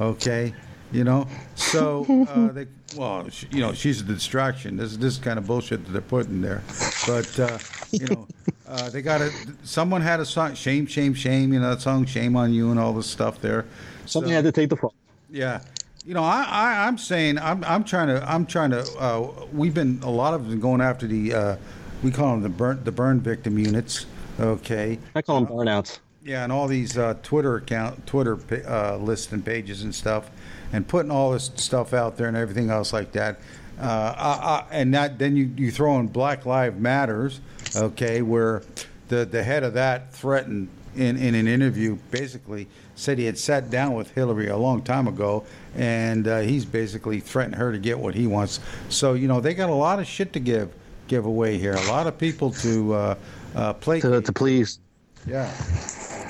Okay, 0.00 0.54
you 0.92 1.04
know. 1.04 1.26
So 1.54 2.06
uh, 2.28 2.52
they, 2.52 2.66
well, 2.96 3.28
she, 3.30 3.46
you 3.50 3.60
know, 3.60 3.72
she's 3.72 4.00
a 4.00 4.04
distraction. 4.04 4.76
This 4.76 4.92
is 4.92 4.98
this 4.98 5.18
kind 5.18 5.38
of 5.38 5.46
bullshit 5.46 5.84
that 5.84 5.92
they're 5.92 6.00
putting 6.02 6.40
there, 6.42 6.62
but 7.06 7.38
uh, 7.40 7.58
you 7.90 8.06
know. 8.06 8.26
Uh, 8.68 8.88
they 8.88 9.02
got 9.02 9.20
a. 9.20 9.30
Someone 9.64 10.00
had 10.00 10.18
a 10.20 10.24
song, 10.24 10.54
"Shame, 10.54 10.86
Shame, 10.86 11.12
Shame." 11.12 11.52
You 11.52 11.60
know 11.60 11.70
that 11.70 11.82
song, 11.82 12.06
"Shame 12.06 12.36
on 12.36 12.54
You," 12.54 12.70
and 12.70 12.80
all 12.80 12.94
this 12.94 13.06
stuff 13.06 13.40
there. 13.40 13.66
Somebody 14.06 14.32
So- 14.32 14.36
had 14.36 14.44
to 14.44 14.52
take 14.52 14.70
the 14.70 14.76
fall. 14.76 14.94
yeah, 15.30 15.60
you 16.06 16.14
know, 16.14 16.22
I, 16.22 16.46
I 16.48 16.86
I'm 16.86 16.96
saying 16.96 17.38
I'm 17.38 17.62
I'm 17.64 17.84
trying 17.84 18.08
to 18.08 18.22
I'm 18.30 18.46
trying 18.46 18.70
to. 18.70 18.80
Uh, 18.98 19.30
we've 19.52 19.74
been 19.74 20.00
a 20.02 20.10
lot 20.10 20.32
of 20.32 20.48
them 20.48 20.58
going 20.58 20.80
after 20.80 21.06
the 21.06 21.34
uh, 21.34 21.56
we 22.02 22.10
call 22.10 22.30
them 22.32 22.42
the 22.42 22.48
burn 22.48 22.82
the 22.84 22.92
burn 22.92 23.20
victim 23.20 23.58
units. 23.58 24.06
Okay. 24.40 24.98
I 25.14 25.20
call 25.20 25.40
them 25.44 25.54
burnouts. 25.54 25.98
Yeah, 26.24 26.42
and 26.44 26.50
all 26.52 26.66
these 26.66 26.96
uh, 26.96 27.14
Twitter 27.22 27.56
account 27.56 28.06
Twitter 28.06 28.38
uh, 28.66 28.96
lists 28.96 29.32
and 29.32 29.44
pages 29.44 29.82
and 29.82 29.94
stuff, 29.94 30.30
and 30.72 30.86
putting 30.86 31.10
all 31.10 31.32
this 31.32 31.50
stuff 31.56 31.92
out 31.92 32.16
there 32.16 32.28
and 32.28 32.36
everything 32.36 32.70
else 32.70 32.92
like 32.92 33.12
that. 33.12 33.40
Uh, 33.80 34.14
I, 34.16 34.30
I, 34.30 34.66
and 34.70 34.94
that 34.94 35.18
then 35.18 35.36
you, 35.36 35.50
you 35.56 35.70
throw 35.70 35.98
in 35.98 36.06
Black 36.06 36.46
Lives 36.46 36.78
Matters, 36.78 37.40
okay, 37.76 38.22
where 38.22 38.62
the 39.08 39.24
the 39.24 39.42
head 39.42 39.62
of 39.64 39.74
that 39.74 40.12
threatened 40.12 40.68
in, 40.94 41.16
in 41.16 41.34
an 41.34 41.48
interview 41.48 41.96
basically 42.10 42.68
said 42.94 43.18
he 43.18 43.24
had 43.24 43.38
sat 43.38 43.70
down 43.70 43.94
with 43.94 44.10
Hillary 44.12 44.48
a 44.48 44.56
long 44.56 44.82
time 44.82 45.08
ago, 45.08 45.44
and 45.74 46.28
uh, 46.28 46.40
he's 46.40 46.64
basically 46.64 47.18
threatened 47.18 47.54
her 47.56 47.72
to 47.72 47.78
get 47.78 47.98
what 47.98 48.14
he 48.14 48.26
wants. 48.26 48.60
So 48.88 49.14
you 49.14 49.26
know 49.26 49.40
they 49.40 49.54
got 49.54 49.70
a 49.70 49.74
lot 49.74 49.98
of 49.98 50.06
shit 50.06 50.32
to 50.34 50.40
give 50.40 50.72
give 51.08 51.24
away 51.26 51.58
here, 51.58 51.72
a 51.74 51.86
lot 51.88 52.06
of 52.06 52.16
people 52.18 52.50
to 52.52 52.94
uh, 52.94 53.14
uh, 53.56 53.72
play 53.74 54.00
To, 54.00 54.20
to 54.20 54.32
please. 54.32 54.78
yeah, 55.26 55.50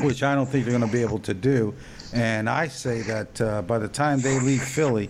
which 0.01 0.22
I 0.22 0.34
don't 0.34 0.47
think 0.49 0.64
they're 0.64 0.76
going 0.78 0.88
to 0.88 0.97
be 0.97 1.03
able 1.03 1.18
to 1.20 1.34
do. 1.34 1.74
And 2.12 2.48
I 2.48 2.68
say 2.68 3.02
that 3.02 3.40
uh, 3.40 3.62
by 3.62 3.78
the 3.78 3.88
time 3.88 4.20
they 4.20 4.38
leave 4.40 4.62
Philly, 4.62 5.08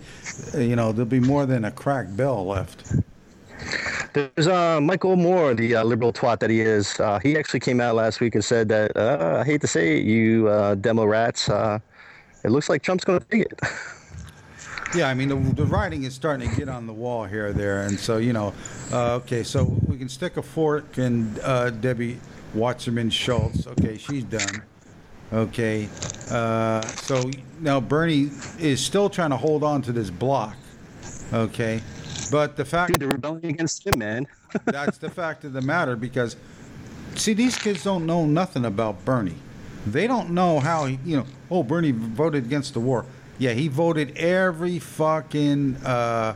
uh, 0.55 0.59
you 0.59 0.77
know, 0.77 0.93
there'll 0.93 1.07
be 1.07 1.21
more 1.21 1.47
than 1.47 1.65
a 1.65 1.71
cracked 1.71 2.17
bell 2.17 2.47
left. 2.47 2.95
There's 4.13 4.47
uh, 4.47 4.81
Michael 4.81 5.17
Moore, 5.17 5.55
the 5.55 5.77
uh, 5.77 5.85
liberal 5.85 6.13
twat 6.13 6.41
that 6.41 6.51
he 6.51 6.61
is. 6.61 7.01
Uh, 7.01 7.19
he 7.21 7.37
actually 7.37 7.61
came 7.61 7.81
out 7.81 7.95
last 7.95 8.21
week 8.21 8.35
and 8.35 8.45
said 8.45 8.69
that, 8.69 8.97
uh, 8.97 9.39
I 9.41 9.45
hate 9.45 9.61
to 9.63 9.67
say 9.67 9.99
it, 9.99 10.05
you 10.05 10.49
uh, 10.49 10.75
demo 10.75 11.05
rats, 11.05 11.49
uh, 11.49 11.79
it 12.45 12.51
looks 12.51 12.69
like 12.69 12.83
Trump's 12.83 13.05
going 13.05 13.21
to 13.21 13.27
take 13.27 13.43
it. 13.43 13.61
Yeah, 14.95 15.09
I 15.09 15.15
mean, 15.15 15.29
the, 15.29 15.37
the 15.37 15.65
writing 15.65 16.03
is 16.03 16.15
starting 16.15 16.51
to 16.51 16.55
get 16.55 16.69
on 16.69 16.87
the 16.87 16.93
wall 16.93 17.25
here 17.25 17.55
there. 17.55 17.87
And 17.87 17.99
so, 17.99 18.19
you 18.19 18.35
know, 18.35 18.53
uh, 18.93 19.15
okay, 19.15 19.43
so 19.43 19.65
we 19.89 19.97
can 19.97 20.11
stick 20.11 20.37
a 20.37 20.43
fork 20.43 20.99
in 20.99 21.35
uh, 21.43 21.71
Debbie 21.71 22.21
Wasserman 22.53 23.09
Schultz. 23.09 23.67
Okay, 23.67 23.97
she's 23.97 24.25
done. 24.25 24.63
Okay, 25.33 25.89
uh, 26.31 26.83
so 26.83 27.31
now 27.61 27.81
Bernie 27.81 28.31
is 28.59 28.85
still 28.85 29.09
trying 29.09 29.31
to 29.31 29.37
hold 29.37 29.65
on 29.65 29.81
to 29.83 29.93
this 29.93 30.11
block. 30.11 30.57
Okay, 31.33 31.81
but 32.31 32.57
the 32.57 32.65
fact. 32.65 32.93
Dude, 32.93 33.01
they're 33.01 33.09
rebelling 33.09 33.47
against 33.47 33.87
him, 33.87 33.99
man. 33.99 34.27
that's 34.67 34.99
the 34.99 35.09
fact 35.09 35.45
of 35.45 35.55
the 35.55 35.63
matter 35.63 35.97
because, 35.97 36.37
see, 37.15 37.33
these 37.33 37.57
kids 37.57 37.83
don't 37.83 38.05
know 38.05 38.27
nothing 38.27 38.67
about 38.67 39.03
Bernie. 39.07 39.37
They 39.87 40.07
don't 40.07 40.31
know 40.31 40.61
how, 40.61 40.85
he, 40.85 40.99
you 41.05 41.17
know, 41.17 41.27
oh, 41.51 41.63
Bernie 41.63 41.93
voted 41.93 42.45
against 42.45 42.75
the 42.75 42.81
war. 42.81 43.07
Yeah, 43.39 43.53
he 43.53 43.69
voted 43.69 44.17
every 44.17 44.79
fucking 44.79 45.77
uh, 45.77 46.35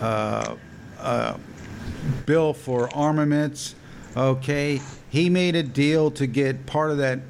uh, 0.00 0.56
uh, 0.98 1.36
bill 2.26 2.54
for 2.54 2.88
armaments. 2.96 3.74
Okay, 4.16 4.80
he 5.10 5.28
made 5.28 5.54
a 5.54 5.62
deal 5.62 6.10
to 6.12 6.26
get 6.26 6.66
part 6.66 6.90
of 6.90 6.96
that 6.98 7.20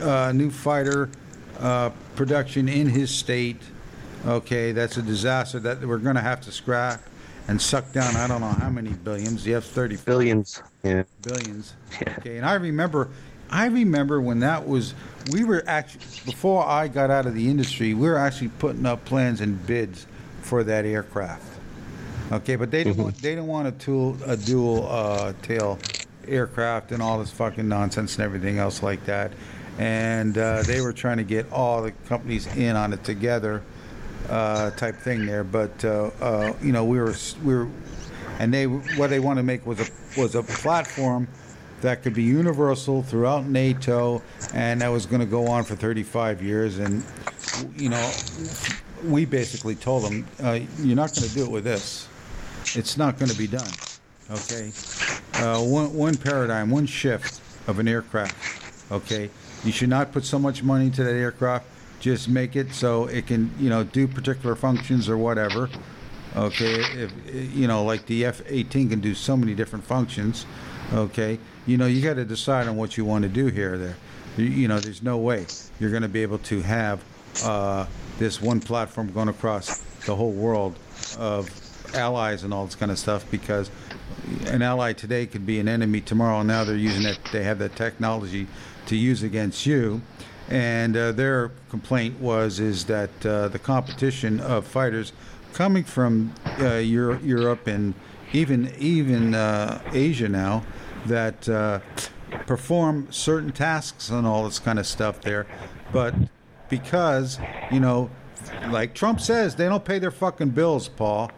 uh, 0.00 0.32
new 0.32 0.50
fighter 0.50 1.10
uh, 1.58 1.90
production 2.16 2.68
in 2.68 2.88
his 2.88 3.10
state. 3.10 3.60
Okay, 4.26 4.72
that's 4.72 4.96
a 4.96 5.02
disaster 5.02 5.58
that 5.60 5.80
we're 5.80 5.98
going 5.98 6.16
to 6.16 6.20
have 6.22 6.40
to 6.42 6.52
scrap 6.52 7.02
and 7.48 7.60
suck 7.60 7.90
down. 7.92 8.16
I 8.16 8.26
don't 8.26 8.40
know 8.40 8.48
how 8.48 8.70
many 8.70 8.90
billions. 8.90 9.44
The 9.44 9.54
F 9.54 9.64
thirty 9.64 9.96
billions. 9.96 10.62
Yeah. 10.82 11.04
Billions. 11.22 11.74
Okay, 12.18 12.36
and 12.36 12.44
I 12.44 12.54
remember, 12.54 13.08
I 13.50 13.66
remember 13.66 14.20
when 14.20 14.40
that 14.40 14.66
was. 14.66 14.94
We 15.30 15.44
were 15.44 15.62
actually 15.66 16.04
before 16.24 16.64
I 16.66 16.88
got 16.88 17.10
out 17.10 17.26
of 17.26 17.34
the 17.34 17.48
industry. 17.48 17.94
We 17.94 18.08
were 18.08 18.18
actually 18.18 18.48
putting 18.58 18.86
up 18.86 19.04
plans 19.04 19.40
and 19.40 19.66
bids 19.66 20.06
for 20.42 20.64
that 20.64 20.84
aircraft. 20.84 21.44
Okay, 22.32 22.56
but 22.56 22.70
they 22.70 22.84
didn't 22.84 23.02
want, 23.02 23.16
they 23.16 23.30
didn't 23.30 23.48
want 23.48 23.68
a 23.68 23.72
tool 23.72 24.16
a 24.24 24.36
dual 24.36 24.86
uh, 24.88 25.32
tail 25.42 25.78
aircraft 26.28 26.92
and 26.92 27.02
all 27.02 27.18
this 27.18 27.30
fucking 27.30 27.68
nonsense 27.68 28.16
and 28.16 28.24
everything 28.24 28.58
else 28.58 28.82
like 28.82 29.04
that. 29.06 29.32
And 29.80 30.36
uh, 30.36 30.60
they 30.64 30.82
were 30.82 30.92
trying 30.92 31.16
to 31.16 31.24
get 31.24 31.50
all 31.50 31.80
the 31.80 31.92
companies 32.06 32.46
in 32.54 32.76
on 32.76 32.92
it 32.92 33.02
together, 33.02 33.62
uh, 34.28 34.72
type 34.72 34.96
thing 34.96 35.24
there. 35.24 35.42
But 35.42 35.82
uh, 35.82 36.10
uh, 36.20 36.52
you 36.62 36.72
know, 36.72 36.84
we 36.84 36.98
were 36.98 37.14
we 37.42 37.54
were, 37.54 37.68
and 38.38 38.52
they 38.52 38.66
what 38.66 39.08
they 39.08 39.20
wanted 39.20 39.40
to 39.40 39.46
make 39.46 39.64
was 39.64 39.80
a 39.80 40.20
was 40.20 40.34
a 40.34 40.42
platform 40.42 41.28
that 41.80 42.02
could 42.02 42.12
be 42.12 42.22
universal 42.22 43.02
throughout 43.02 43.46
NATO, 43.46 44.20
and 44.52 44.82
that 44.82 44.88
was 44.88 45.06
going 45.06 45.20
to 45.20 45.26
go 45.26 45.46
on 45.46 45.64
for 45.64 45.76
35 45.76 46.42
years. 46.42 46.78
And 46.78 47.02
you 47.74 47.88
know, 47.88 48.12
we 49.06 49.24
basically 49.24 49.76
told 49.76 50.04
them, 50.04 50.26
uh, 50.42 50.60
"You're 50.80 50.94
not 50.94 51.14
going 51.14 51.26
to 51.26 51.34
do 51.34 51.44
it 51.44 51.50
with 51.50 51.64
this. 51.64 52.06
It's 52.74 52.98
not 52.98 53.18
going 53.18 53.30
to 53.30 53.38
be 53.38 53.46
done." 53.46 53.70
Okay, 54.30 54.72
uh, 55.36 55.58
one 55.62 55.94
one 55.94 56.18
paradigm, 56.18 56.68
one 56.68 56.84
shift 56.84 57.40
of 57.66 57.78
an 57.78 57.88
aircraft. 57.88 58.36
Okay, 58.92 59.30
you 59.64 59.72
should 59.72 59.88
not 59.88 60.12
put 60.12 60.24
so 60.24 60.38
much 60.38 60.62
money 60.62 60.86
into 60.86 61.04
that 61.04 61.14
aircraft. 61.14 61.66
Just 62.00 62.28
make 62.28 62.56
it 62.56 62.72
so 62.72 63.06
it 63.06 63.26
can, 63.26 63.50
you 63.58 63.68
know, 63.68 63.84
do 63.84 64.08
particular 64.08 64.54
functions 64.56 65.08
or 65.08 65.18
whatever. 65.18 65.68
Okay, 66.36 66.80
if 66.94 67.12
you 67.54 67.66
know, 67.66 67.84
like 67.84 68.06
the 68.06 68.24
F-18 68.24 68.90
can 68.90 69.00
do 69.00 69.14
so 69.14 69.36
many 69.36 69.54
different 69.54 69.84
functions. 69.84 70.46
Okay, 70.92 71.38
you 71.66 71.76
know, 71.76 71.86
you 71.86 72.00
got 72.00 72.14
to 72.14 72.24
decide 72.24 72.68
on 72.68 72.76
what 72.76 72.96
you 72.96 73.04
want 73.04 73.24
to 73.24 73.28
do 73.28 73.46
here. 73.46 73.76
There, 73.76 73.96
you, 74.36 74.68
know, 74.68 74.78
there's 74.78 75.02
no 75.02 75.18
way 75.18 75.46
you're 75.78 75.90
going 75.90 76.02
to 76.02 76.08
be 76.08 76.22
able 76.22 76.38
to 76.38 76.62
have 76.62 77.02
uh, 77.44 77.86
this 78.18 78.40
one 78.40 78.60
platform 78.60 79.12
going 79.12 79.28
across 79.28 79.78
the 80.06 80.14
whole 80.14 80.32
world 80.32 80.78
of 81.18 81.50
allies 81.94 82.44
and 82.44 82.54
all 82.54 82.64
this 82.64 82.76
kind 82.76 82.92
of 82.92 82.98
stuff 82.98 83.28
because 83.30 83.70
an 84.46 84.62
ally 84.62 84.92
today 84.92 85.26
could 85.26 85.44
be 85.44 85.58
an 85.58 85.68
enemy 85.68 86.00
tomorrow. 86.00 86.42
Now 86.42 86.64
they're 86.64 86.76
using 86.76 87.02
that. 87.02 87.18
They 87.32 87.42
have 87.42 87.58
that 87.58 87.76
technology 87.76 88.46
to 88.90 88.96
use 88.96 89.22
against 89.22 89.66
you. 89.66 90.02
And 90.48 90.96
uh, 90.96 91.12
their 91.12 91.52
complaint 91.70 92.20
was 92.20 92.58
is 92.60 92.84
that 92.86 93.24
uh, 93.24 93.48
the 93.48 93.58
competition 93.58 94.40
of 94.40 94.66
fighters 94.66 95.12
coming 95.52 95.84
from 95.84 96.34
uh, 96.58 96.74
Euro- 96.74 97.20
Europe 97.20 97.66
and 97.66 97.94
even 98.32 98.72
even 98.78 99.34
uh, 99.34 99.80
Asia 99.92 100.28
now 100.28 100.64
that 101.06 101.48
uh, 101.48 101.80
perform 102.46 103.06
certain 103.10 103.52
tasks 103.52 104.10
and 104.10 104.26
all 104.26 104.44
this 104.44 104.58
kind 104.58 104.78
of 104.78 104.86
stuff 104.86 105.20
there, 105.20 105.46
but 105.92 106.14
because 106.68 107.38
you 107.70 107.80
know, 107.80 108.10
like 108.68 108.92
Trump 108.94 109.20
says, 109.20 109.54
they 109.54 109.66
don't 109.66 109.84
pay 109.84 110.00
their 110.00 110.10
fucking 110.10 110.50
bills, 110.50 110.88
Paul. 110.88 111.30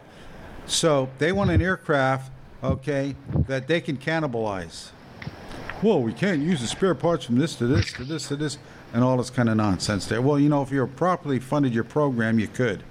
So 0.66 1.10
they 1.18 1.32
want 1.32 1.50
an 1.50 1.60
aircraft, 1.60 2.32
okay, 2.62 3.14
that 3.46 3.66
they 3.66 3.80
can 3.80 3.98
cannibalize. 3.98 4.90
Well, 5.82 6.00
we 6.00 6.12
can't 6.12 6.40
use 6.40 6.60
the 6.60 6.68
spare 6.68 6.94
parts 6.94 7.24
from 7.24 7.38
this 7.38 7.56
to 7.56 7.66
this 7.66 7.92
to 7.94 8.04
this 8.04 8.28
to 8.28 8.36
this 8.36 8.56
and 8.92 9.02
all 9.02 9.16
this 9.16 9.30
kind 9.30 9.48
of 9.48 9.56
nonsense 9.56 10.06
there. 10.06 10.22
Well, 10.22 10.38
you 10.38 10.48
know, 10.48 10.62
if 10.62 10.70
you're 10.70 10.86
properly 10.86 11.40
funded 11.40 11.74
your 11.74 11.82
program, 11.82 12.38
you 12.38 12.46
could. 12.46 12.84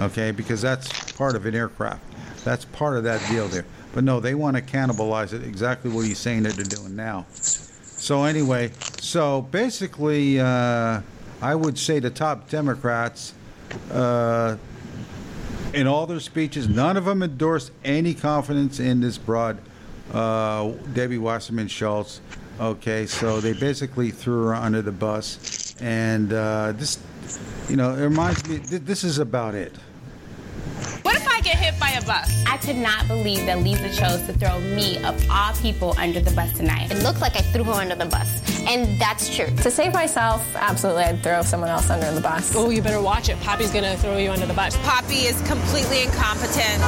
Okay, 0.00 0.30
because 0.30 0.62
that's 0.62 1.12
part 1.12 1.36
of 1.36 1.44
an 1.44 1.54
aircraft. 1.54 2.02
That's 2.44 2.64
part 2.64 2.96
of 2.96 3.04
that 3.04 3.20
deal 3.28 3.46
there. 3.48 3.66
But 3.92 4.04
no, 4.04 4.20
they 4.20 4.34
want 4.34 4.56
to 4.56 4.62
cannibalize 4.62 5.34
it. 5.34 5.42
Exactly 5.42 5.90
what 5.90 6.06
he's 6.06 6.18
saying 6.18 6.44
that 6.44 6.54
they're 6.54 6.64
doing 6.64 6.96
now. 6.96 7.26
So 7.32 8.24
anyway, 8.24 8.70
so 9.00 9.42
basically, 9.42 10.40
uh, 10.40 11.02
I 11.42 11.54
would 11.54 11.76
say 11.76 11.98
the 11.98 12.10
top 12.10 12.48
Democrats, 12.48 13.34
uh, 13.90 14.56
in 15.74 15.86
all 15.86 16.06
their 16.06 16.20
speeches, 16.20 16.68
none 16.68 16.96
of 16.96 17.04
them 17.04 17.22
endorsed 17.22 17.72
any 17.84 18.14
confidence 18.14 18.80
in 18.80 19.00
this 19.00 19.18
broad 19.18 19.58
uh, 20.12 20.72
Debbie 20.94 21.18
Wasserman 21.18 21.68
Schultz. 21.68 22.20
Okay, 22.60 23.06
so 23.06 23.40
they 23.40 23.52
basically 23.52 24.10
threw 24.10 24.46
her 24.46 24.54
under 24.54 24.82
the 24.82 24.90
bus, 24.90 25.76
and 25.80 26.32
uh, 26.32 26.72
this, 26.72 26.98
you 27.68 27.76
know, 27.76 27.94
it 27.94 28.02
reminds 28.02 28.48
me. 28.48 28.58
Th- 28.58 28.82
this 28.82 29.04
is 29.04 29.18
about 29.18 29.54
it. 29.54 29.72
What 31.02 31.14
if 31.14 31.26
I 31.28 31.40
get 31.40 31.56
hit 31.56 31.78
by 31.78 31.90
a 31.90 32.04
bus? 32.04 32.44
I 32.46 32.56
could 32.56 32.76
not 32.76 33.06
believe 33.06 33.46
that 33.46 33.58
Lisa 33.60 33.88
chose 33.94 34.20
to 34.26 34.32
throw 34.32 34.60
me, 34.60 35.02
of 35.04 35.24
all 35.30 35.52
people, 35.54 35.94
under 35.98 36.20
the 36.20 36.32
bus 36.32 36.52
tonight. 36.52 36.90
It 36.90 37.02
looked 37.02 37.20
like 37.20 37.36
I 37.36 37.42
threw 37.42 37.64
her 37.64 37.72
under 37.72 37.94
the 37.94 38.06
bus. 38.06 38.42
And 38.66 39.00
that's 39.00 39.34
true. 39.34 39.46
To 39.46 39.70
save 39.70 39.94
myself, 39.94 40.44
absolutely, 40.56 41.04
I'd 41.04 41.22
throw 41.22 41.42
someone 41.42 41.70
else 41.70 41.90
under 41.90 42.10
the 42.12 42.20
bus. 42.20 42.54
Oh, 42.56 42.70
you 42.70 42.82
better 42.82 43.00
watch 43.00 43.28
it. 43.28 43.38
Poppy's 43.40 43.72
gonna 43.72 43.96
throw 43.96 44.18
you 44.18 44.30
under 44.30 44.46
the 44.46 44.54
bus. 44.54 44.76
Poppy 44.78 45.26
is 45.26 45.40
completely 45.46 46.02
incompetent. 46.02 46.82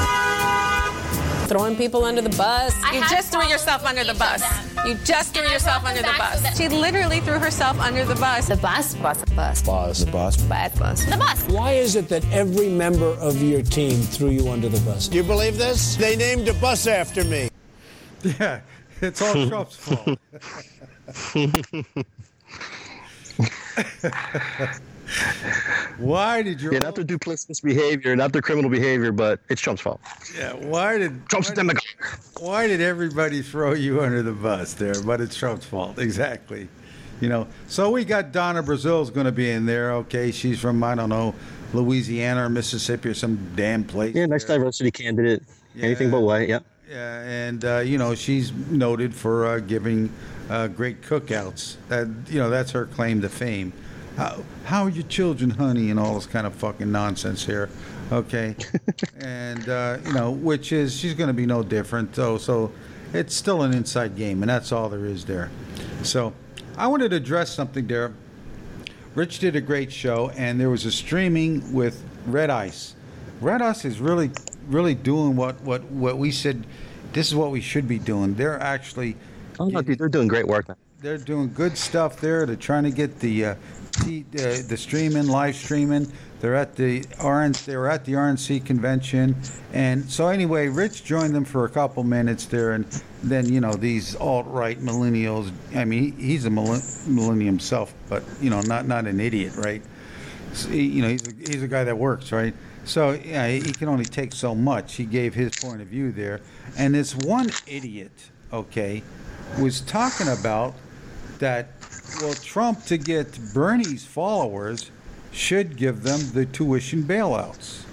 Throwing 1.51 1.75
people 1.75 2.05
under 2.05 2.23
the 2.23 2.37
bus. 2.37 2.73
I 2.85 2.95
you 2.95 3.01
just 3.11 3.33
threw 3.33 3.43
yourself 3.43 3.85
under 3.85 4.05
the 4.05 4.15
bus. 4.15 4.41
You 4.87 4.95
just 5.05 5.35
threw 5.35 5.43
yourself 5.49 5.85
under 5.85 6.01
the 6.01 6.07
back 6.07 6.37
so 6.37 6.45
bus. 6.45 6.57
She 6.57 6.69
literally 6.69 7.19
threw 7.19 7.41
herself 7.41 7.81
under 7.81 8.05
the 8.05 8.15
bus. 8.15 8.47
The 8.47 8.55
bus 8.55 8.95
was 8.99 9.21
a 9.21 9.27
bus. 9.35 9.61
Bus. 9.63 10.05
The 10.05 10.13
bus. 10.13 10.37
Bad 10.45 10.79
bus. 10.79 11.05
The 11.07 11.17
bus. 11.17 11.43
Why 11.49 11.73
is 11.73 11.97
it 11.97 12.09
that 12.09 12.25
every 12.31 12.69
member 12.69 13.17
of 13.19 13.43
your 13.43 13.63
team 13.63 14.01
threw 14.01 14.29
you 14.29 14.49
under 14.49 14.69
the 14.69 14.79
bus? 14.89 15.13
You 15.13 15.25
believe 15.25 15.59
this? 15.59 15.97
They 15.97 16.15
named 16.15 16.47
a 16.47 16.55
bus 16.55 16.87
after 16.87 17.25
me. 17.25 17.51
Yeah, 18.23 18.61
it's 19.01 19.21
all 19.21 19.49
Trump's 19.49 19.75
fault. 19.75 20.21
Why 25.99 26.43
did 26.43 26.61
your 26.61 26.73
Yeah, 26.73 26.81
not 26.81 26.95
their 26.95 27.05
duplicitous 27.05 27.63
behavior, 27.63 28.15
not 28.17 28.33
their 28.33 28.43
criminal 28.43 28.71
behavior, 28.71 29.13
but 29.13 29.41
it's 29.49 29.61
Trump's 29.61 29.83
fault. 29.83 30.01
Yeah, 30.37 30.53
why 30.55 30.99
did 30.99 31.29
Trump's 31.29 31.51
why 31.51 31.55
demagogue. 31.55 31.83
Did, 31.83 32.43
why 32.43 32.67
did 32.67 32.81
everybody 32.81 33.43
throw 33.43 33.75
you 33.75 34.01
under 34.01 34.23
the 34.23 34.33
bus 34.33 34.75
there? 34.75 35.01
But 35.03 35.21
it's 35.21 35.37
Trump's 35.37 35.67
fault, 35.67 35.99
exactly. 36.01 36.69
You 37.21 37.29
know, 37.29 37.47
so 37.67 37.91
we 37.91 38.05
got 38.05 38.33
Donna 38.33 38.63
Brazile's 38.63 39.11
going 39.11 39.27
to 39.27 39.33
be 39.33 39.51
in 39.51 39.67
there. 39.67 39.93
Okay, 39.93 40.31
she's 40.31 40.59
from 40.59 40.83
I 40.83 40.95
don't 40.95 41.11
know 41.11 41.35
Louisiana 41.75 42.47
or 42.47 42.49
Mississippi 42.49 43.11
or 43.11 43.15
some 43.15 43.53
damn 43.55 43.85
place. 43.85 44.15
Yeah, 44.15 44.27
nice 44.27 44.45
diversity 44.45 44.91
candidate. 44.91 45.43
Anything 45.79 46.11
but 46.11 46.21
white. 46.21 46.49
Yeah. 46.49 46.61
Yeah, 46.91 47.21
and 47.21 47.65
uh, 47.65 47.79
you 47.79 47.99
know 47.99 48.17
she's 48.17 48.53
noted 48.53 49.15
for 49.15 49.47
uh, 49.47 49.59
giving 49.61 50.13
uh, 50.49 50.67
great 50.67 51.03
cookouts. 51.03 51.77
That 51.89 52.09
you 52.29 52.41
know 52.41 52.51
that's 52.51 52.73
her 52.73 52.87
claim 52.87 53.21
to 53.21 53.29
fame. 53.29 53.73
How, 54.17 54.43
how 54.65 54.85
are 54.85 54.91
your 54.91 55.05
children, 55.05 55.51
honey, 55.51 55.91
and 55.91 55.99
all 55.99 56.15
this 56.15 56.27
kind 56.27 56.47
of 56.47 56.55
fucking 56.55 56.91
nonsense 56.91 57.45
here. 57.45 57.71
Okay, 58.13 58.57
and 59.21 59.69
uh, 59.69 59.99
you 60.05 60.13
know 60.13 60.31
which 60.31 60.73
is 60.73 60.95
she's 60.97 61.15
going 61.15 61.29
to 61.29 61.35
be 61.35 61.47
no 61.47 61.63
different. 61.63 62.15
So 62.15 62.39
so 62.39 62.73
it's 63.13 63.35
still 63.35 63.63
an 63.63 63.73
inside 63.73 64.17
game, 64.17 64.43
and 64.43 64.51
that's 64.51 64.73
all 64.73 64.89
there 64.89 65.07
is 65.07 65.25
there. 65.25 65.51
So 66.03 66.33
I 66.77 66.87
wanted 66.87 67.11
to 67.11 67.17
address 67.17 67.51
something 67.51 67.87
there. 67.87 68.13
Rich 69.15 69.41
did 69.41 69.57
a 69.57 69.61
great 69.61 69.93
show, 69.93 70.31
and 70.37 70.61
there 70.61 70.71
was 70.71 70.85
a 70.87 70.93
streaming 70.93 71.73
with 71.73 72.03
Red 72.27 72.51
Ice. 72.51 72.95
Red 73.41 73.61
Ice 73.61 73.85
is 73.85 74.01
really, 74.01 74.31
really 74.69 74.95
doing 74.95 75.35
what, 75.35 75.61
what, 75.63 75.83
what 75.85 76.19
we 76.19 76.31
said. 76.31 76.65
This 77.13 77.29
is 77.29 77.35
what 77.35 77.51
we 77.51 77.61
should 77.61 77.89
be 77.89 77.99
doing. 77.99 78.35
They're 78.35 78.61
actually, 78.61 79.17
Oh, 79.59 79.67
no, 79.67 79.83
dude, 79.83 79.99
they're 79.99 80.09
doing 80.09 80.29
great 80.29 80.47
work. 80.47 80.67
They're 81.01 81.17
doing 81.17 81.51
good 81.55 81.79
stuff 81.79 82.21
there. 82.21 82.45
They're 82.45 82.57
trying 82.57 82.85
to 82.85 82.91
get 82.91 83.21
the, 83.21 83.45
uh, 83.47 83.55
t- 84.05 84.27
uh, 84.35 84.61
the 84.69 84.77
streaming, 84.77 85.29
live 85.29 85.57
streaming. 85.57 86.13
They're 86.41 86.55
at 86.55 86.77
the 86.77 87.01
RNC, 87.19 87.65
they 87.65 87.77
were 87.77 87.89
at 87.89 88.05
the 88.05 88.13
RNC 88.13 88.67
convention, 88.67 89.35
and 89.73 90.11
so 90.11 90.29
anyway, 90.29 90.69
Rich 90.69 91.05
joined 91.05 91.35
them 91.35 91.47
for 91.47 91.65
a 91.65 91.71
couple 91.71 92.05
minutes 92.05 92.45
there, 92.47 92.73
and 92.73 92.85
then 93.23 93.51
you 93.51 93.61
know 93.61 93.73
these 93.73 94.15
alt 94.17 94.47
right 94.49 94.79
millennials. 94.79 95.53
I 95.75 95.87
mean, 95.87 96.17
he's 96.19 96.45
a 96.45 96.51
millen- 96.51 96.83
millennium 97.07 97.55
himself, 97.55 97.95
but 98.11 98.23
you 98.41 98.51
know, 98.51 98.61
not 98.61 98.87
not 98.87 99.07
an 99.07 99.21
idiot, 99.21 99.55
right? 99.57 99.83
So, 100.53 100.69
you 100.71 101.01
know, 101.03 101.09
he's 101.09 101.27
a, 101.27 101.33
he's 101.33 101.63
a 101.63 101.69
guy 101.69 101.85
that 101.85 101.97
works, 101.97 102.31
right? 102.33 102.55
So 102.85 103.13
yeah, 103.13 103.49
he 103.49 103.73
can 103.73 103.89
only 103.89 104.05
take 104.05 104.35
so 104.35 104.55
much. 104.55 104.97
He 104.97 105.05
gave 105.05 105.33
his 105.33 105.53
point 105.57 105.81
of 105.81 105.89
view 105.89 106.13
there, 106.13 106.41
and 106.77 106.95
this 106.95 107.15
one 107.15 107.51
idiot, 107.67 108.13
okay, 108.53 109.03
was 109.59 109.81
talking 109.83 110.29
about 110.29 110.75
that. 111.41 111.69
Well, 112.21 112.35
Trump 112.35 112.85
to 112.87 112.97
get 112.97 113.39
Bernie's 113.53 114.05
followers 114.05 114.91
should 115.33 115.77
give 115.77 116.03
them 116.03 116.21
the 116.33 116.47
tuition 116.47 117.03
bailouts. 117.03 117.85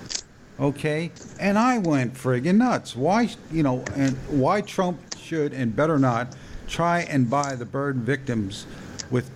Okay, 0.59 1.11
and 1.39 1.57
I 1.57 1.77
went 1.77 2.15
friggin' 2.15 2.57
nuts. 2.57 2.95
Why, 2.95 3.29
you 3.51 3.61
know, 3.61 3.83
and 3.95 4.15
why 4.27 4.61
Trump 4.61 4.99
should 5.19 5.53
and 5.53 5.75
better 5.75 5.99
not 5.99 6.35
try 6.67 7.01
and 7.01 7.29
buy 7.29 7.55
the 7.55 7.65
burden 7.65 8.01
victims 8.01 8.65
with, 9.11 9.29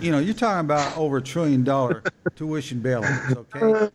you 0.00 0.12
know, 0.12 0.18
you're 0.18 0.34
talking 0.34 0.60
about 0.60 0.96
over 0.96 1.16
a 1.16 1.22
trillion 1.22 1.64
dollar 1.64 2.02
tuition 2.36 2.80
bailouts. 2.80 3.36
Okay, 3.54 3.90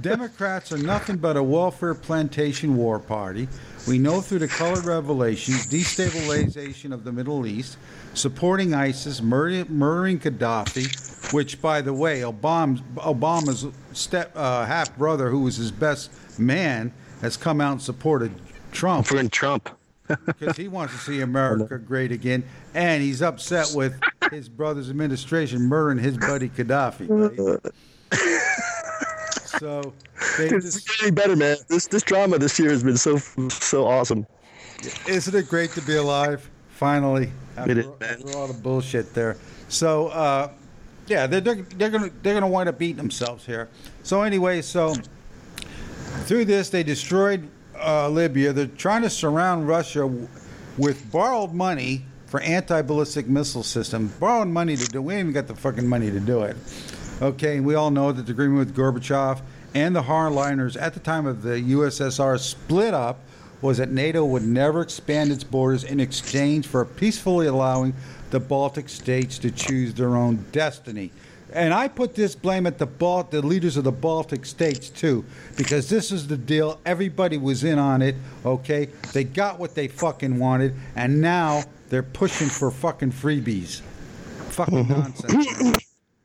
Democrats 0.00 0.72
are 0.72 0.78
nothing 0.78 1.16
but 1.16 1.36
a 1.36 1.42
welfare 1.42 1.94
plantation 1.94 2.76
war 2.76 2.98
party. 2.98 3.48
We 3.86 3.98
know 3.98 4.20
through 4.20 4.40
the 4.40 4.48
colored 4.48 4.84
revolutions, 4.84 5.66
destabilization 5.66 6.92
of 6.92 7.04
the 7.04 7.12
Middle 7.12 7.46
East, 7.46 7.78
supporting 8.14 8.74
ISIS, 8.74 9.22
murder, 9.22 9.64
murdering 9.70 10.18
Gaddafi, 10.18 11.32
which, 11.32 11.62
by 11.62 11.80
the 11.80 11.92
way, 11.92 12.20
Obama's, 12.20 12.80
Obama's 12.96 13.66
step 13.92 14.32
uh, 14.34 14.64
half 14.64 14.96
brother, 14.96 15.30
who 15.30 15.40
was 15.40 15.56
his 15.56 15.70
best 15.70 16.10
man, 16.38 16.92
has 17.20 17.36
come 17.36 17.60
out 17.60 17.72
and 17.72 17.82
supported 17.82 18.32
Trump. 18.72 19.06
For 19.06 19.22
Trump. 19.28 19.70
because 20.26 20.56
he 20.56 20.68
wants 20.68 20.92
to 20.92 21.00
see 21.00 21.20
America 21.22 21.78
great 21.78 22.12
again, 22.12 22.44
and 22.74 23.02
he's 23.02 23.22
upset 23.22 23.72
with 23.74 23.98
his 24.30 24.48
brother's 24.48 24.90
administration 24.90 25.62
murdering 25.62 25.98
his 25.98 26.18
buddy 26.18 26.48
Gaddafi. 26.50 27.06
Right? 27.08 27.72
So 29.58 29.92
they 30.38 30.48
It's 30.48 30.74
just, 30.74 30.98
getting 30.98 31.14
better, 31.14 31.36
man. 31.36 31.56
This 31.68 31.86
this 31.86 32.02
drama 32.02 32.38
this 32.38 32.58
year 32.58 32.70
has 32.70 32.82
been 32.82 32.96
so 32.96 33.18
so 33.48 33.86
awesome. 33.86 34.26
isn't 35.08 35.34
it 35.34 35.48
great 35.48 35.70
to 35.72 35.82
be 35.82 35.96
alive? 35.96 36.48
Finally, 36.70 37.30
after, 37.56 37.70
It 37.72 37.78
is, 37.78 38.34
all 38.34 38.46
the 38.48 38.54
bullshit 38.54 39.14
there. 39.14 39.36
So 39.68 40.08
uh, 40.08 40.50
yeah, 41.06 41.26
they're, 41.26 41.40
they're 41.40 41.62
they're 41.76 41.90
gonna 41.90 42.10
they're 42.22 42.34
gonna 42.34 42.48
wind 42.48 42.68
up 42.68 42.78
beating 42.78 42.96
themselves 42.96 43.46
here. 43.46 43.68
So 44.02 44.22
anyway, 44.22 44.62
so 44.62 44.94
through 46.24 46.46
this 46.46 46.70
they 46.70 46.82
destroyed 46.82 47.48
uh, 47.78 48.08
Libya. 48.08 48.52
They're 48.52 48.66
trying 48.66 49.02
to 49.02 49.10
surround 49.10 49.68
Russia 49.68 50.00
w- 50.00 50.28
with 50.78 51.10
borrowed 51.12 51.52
money 51.52 52.04
for 52.26 52.40
anti-ballistic 52.40 53.28
missile 53.28 53.62
system. 53.62 54.12
Borrowed 54.18 54.48
money 54.48 54.76
to 54.76 54.88
do. 54.88 55.00
We 55.02 55.14
ain't 55.14 55.20
even 55.20 55.32
got 55.32 55.46
the 55.46 55.54
fucking 55.54 55.86
money 55.86 56.10
to 56.10 56.18
do 56.20 56.42
it. 56.42 56.56
Okay, 57.22 57.56
and 57.58 57.66
we 57.66 57.74
all 57.74 57.90
know 57.90 58.10
that 58.10 58.26
the 58.26 58.32
agreement 58.32 58.58
with 58.58 58.76
Gorbachev 58.76 59.40
and 59.74 59.94
the 59.94 60.02
hardliners 60.02 60.80
at 60.80 60.94
the 60.94 61.00
time 61.00 61.26
of 61.26 61.42
the 61.42 61.60
USSR 61.60 62.38
split 62.38 62.92
up 62.92 63.20
was 63.62 63.78
that 63.78 63.90
NATO 63.90 64.24
would 64.24 64.42
never 64.42 64.82
expand 64.82 65.30
its 65.30 65.44
borders 65.44 65.84
in 65.84 66.00
exchange 66.00 66.66
for 66.66 66.84
peacefully 66.84 67.46
allowing 67.46 67.94
the 68.30 68.40
Baltic 68.40 68.88
states 68.88 69.38
to 69.38 69.50
choose 69.50 69.94
their 69.94 70.16
own 70.16 70.44
destiny. 70.52 71.12
And 71.52 71.72
I 71.72 71.86
put 71.86 72.16
this 72.16 72.34
blame 72.34 72.66
at 72.66 72.78
the 72.78 72.86
Balt, 72.86 73.30
the 73.30 73.40
leaders 73.40 73.76
of 73.76 73.84
the 73.84 73.92
Baltic 73.92 74.44
states 74.44 74.90
too, 74.90 75.24
because 75.56 75.88
this 75.88 76.10
is 76.10 76.26
the 76.26 76.36
deal. 76.36 76.80
Everybody 76.84 77.38
was 77.38 77.62
in 77.62 77.78
on 77.78 78.02
it. 78.02 78.16
Okay, 78.44 78.88
they 79.12 79.22
got 79.22 79.60
what 79.60 79.76
they 79.76 79.86
fucking 79.86 80.38
wanted, 80.38 80.74
and 80.96 81.20
now 81.20 81.62
they're 81.90 82.02
pushing 82.02 82.48
for 82.48 82.72
fucking 82.72 83.12
freebies. 83.12 83.82
Fucking 84.50 84.84
mm-hmm. 84.84 84.92
nonsense. 84.92 85.78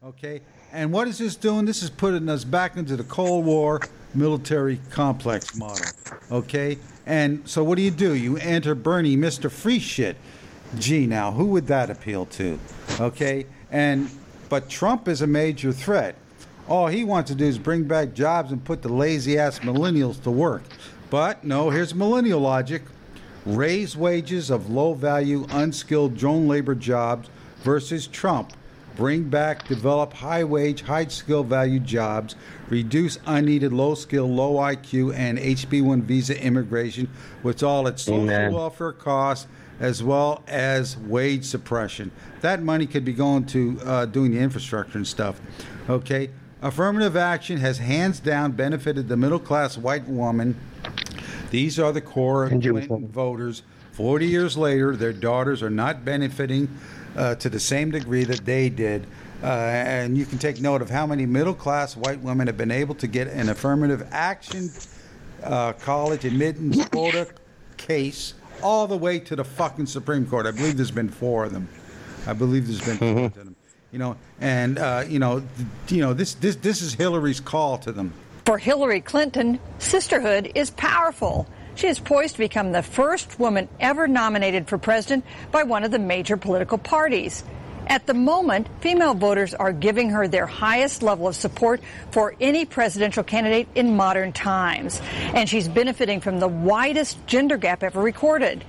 Okay, 0.04 0.42
and 0.72 0.92
what 0.92 1.08
is 1.08 1.18
this 1.18 1.36
doing? 1.36 1.66
This 1.66 1.84
is 1.84 1.90
putting 1.90 2.30
us 2.30 2.44
back 2.44 2.78
into 2.78 2.96
the 2.96 3.04
Cold 3.04 3.46
War 3.46 3.82
military 4.14 4.80
complex 4.90 5.56
model. 5.56 5.86
Okay, 6.32 6.78
and 7.06 7.48
so 7.48 7.64
what 7.64 7.76
do 7.76 7.82
you 7.82 7.92
do? 7.92 8.14
You 8.14 8.38
enter 8.38 8.76
Bernie, 8.76 9.16
Mister 9.16 9.50
Free 9.50 9.80
Shit. 9.80 10.18
Gee, 10.78 11.08
now 11.08 11.32
who 11.32 11.46
would 11.48 11.68
that 11.68 11.90
appeal 11.90 12.26
to? 12.26 12.60
Okay, 13.00 13.46
and 13.72 14.10
but 14.50 14.70
Trump 14.70 15.08
is 15.08 15.22
a 15.22 15.28
major 15.28 15.72
threat. 15.72 16.16
All 16.68 16.88
he 16.88 17.04
wants 17.04 17.32
to 17.32 17.36
do 17.36 17.46
is 17.46 17.58
bring 17.58 17.86
back 17.86 18.14
jobs 18.14 18.52
and 18.52 18.64
put 18.64 18.84
the 18.84 18.90
lazy 18.90 19.40
ass 19.40 19.60
millennials 19.60 20.22
to 20.24 20.32
work. 20.32 20.62
But 21.10 21.44
no, 21.44 21.72
here's 21.72 21.96
millennial 21.96 22.40
logic 22.40 22.84
raise 23.46 23.98
wages 23.98 24.52
of 24.52 24.70
low 24.70 24.94
value, 24.94 25.48
unskilled 25.50 26.16
drone 26.16 26.48
labor 26.48 26.76
jobs 26.76 27.30
versus 27.64 28.06
Trump. 28.06 28.54
Bring 29.00 29.30
back, 29.30 29.66
develop 29.66 30.12
high 30.12 30.44
wage, 30.44 30.82
high 30.82 31.08
skill 31.08 31.42
value 31.42 31.80
jobs, 31.80 32.36
reduce 32.68 33.18
unneeded 33.26 33.72
low 33.72 33.96
skill, 33.96 34.30
low 34.30 34.56
IQ, 34.56 35.16
and 35.16 35.40
HB 35.40 35.82
1 35.82 36.02
visa 36.02 36.38
immigration 36.44 37.08
with 37.42 37.64
all 37.64 37.88
its 37.88 38.04
social 38.04 38.24
Amen. 38.24 38.52
welfare 38.52 38.92
costs 38.92 39.48
as 39.80 40.04
well 40.04 40.44
as 40.50 40.98
wage 40.98 41.46
suppression. 41.46 42.12
That 42.42 42.62
money 42.62 42.86
could 42.86 43.06
be 43.06 43.14
going 43.14 43.46
to 43.46 43.80
uh, 43.86 44.06
doing 44.06 44.32
the 44.32 44.40
infrastructure 44.40 44.98
and 44.98 45.08
stuff. 45.08 45.40
Okay? 45.90 46.32
Affirmative 46.62 47.16
action 47.16 47.56
has 47.60 47.78
hands 47.78 48.20
down 48.20 48.52
benefited 48.52 49.08
the 49.08 49.16
middle 49.16 49.40
class 49.40 49.78
white 49.78 50.10
woman. 50.10 50.60
These 51.52 51.80
are 51.80 51.94
the 51.94 52.02
core 52.02 52.50
Clinton 52.50 53.08
voters. 53.08 53.64
40 53.94 54.28
years 54.28 54.58
later, 54.58 54.98
their 54.98 55.14
daughters 55.14 55.64
are 55.64 55.70
not 55.70 56.04
benefiting 56.04 56.68
uh, 57.16 57.36
to 57.36 57.50
the 57.50 57.60
same 57.60 57.92
degree 57.92 58.24
that 58.24 58.46
they 58.46 58.70
did. 58.70 59.06
Uh, 59.42 59.48
and 59.48 60.18
you 60.18 60.26
can 60.26 60.38
take 60.38 60.60
note 60.60 60.82
of 60.82 60.90
how 60.90 61.08
many 61.08 61.26
middle 61.26 61.54
class 61.54 61.96
white 61.96 62.20
women 62.22 62.48
have 62.48 62.58
been 62.58 62.72
able 62.72 62.94
to 62.96 63.08
get 63.08 63.28
an 63.28 63.48
affirmative 63.48 64.06
action 64.12 64.70
uh, 65.44 65.72
college 65.74 66.26
admittance 66.26 66.86
quota 66.90 67.28
case 67.78 68.34
all 68.62 68.88
the 68.88 68.98
way 68.98 69.20
to 69.20 69.36
the 69.36 69.44
fucking 69.44 69.86
Supreme 69.86 70.26
Court. 70.26 70.46
I 70.46 70.52
believe 70.52 70.76
there's 70.76 70.92
been 70.92 71.10
four 71.10 71.46
of 71.46 71.54
them. 71.54 71.70
I 72.28 72.34
believe 72.34 72.68
there's 72.68 72.86
been 72.86 72.98
four 72.98 73.26
of 73.26 73.34
them. 73.34 73.56
You 73.92 74.00
know, 74.00 74.18
and 74.40 74.78
uh, 74.78 75.06
you 75.08 75.18
know, 75.18 75.40
th- 75.40 75.70
you 75.88 76.02
know, 76.02 76.14
this 76.14 76.36
this 76.36 76.58
this 76.58 76.82
is 76.82 76.94
Hillary's 76.94 77.40
call 77.40 77.78
to 77.80 77.92
them. 77.92 78.14
For 78.46 78.58
Hillary 78.58 79.02
Clinton, 79.02 79.60
sisterhood 79.80 80.52
is 80.54 80.70
powerful. 80.72 81.48
She 81.80 81.88
is 81.88 81.98
poised 81.98 82.34
to 82.34 82.40
become 82.40 82.74
the 82.74 82.84
first 82.84 83.40
woman 83.40 83.70
ever 83.80 84.06
nominated 84.06 84.68
for 84.68 84.78
president 84.78 85.24
by 85.50 85.64
one 85.64 85.86
of 85.86 85.92
the 85.92 85.98
major 85.98 86.36
political 86.36 86.78
parties. 86.78 87.42
At 87.88 88.06
the 88.06 88.14
moment, 88.14 88.68
female 88.82 89.14
voters 89.14 89.54
are 89.54 89.72
giving 89.72 90.10
her 90.10 90.28
their 90.28 90.46
highest 90.46 91.02
level 91.02 91.30
of 91.30 91.38
support 91.38 91.80
for 92.12 92.36
any 92.42 92.66
presidential 92.66 93.24
candidate 93.24 93.70
in 93.76 93.96
modern 93.96 94.34
times. 94.34 95.02
And 95.34 95.48
she's 95.48 95.70
benefiting 95.70 96.20
from 96.20 96.42
the 96.42 96.50
widest 96.50 97.26
gender 97.28 97.56
gap 97.56 97.82
ever 97.82 98.02
recorded. 98.02 98.66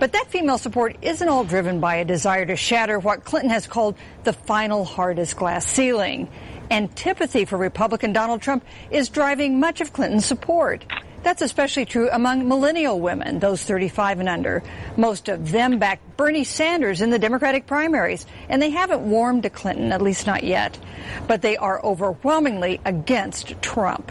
But 0.00 0.12
that 0.12 0.28
female 0.28 0.56
support 0.56 0.96
isn't 1.02 1.28
all 1.28 1.44
driven 1.44 1.80
by 1.80 1.96
a 1.96 2.04
desire 2.06 2.46
to 2.46 2.56
shatter 2.56 2.98
what 2.98 3.24
Clinton 3.26 3.50
has 3.50 3.66
called 3.66 3.94
the 4.24 4.32
final 4.32 4.86
hardest 4.86 5.36
glass 5.36 5.66
ceiling. 5.66 6.30
Antipathy 6.70 7.44
for 7.44 7.58
Republican 7.58 8.14
Donald 8.14 8.40
Trump 8.40 8.64
is 8.90 9.10
driving 9.10 9.60
much 9.60 9.82
of 9.82 9.92
Clinton's 9.92 10.24
support. 10.24 10.86
That's 11.22 11.42
especially 11.42 11.84
true 11.84 12.08
among 12.10 12.48
millennial 12.48 12.98
women, 13.00 13.38
those 13.38 13.62
35 13.62 14.20
and 14.20 14.28
under. 14.28 14.62
Most 14.96 15.28
of 15.28 15.52
them 15.52 15.78
backed 15.78 16.16
Bernie 16.16 16.44
Sanders 16.44 17.00
in 17.00 17.10
the 17.10 17.18
Democratic 17.18 17.66
primaries, 17.66 18.26
and 18.48 18.60
they 18.60 18.70
haven't 18.70 19.02
warmed 19.02 19.44
to 19.44 19.50
Clinton, 19.50 19.92
at 19.92 20.02
least 20.02 20.26
not 20.26 20.42
yet. 20.42 20.78
But 21.28 21.42
they 21.42 21.56
are 21.56 21.84
overwhelmingly 21.84 22.80
against 22.84 23.60
Trump. 23.62 24.10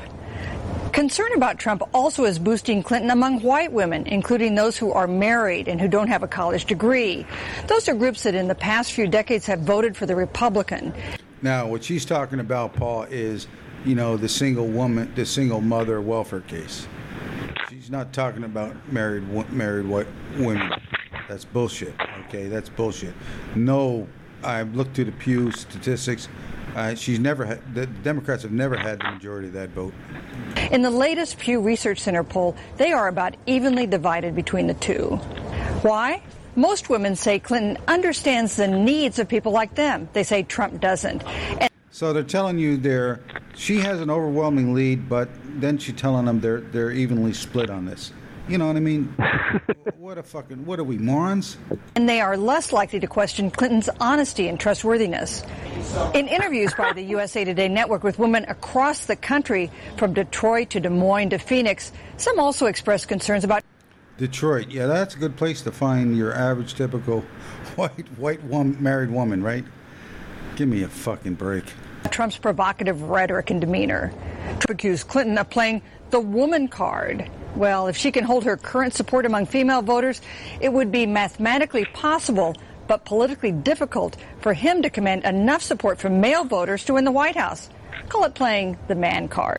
Concern 0.93 1.31
about 1.35 1.57
Trump 1.57 1.83
also 1.93 2.25
is 2.25 2.37
boosting 2.37 2.83
Clinton 2.83 3.11
among 3.11 3.39
white 3.41 3.71
women, 3.71 4.07
including 4.07 4.55
those 4.55 4.77
who 4.77 4.91
are 4.91 5.07
married 5.07 5.69
and 5.69 5.79
who 5.79 5.87
don't 5.87 6.09
have 6.09 6.21
a 6.21 6.27
college 6.27 6.65
degree. 6.65 7.25
Those 7.67 7.87
are 7.87 7.93
groups 7.93 8.23
that 8.23 8.35
in 8.35 8.49
the 8.49 8.55
past 8.55 8.91
few 8.91 9.07
decades 9.07 9.45
have 9.45 9.61
voted 9.61 9.95
for 9.95 10.05
the 10.05 10.17
Republican. 10.17 10.93
Now, 11.41 11.67
what 11.67 11.83
she's 11.83 12.05
talking 12.05 12.41
about, 12.41 12.73
Paul, 12.73 13.03
is 13.03 13.47
you 13.85 13.95
know 13.95 14.17
the 14.17 14.29
single 14.29 14.67
woman, 14.67 15.11
the 15.15 15.25
single 15.25 15.61
mother 15.61 16.01
welfare 16.01 16.41
case. 16.41 16.87
She's 17.69 17.89
not 17.89 18.13
talking 18.13 18.43
about 18.43 18.75
married 18.91 19.27
married 19.51 19.87
white 19.87 20.07
women. 20.37 20.71
That's 21.27 21.45
bullshit. 21.45 21.93
Okay, 22.27 22.47
that's 22.47 22.69
bullshit. 22.69 23.13
No, 23.55 24.07
I've 24.43 24.75
looked 24.75 24.95
through 24.95 25.05
the 25.05 25.11
Pew 25.13 25.51
statistics. 25.51 26.27
Uh, 26.75 26.95
she's 26.95 27.19
never 27.19 27.45
had. 27.45 27.75
The 27.75 27.85
Democrats 27.85 28.43
have 28.43 28.51
never 28.51 28.77
had 28.77 28.99
the 28.99 29.11
majority 29.11 29.47
of 29.47 29.53
that 29.53 29.69
vote. 29.69 29.93
In 30.71 30.81
the 30.81 30.91
latest 30.91 31.37
Pew 31.37 31.59
Research 31.59 31.99
Center 31.99 32.23
poll, 32.23 32.55
they 32.77 32.91
are 32.91 33.07
about 33.07 33.35
evenly 33.45 33.87
divided 33.87 34.35
between 34.35 34.67
the 34.67 34.73
two. 34.75 35.15
Why? 35.81 36.21
Most 36.55 36.89
women 36.89 37.15
say 37.15 37.39
Clinton 37.39 37.77
understands 37.87 38.57
the 38.57 38.67
needs 38.67 39.19
of 39.19 39.27
people 39.27 39.51
like 39.51 39.75
them. 39.75 40.09
They 40.13 40.23
say 40.23 40.43
Trump 40.43 40.81
doesn't. 40.81 41.23
And 41.23 41.69
So 41.91 42.13
they're 42.13 42.23
telling 42.23 42.57
you 42.57 42.77
they're 42.77 43.19
she 43.53 43.79
has 43.79 43.99
an 43.99 44.09
overwhelming 44.09 44.73
lead, 44.73 45.09
but 45.09 45.29
then 45.59 45.77
she's 45.77 45.95
telling 45.95 46.25
them 46.25 46.39
they're 46.39 46.61
they're 46.61 46.91
evenly 46.91 47.33
split 47.33 47.69
on 47.69 47.85
this. 47.85 48.13
You 48.47 48.57
know 48.57 48.67
what 48.67 48.77
I 48.77 48.79
mean? 48.79 49.05
what 49.97 50.17
a 50.17 50.23
fucking 50.23 50.65
what 50.65 50.79
are 50.79 50.85
we 50.85 50.97
morons? 50.97 51.57
and 51.95 52.07
they 52.07 52.21
are 52.21 52.37
less 52.37 52.71
likely 52.71 52.99
to 53.01 53.07
question 53.07 53.51
Clinton's 53.51 53.89
honesty 53.99 54.47
and 54.47 54.57
trustworthiness. 54.57 55.43
In 56.13 56.29
interviews 56.29 56.73
by 56.73 56.93
the 56.93 57.03
USA 57.03 57.43
Today 57.43 57.67
network 57.67 58.03
with 58.03 58.17
women 58.17 58.45
across 58.47 59.05
the 59.05 59.17
country, 59.17 59.69
from 59.97 60.13
Detroit 60.13 60.69
to 60.71 60.79
Des 60.79 60.89
Moines 60.89 61.31
to 61.31 61.37
Phoenix, 61.37 61.91
some 62.15 62.39
also 62.39 62.67
expressed 62.67 63.09
concerns 63.09 63.43
about 63.43 63.63
Detroit, 64.17 64.69
yeah, 64.69 64.85
that's 64.85 65.15
a 65.15 65.17
good 65.17 65.35
place 65.35 65.61
to 65.63 65.71
find 65.71 66.15
your 66.15 66.33
average 66.33 66.75
typical 66.75 67.21
white 67.75 68.07
white 68.17 68.43
woman, 68.45 68.81
married 68.81 69.11
woman, 69.11 69.43
right? 69.43 69.65
Give 70.61 70.69
me 70.69 70.83
a 70.83 70.89
fucking 70.89 71.33
break. 71.33 71.63
Trump's 72.11 72.37
provocative 72.37 73.01
rhetoric 73.09 73.49
and 73.49 73.59
demeanor. 73.59 74.13
Trump 74.43 74.69
accused 74.69 75.07
Clinton 75.07 75.35
of 75.39 75.49
playing 75.49 75.81
the 76.11 76.19
woman 76.19 76.67
card. 76.67 77.27
Well, 77.55 77.87
if 77.87 77.97
she 77.97 78.11
can 78.11 78.23
hold 78.23 78.43
her 78.43 78.57
current 78.57 78.93
support 78.93 79.25
among 79.25 79.47
female 79.47 79.81
voters, 79.81 80.21
it 80.59 80.71
would 80.71 80.91
be 80.91 81.07
mathematically 81.07 81.85
possible, 81.85 82.55
but 82.85 83.05
politically 83.05 83.51
difficult, 83.51 84.17
for 84.41 84.53
him 84.53 84.83
to 84.83 84.91
command 84.91 85.23
enough 85.23 85.63
support 85.63 85.97
from 85.97 86.21
male 86.21 86.43
voters 86.43 86.85
to 86.85 86.93
win 86.93 87.05
the 87.05 87.11
White 87.11 87.37
House. 87.37 87.71
Call 88.09 88.25
it 88.25 88.35
playing 88.35 88.77
the 88.87 88.93
man 88.93 89.29
card. 89.29 89.57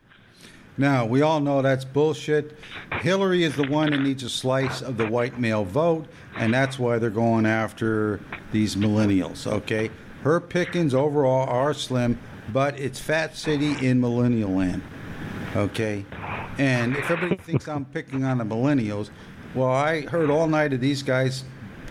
Now, 0.79 1.05
we 1.05 1.21
all 1.23 1.41
know 1.41 1.63
that's 1.63 1.85
bullshit. 1.85 2.57
Hillary 3.01 3.43
is 3.43 3.57
the 3.57 3.67
one 3.67 3.91
that 3.91 3.99
needs 3.99 4.23
a 4.23 4.31
slice 4.31 4.83
of 4.83 4.99
the 4.99 5.09
white 5.09 5.37
male 5.37 5.65
vote, 5.65 6.07
and 6.37 6.55
that's 6.55 6.79
why 6.79 6.99
they're 6.99 7.11
going 7.11 7.45
after 7.45 8.21
these 8.53 8.77
millennials, 8.77 9.49
okay? 9.49 9.91
Her 10.23 10.41
pickings 10.41 10.95
overall 10.95 11.49
are 11.49 11.75
slim, 11.75 12.19
but 12.53 12.79
it's 12.79 13.01
Fat 13.01 13.37
City 13.37 13.75
in 13.87 14.01
millennial 14.01 14.51
land, 14.51 14.83
okay? 15.57 16.05
And 16.59 16.97
if 16.97 17.11
everybody 17.11 17.43
thinks 17.43 17.67
I'm 17.69 17.85
picking 17.87 18.25
on 18.25 18.39
the 18.39 18.45
millennials, 18.45 19.11
well, 19.55 19.71
I 19.71 20.03
heard 20.03 20.31
all 20.31 20.47
night 20.47 20.73
of 20.73 20.81
these 20.81 21.03
guys 21.03 21.45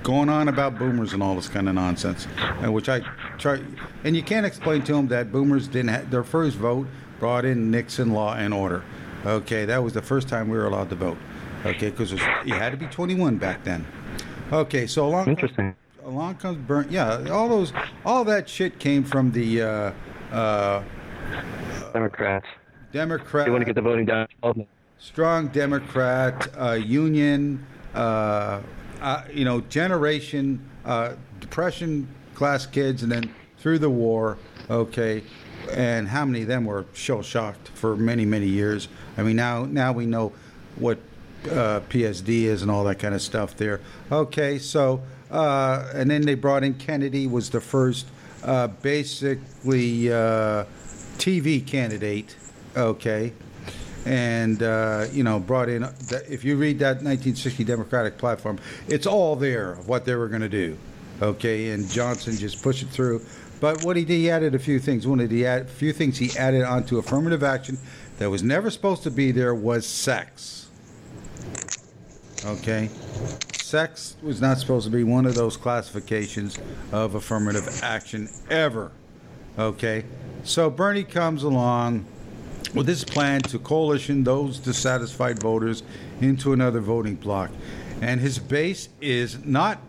going 0.03 0.29
on 0.29 0.47
about 0.47 0.79
boomers 0.79 1.13
and 1.13 1.21
all 1.21 1.36
this 1.36 1.47
kind 1.47 1.69
of 1.69 1.75
nonsense, 1.75 2.27
and 2.38 2.73
which 2.73 2.89
I 2.89 3.01
try. 3.38 3.61
And 4.03 4.15
you 4.15 4.23
can't 4.23 4.45
explain 4.45 4.82
to 4.84 4.93
them 4.93 5.07
that 5.09 5.32
boomers 5.32 5.67
didn't 5.67 5.89
have 5.89 6.09
their 6.09 6.23
first 6.23 6.57
vote 6.57 6.88
brought 7.19 7.45
in 7.45 7.69
Nixon 7.69 8.11
law 8.11 8.36
and 8.36 8.53
order. 8.53 8.84
Okay, 9.25 9.65
that 9.65 9.84
was 9.84 9.93
the 9.93 10.01
first 10.01 10.27
time 10.27 10.49
we 10.49 10.57
were 10.57 10.65
allowed 10.65 10.89
to 10.89 10.95
vote. 10.95 11.17
Okay, 11.65 11.91
because 11.91 12.11
you 12.11 12.55
had 12.55 12.71
to 12.71 12.77
be 12.77 12.88
21 12.88 13.38
back 13.38 13.63
then. 13.63 13.86
Okay, 14.51 14.88
so 14.88 15.05
along 15.05 15.27
Interesting. 15.27 15.75
Along 16.12 16.36
comes 16.36 16.57
burn. 16.57 16.88
Yeah, 16.89 17.28
all 17.32 17.47
those, 17.47 17.74
all 18.05 18.24
that 18.26 18.49
shit 18.49 18.80
came 18.80 19.03
from 19.03 19.32
the 19.32 19.62
uh, 19.62 19.91
uh, 20.32 20.84
Democrats. 21.93 22.45
Democrat. 22.91 23.45
They 23.45 23.51
want 23.51 23.62
to 23.62 23.66
get 23.66 23.76
the 23.76 23.82
voting 23.82 24.05
down. 24.05 24.28
strong 24.99 25.47
Democrat 25.47 26.47
uh, 26.59 26.74
union, 26.74 27.66
uh, 27.95 28.62
uh, 28.99 29.24
you 29.32 29.45
know, 29.45 29.62
generation 29.62 30.62
uh, 30.86 31.14
depression 31.39 32.07
class 32.36 32.66
kids, 32.66 33.03
and 33.03 33.12
then 33.12 33.34
through 33.57 33.80
the 33.80 33.89
war. 33.89 34.38
Okay, 34.70 35.24
and 35.72 36.07
how 36.07 36.26
many 36.26 36.41
of 36.41 36.47
them 36.47 36.66
were 36.66 36.86
shell 36.93 37.22
shocked 37.22 37.70
for 37.70 37.95
many 37.95 38.26
many 38.26 38.47
years? 38.47 38.89
I 39.18 39.24
mean, 39.24 39.38
now 39.38 39.66
now 39.66 39.93
we 39.93 40.05
know 40.05 40.34
what 40.76 40.99
uh, 41.45 41.80
PSD 41.89 42.43
is 42.43 42.62
and 42.62 42.70
all 42.70 42.84
that 42.84 42.99
kind 42.99 43.16
of 43.16 43.22
stuff 43.22 43.55
there. 43.55 43.80
Okay, 44.12 44.59
so 44.59 45.01
uh, 45.32 45.89
and 45.95 46.09
then 46.11 46.23
they 46.23 46.36
brought 46.36 46.63
in 46.63 46.73
Kennedy 46.75 47.25
was 47.25 47.49
the 47.49 47.61
first 47.61 48.07
uh, 48.43 48.67
basically 48.67 50.11
uh, 50.11 50.65
TV 51.17 51.65
candidate. 51.65 52.36
Okay, 52.75 53.34
and 54.05 54.61
uh, 54.61 55.05
you 55.11 55.23
know 55.23 55.39
brought 55.39 55.69
in. 55.69 55.84
If 56.29 56.43
you 56.43 56.57
read 56.57 56.79
that 56.79 56.97
1960 57.03 57.63
Democratic 57.63 58.17
platform, 58.17 58.59
it's 58.88 59.07
all 59.07 59.36
there 59.36 59.73
of 59.73 59.88
what 59.88 60.05
they 60.05 60.15
were 60.15 60.27
going 60.27 60.41
to 60.41 60.49
do. 60.49 60.77
Okay, 61.21 61.69
and 61.71 61.88
Johnson 61.89 62.36
just 62.36 62.61
pushed 62.63 62.84
it 62.84 62.89
through. 62.89 63.23
But 63.59 63.84
what 63.84 63.95
he 63.95 64.03
did, 64.03 64.15
he 64.15 64.29
added 64.32 64.55
a 64.55 64.59
few 64.59 64.79
things. 64.79 65.05
One 65.05 65.19
of 65.19 65.29
the 65.29 65.45
add, 65.45 65.69
few 65.69 65.93
things 65.93 66.17
he 66.17 66.36
added 66.38 66.63
onto 66.63 66.97
affirmative 66.97 67.43
action 67.43 67.77
that 68.17 68.29
was 68.29 68.41
never 68.41 68.71
supposed 68.71 69.03
to 69.03 69.11
be 69.11 69.32
there 69.32 69.53
was 69.53 69.86
sex. 69.86 70.67
Okay, 72.43 72.89
sex 73.72 74.17
was 74.22 74.41
not 74.41 74.57
supposed 74.57 74.86
to 74.86 74.91
be 74.91 75.01
one 75.01 75.26
of 75.26 75.34
those 75.34 75.55
classifications 75.55 76.59
of 76.91 77.15
affirmative 77.15 77.82
action 77.82 78.28
ever. 78.49 78.91
Okay, 79.57 80.03
so 80.43 80.69
Bernie 80.69 81.05
comes 81.05 81.43
along 81.43 82.05
with 82.76 82.86
this 82.86 83.05
plan 83.05 83.41
to 83.43 83.57
coalition 83.59 84.26
those 84.26 84.59
dissatisfied 84.59 85.39
voters 85.39 85.84
into 86.19 86.51
another 86.51 86.82
voting 86.82 87.15
bloc. 87.15 87.49
And 88.01 88.19
his 88.19 88.39
base 88.39 88.89
is 88.99 89.43
not 89.45 89.80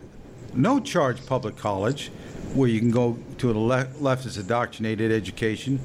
no 0.53 0.79
charge 0.79 1.25
public 1.25 1.57
college, 1.57 2.09
where 2.53 2.69
you 2.69 2.79
can 2.79 2.91
go 2.91 3.17
to 3.39 3.51
a 3.51 3.53
le- 3.53 3.85
leftist 3.99 4.39
indoctrinated 4.39 5.11
education, 5.11 5.81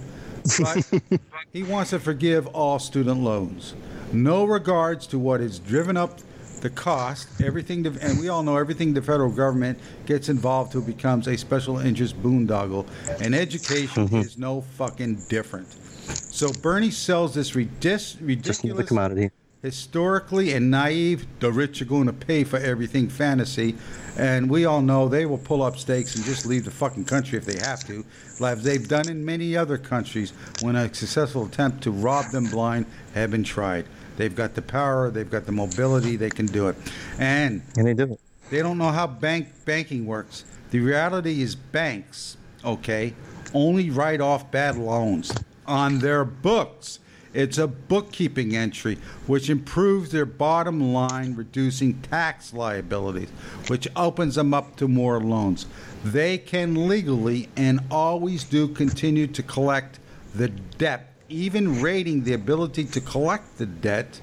but 0.60 0.88
he 1.52 1.64
wants 1.64 1.90
to 1.90 1.98
forgive 1.98 2.46
all 2.48 2.78
student 2.78 3.22
loans. 3.22 3.74
No 4.12 4.44
regards 4.44 5.04
to 5.08 5.18
what 5.18 5.40
has 5.40 5.58
driven 5.58 5.96
up 5.96 6.20
the 6.60 6.70
cost, 6.70 7.28
everything, 7.42 7.82
the, 7.82 7.98
and 8.00 8.18
we 8.18 8.28
all 8.28 8.42
know 8.42 8.56
everything 8.56 8.92
the 8.94 9.02
federal 9.02 9.30
government 9.30 9.78
gets 10.06 10.28
involved 10.28 10.72
to 10.72 10.80
becomes 10.80 11.28
a 11.28 11.36
special 11.36 11.78
interest 11.78 12.20
boondoggle, 12.22 12.86
and 13.20 13.34
education 13.34 14.06
mm-hmm. 14.06 14.16
is 14.16 14.38
no 14.38 14.60
fucking 14.60 15.22
different. 15.28 15.68
So 16.08 16.52
Bernie 16.62 16.90
sells 16.90 17.34
this 17.34 17.50
the 17.50 17.68
ridiculous, 18.20 18.88
commodity. 18.88 19.30
historically 19.62 20.52
and 20.54 20.70
naive, 20.70 21.26
the 21.40 21.50
rich 21.52 21.82
are 21.82 21.84
going 21.84 22.06
to 22.06 22.12
pay 22.12 22.44
for 22.44 22.58
everything 22.58 23.08
fantasy. 23.08 23.76
And 24.16 24.48
we 24.48 24.64
all 24.64 24.80
know 24.80 25.08
they 25.08 25.26
will 25.26 25.38
pull 25.38 25.62
up 25.62 25.76
stakes 25.76 26.16
and 26.16 26.24
just 26.24 26.46
leave 26.46 26.64
the 26.64 26.70
fucking 26.70 27.04
country 27.04 27.38
if 27.38 27.44
they 27.44 27.58
have 27.58 27.86
to, 27.86 28.04
like 28.40 28.58
they've 28.58 28.86
done 28.86 29.08
in 29.08 29.24
many 29.24 29.56
other 29.56 29.78
countries 29.78 30.32
when 30.62 30.76
a 30.76 30.92
successful 30.92 31.46
attempt 31.46 31.82
to 31.84 31.90
rob 31.90 32.30
them 32.32 32.46
blind 32.46 32.86
have 33.14 33.30
been 33.30 33.44
tried. 33.44 33.86
They've 34.18 34.34
got 34.34 34.54
the 34.54 34.62
power, 34.62 35.10
they've 35.10 35.30
got 35.30 35.46
the 35.46 35.52
mobility, 35.52 36.16
they 36.16 36.28
can 36.28 36.46
do 36.46 36.66
it. 36.66 36.76
And 37.20 37.62
And 37.76 37.86
they 37.86 37.94
do 37.94 38.12
it. 38.14 38.20
they 38.50 38.58
don't 38.58 38.76
know 38.76 38.90
how 38.90 39.06
bank 39.06 39.46
banking 39.64 40.06
works. 40.06 40.44
The 40.72 40.80
reality 40.80 41.40
is 41.40 41.54
banks, 41.54 42.36
okay, 42.64 43.14
only 43.54 43.90
write 43.90 44.20
off 44.20 44.50
bad 44.50 44.76
loans 44.76 45.32
on 45.68 46.00
their 46.00 46.24
books. 46.24 46.98
It's 47.32 47.58
a 47.58 47.68
bookkeeping 47.68 48.56
entry 48.56 48.98
which 49.28 49.48
improves 49.48 50.10
their 50.10 50.26
bottom 50.26 50.92
line, 50.92 51.36
reducing 51.36 52.00
tax 52.02 52.52
liabilities, 52.52 53.28
which 53.68 53.86
opens 53.94 54.34
them 54.34 54.52
up 54.52 54.74
to 54.76 54.88
more 54.88 55.20
loans. 55.20 55.66
They 56.02 56.38
can 56.38 56.88
legally 56.88 57.48
and 57.54 57.80
always 57.88 58.42
do 58.42 58.66
continue 58.66 59.28
to 59.28 59.42
collect 59.44 60.00
the 60.34 60.48
debt, 60.48 61.14
even 61.28 61.80
rating 61.80 62.24
the 62.24 62.32
ability 62.32 62.84
to 62.84 63.00
collect 63.00 63.58
the 63.58 63.66
debt 63.66 64.20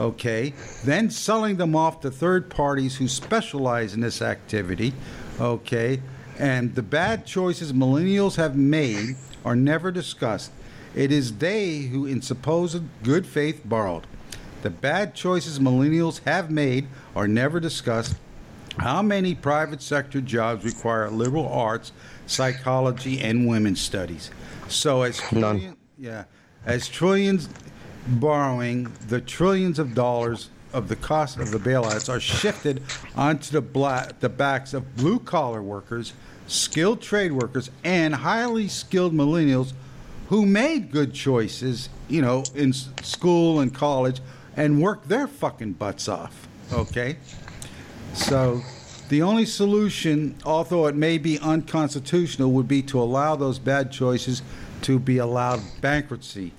okay, 0.00 0.52
then 0.84 1.10
selling 1.10 1.56
them 1.56 1.74
off 1.74 2.00
to 2.00 2.10
third 2.10 2.50
parties 2.50 2.96
who 2.96 3.08
specialize 3.08 3.94
in 3.94 4.00
this 4.00 4.22
activity, 4.22 4.92
okay, 5.40 6.00
and 6.38 6.74
the 6.74 6.82
bad 6.82 7.26
choices 7.26 7.72
millennials 7.72 8.36
have 8.36 8.56
made 8.56 9.16
are 9.44 9.56
never 9.56 9.90
discussed. 9.90 10.52
It 10.94 11.12
is 11.12 11.38
they 11.38 11.78
who, 11.78 12.06
in 12.06 12.22
supposed 12.22 12.82
good 13.02 13.26
faith, 13.26 13.62
borrowed. 13.64 14.06
The 14.62 14.70
bad 14.70 15.14
choices 15.14 15.58
millennials 15.58 16.22
have 16.24 16.50
made 16.50 16.88
are 17.14 17.28
never 17.28 17.60
discussed. 17.60 18.16
How 18.78 19.02
many 19.02 19.34
private 19.34 19.82
sector 19.82 20.20
jobs 20.20 20.64
require 20.64 21.10
liberal 21.10 21.48
arts, 21.48 21.92
psychology, 22.26 23.20
and 23.20 23.48
women's 23.48 23.80
studies? 23.80 24.30
So 24.68 25.02
as 25.02 25.18
trillion, 25.18 25.76
yeah, 25.96 26.24
as 26.68 26.86
trillions 26.86 27.48
borrowing, 28.06 28.92
the 29.08 29.22
trillions 29.22 29.78
of 29.78 29.94
dollars 29.94 30.50
of 30.74 30.88
the 30.88 30.96
cost 30.96 31.38
of 31.38 31.50
the 31.50 31.58
bailouts 31.58 32.10
are 32.10 32.20
shifted 32.20 32.82
onto 33.16 33.50
the, 33.58 34.14
the 34.20 34.28
backs 34.28 34.74
of 34.74 34.94
blue 34.94 35.18
collar 35.18 35.62
workers, 35.62 36.12
skilled 36.46 37.00
trade 37.00 37.32
workers, 37.32 37.70
and 37.82 38.16
highly 38.16 38.68
skilled 38.68 39.14
millennials 39.14 39.72
who 40.28 40.44
made 40.44 40.92
good 40.92 41.14
choices, 41.14 41.88
you 42.06 42.20
know, 42.20 42.44
in 42.54 42.74
school 42.74 43.60
and 43.60 43.74
college 43.74 44.20
and 44.54 44.82
worked 44.82 45.08
their 45.08 45.26
fucking 45.26 45.72
butts 45.72 46.06
off. 46.06 46.46
Okay? 46.70 47.16
So 48.12 48.60
the 49.08 49.22
only 49.22 49.46
solution, 49.46 50.36
although 50.44 50.86
it 50.86 50.94
may 50.94 51.16
be 51.16 51.38
unconstitutional, 51.38 52.52
would 52.52 52.68
be 52.68 52.82
to 52.82 53.00
allow 53.00 53.36
those 53.36 53.58
bad 53.58 53.90
choices 53.90 54.42
to 54.82 54.98
be 54.98 55.18
allowed 55.18 55.60
bankruptcy. 55.80 56.52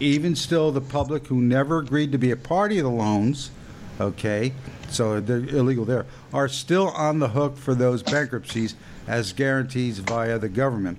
Even 0.00 0.34
still, 0.34 0.72
the 0.72 0.80
public 0.80 1.26
who 1.28 1.40
never 1.40 1.78
agreed 1.78 2.12
to 2.12 2.18
be 2.18 2.30
a 2.30 2.36
party 2.36 2.78
of 2.78 2.84
the 2.84 2.90
loans, 2.90 3.50
okay, 4.00 4.52
so 4.88 5.20
they're 5.20 5.38
illegal 5.38 5.84
there, 5.84 6.06
are 6.32 6.48
still 6.48 6.88
on 6.88 7.18
the 7.20 7.28
hook 7.28 7.56
for 7.56 7.74
those 7.74 8.02
bankruptcies 8.02 8.74
as 9.06 9.32
guarantees 9.32 9.98
via 9.98 10.38
the 10.38 10.48
government. 10.48 10.98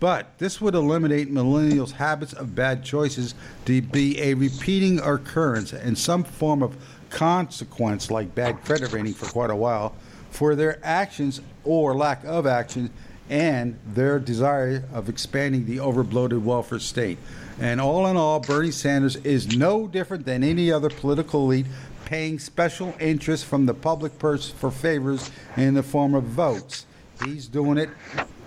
But 0.00 0.38
this 0.38 0.60
would 0.60 0.74
eliminate 0.74 1.32
millennials' 1.32 1.92
habits 1.92 2.34
of 2.34 2.54
bad 2.54 2.84
choices 2.84 3.34
to 3.64 3.80
be 3.80 4.20
a 4.20 4.34
repeating 4.34 4.98
occurrence 5.00 5.72
and 5.72 5.96
some 5.96 6.24
form 6.24 6.62
of 6.62 6.76
consequence, 7.08 8.10
like 8.10 8.34
bad 8.34 8.62
credit 8.64 8.92
rating 8.92 9.14
for 9.14 9.26
quite 9.26 9.50
a 9.50 9.56
while, 9.56 9.94
for 10.30 10.54
their 10.54 10.78
actions 10.84 11.40
or 11.64 11.96
lack 11.96 12.24
of 12.24 12.46
action 12.46 12.90
and 13.30 13.78
their 13.86 14.18
desire 14.18 14.84
of 14.92 15.08
expanding 15.08 15.66
the 15.66 15.78
overbloated 15.78 16.42
welfare 16.42 16.78
state. 16.78 17.18
And 17.60 17.80
all 17.80 18.06
in 18.06 18.16
all, 18.16 18.40
Bernie 18.40 18.70
Sanders 18.70 19.16
is 19.16 19.56
no 19.56 19.86
different 19.86 20.26
than 20.26 20.42
any 20.42 20.70
other 20.72 20.90
political 20.90 21.44
elite 21.44 21.66
paying 22.04 22.38
special 22.38 22.94
interest 23.00 23.44
from 23.46 23.66
the 23.66 23.74
public 23.74 24.18
purse 24.18 24.50
for 24.50 24.70
favors 24.70 25.30
in 25.56 25.74
the 25.74 25.82
form 25.82 26.14
of 26.14 26.24
votes. 26.24 26.86
He's 27.24 27.46
doing 27.46 27.78
it, 27.78 27.88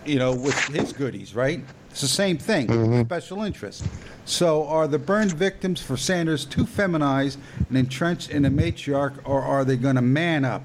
you 0.05 0.19
know, 0.19 0.35
with 0.35 0.57
his 0.67 0.93
goodies, 0.93 1.33
right? 1.33 1.61
It's 1.89 2.01
the 2.01 2.07
same 2.07 2.37
thing, 2.37 2.67
mm-hmm. 2.67 3.01
special 3.01 3.43
interest. 3.43 3.83
So, 4.25 4.67
are 4.67 4.87
the 4.87 4.99
burned 4.99 5.31
victims 5.31 5.81
for 5.81 5.95
Sanders 5.97 6.45
too 6.45 6.65
feminized 6.65 7.39
and 7.69 7.77
entrenched 7.77 8.29
in 8.29 8.45
a 8.45 8.51
matriarch, 8.51 9.17
or 9.23 9.41
are 9.41 9.63
they 9.63 9.77
going 9.77 9.95
to 9.95 10.01
man 10.01 10.43
up? 10.43 10.63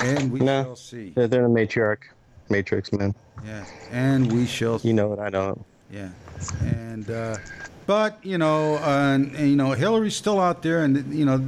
And 0.00 0.30
we 0.32 0.40
No, 0.40 0.62
shall 0.62 0.76
see. 0.76 1.12
they're, 1.14 1.26
they're 1.26 1.46
a 1.46 1.48
matriarch, 1.48 2.04
matrix 2.52 2.92
man. 2.92 3.14
Yeah, 3.44 3.64
and 3.90 4.30
we 4.32 4.46
shall. 4.46 4.80
You 4.84 4.92
know 4.92 5.08
what 5.08 5.18
I 5.18 5.28
know 5.30 5.64
Yeah, 5.90 6.10
and 6.60 7.10
uh, 7.10 7.36
but 7.86 8.18
you 8.22 8.38
know, 8.38 8.76
uh, 8.76 9.14
and, 9.14 9.34
and, 9.34 9.50
you 9.50 9.56
know, 9.56 9.72
Hillary's 9.72 10.16
still 10.16 10.38
out 10.38 10.62
there, 10.62 10.84
and 10.84 11.12
you 11.12 11.24
know, 11.24 11.44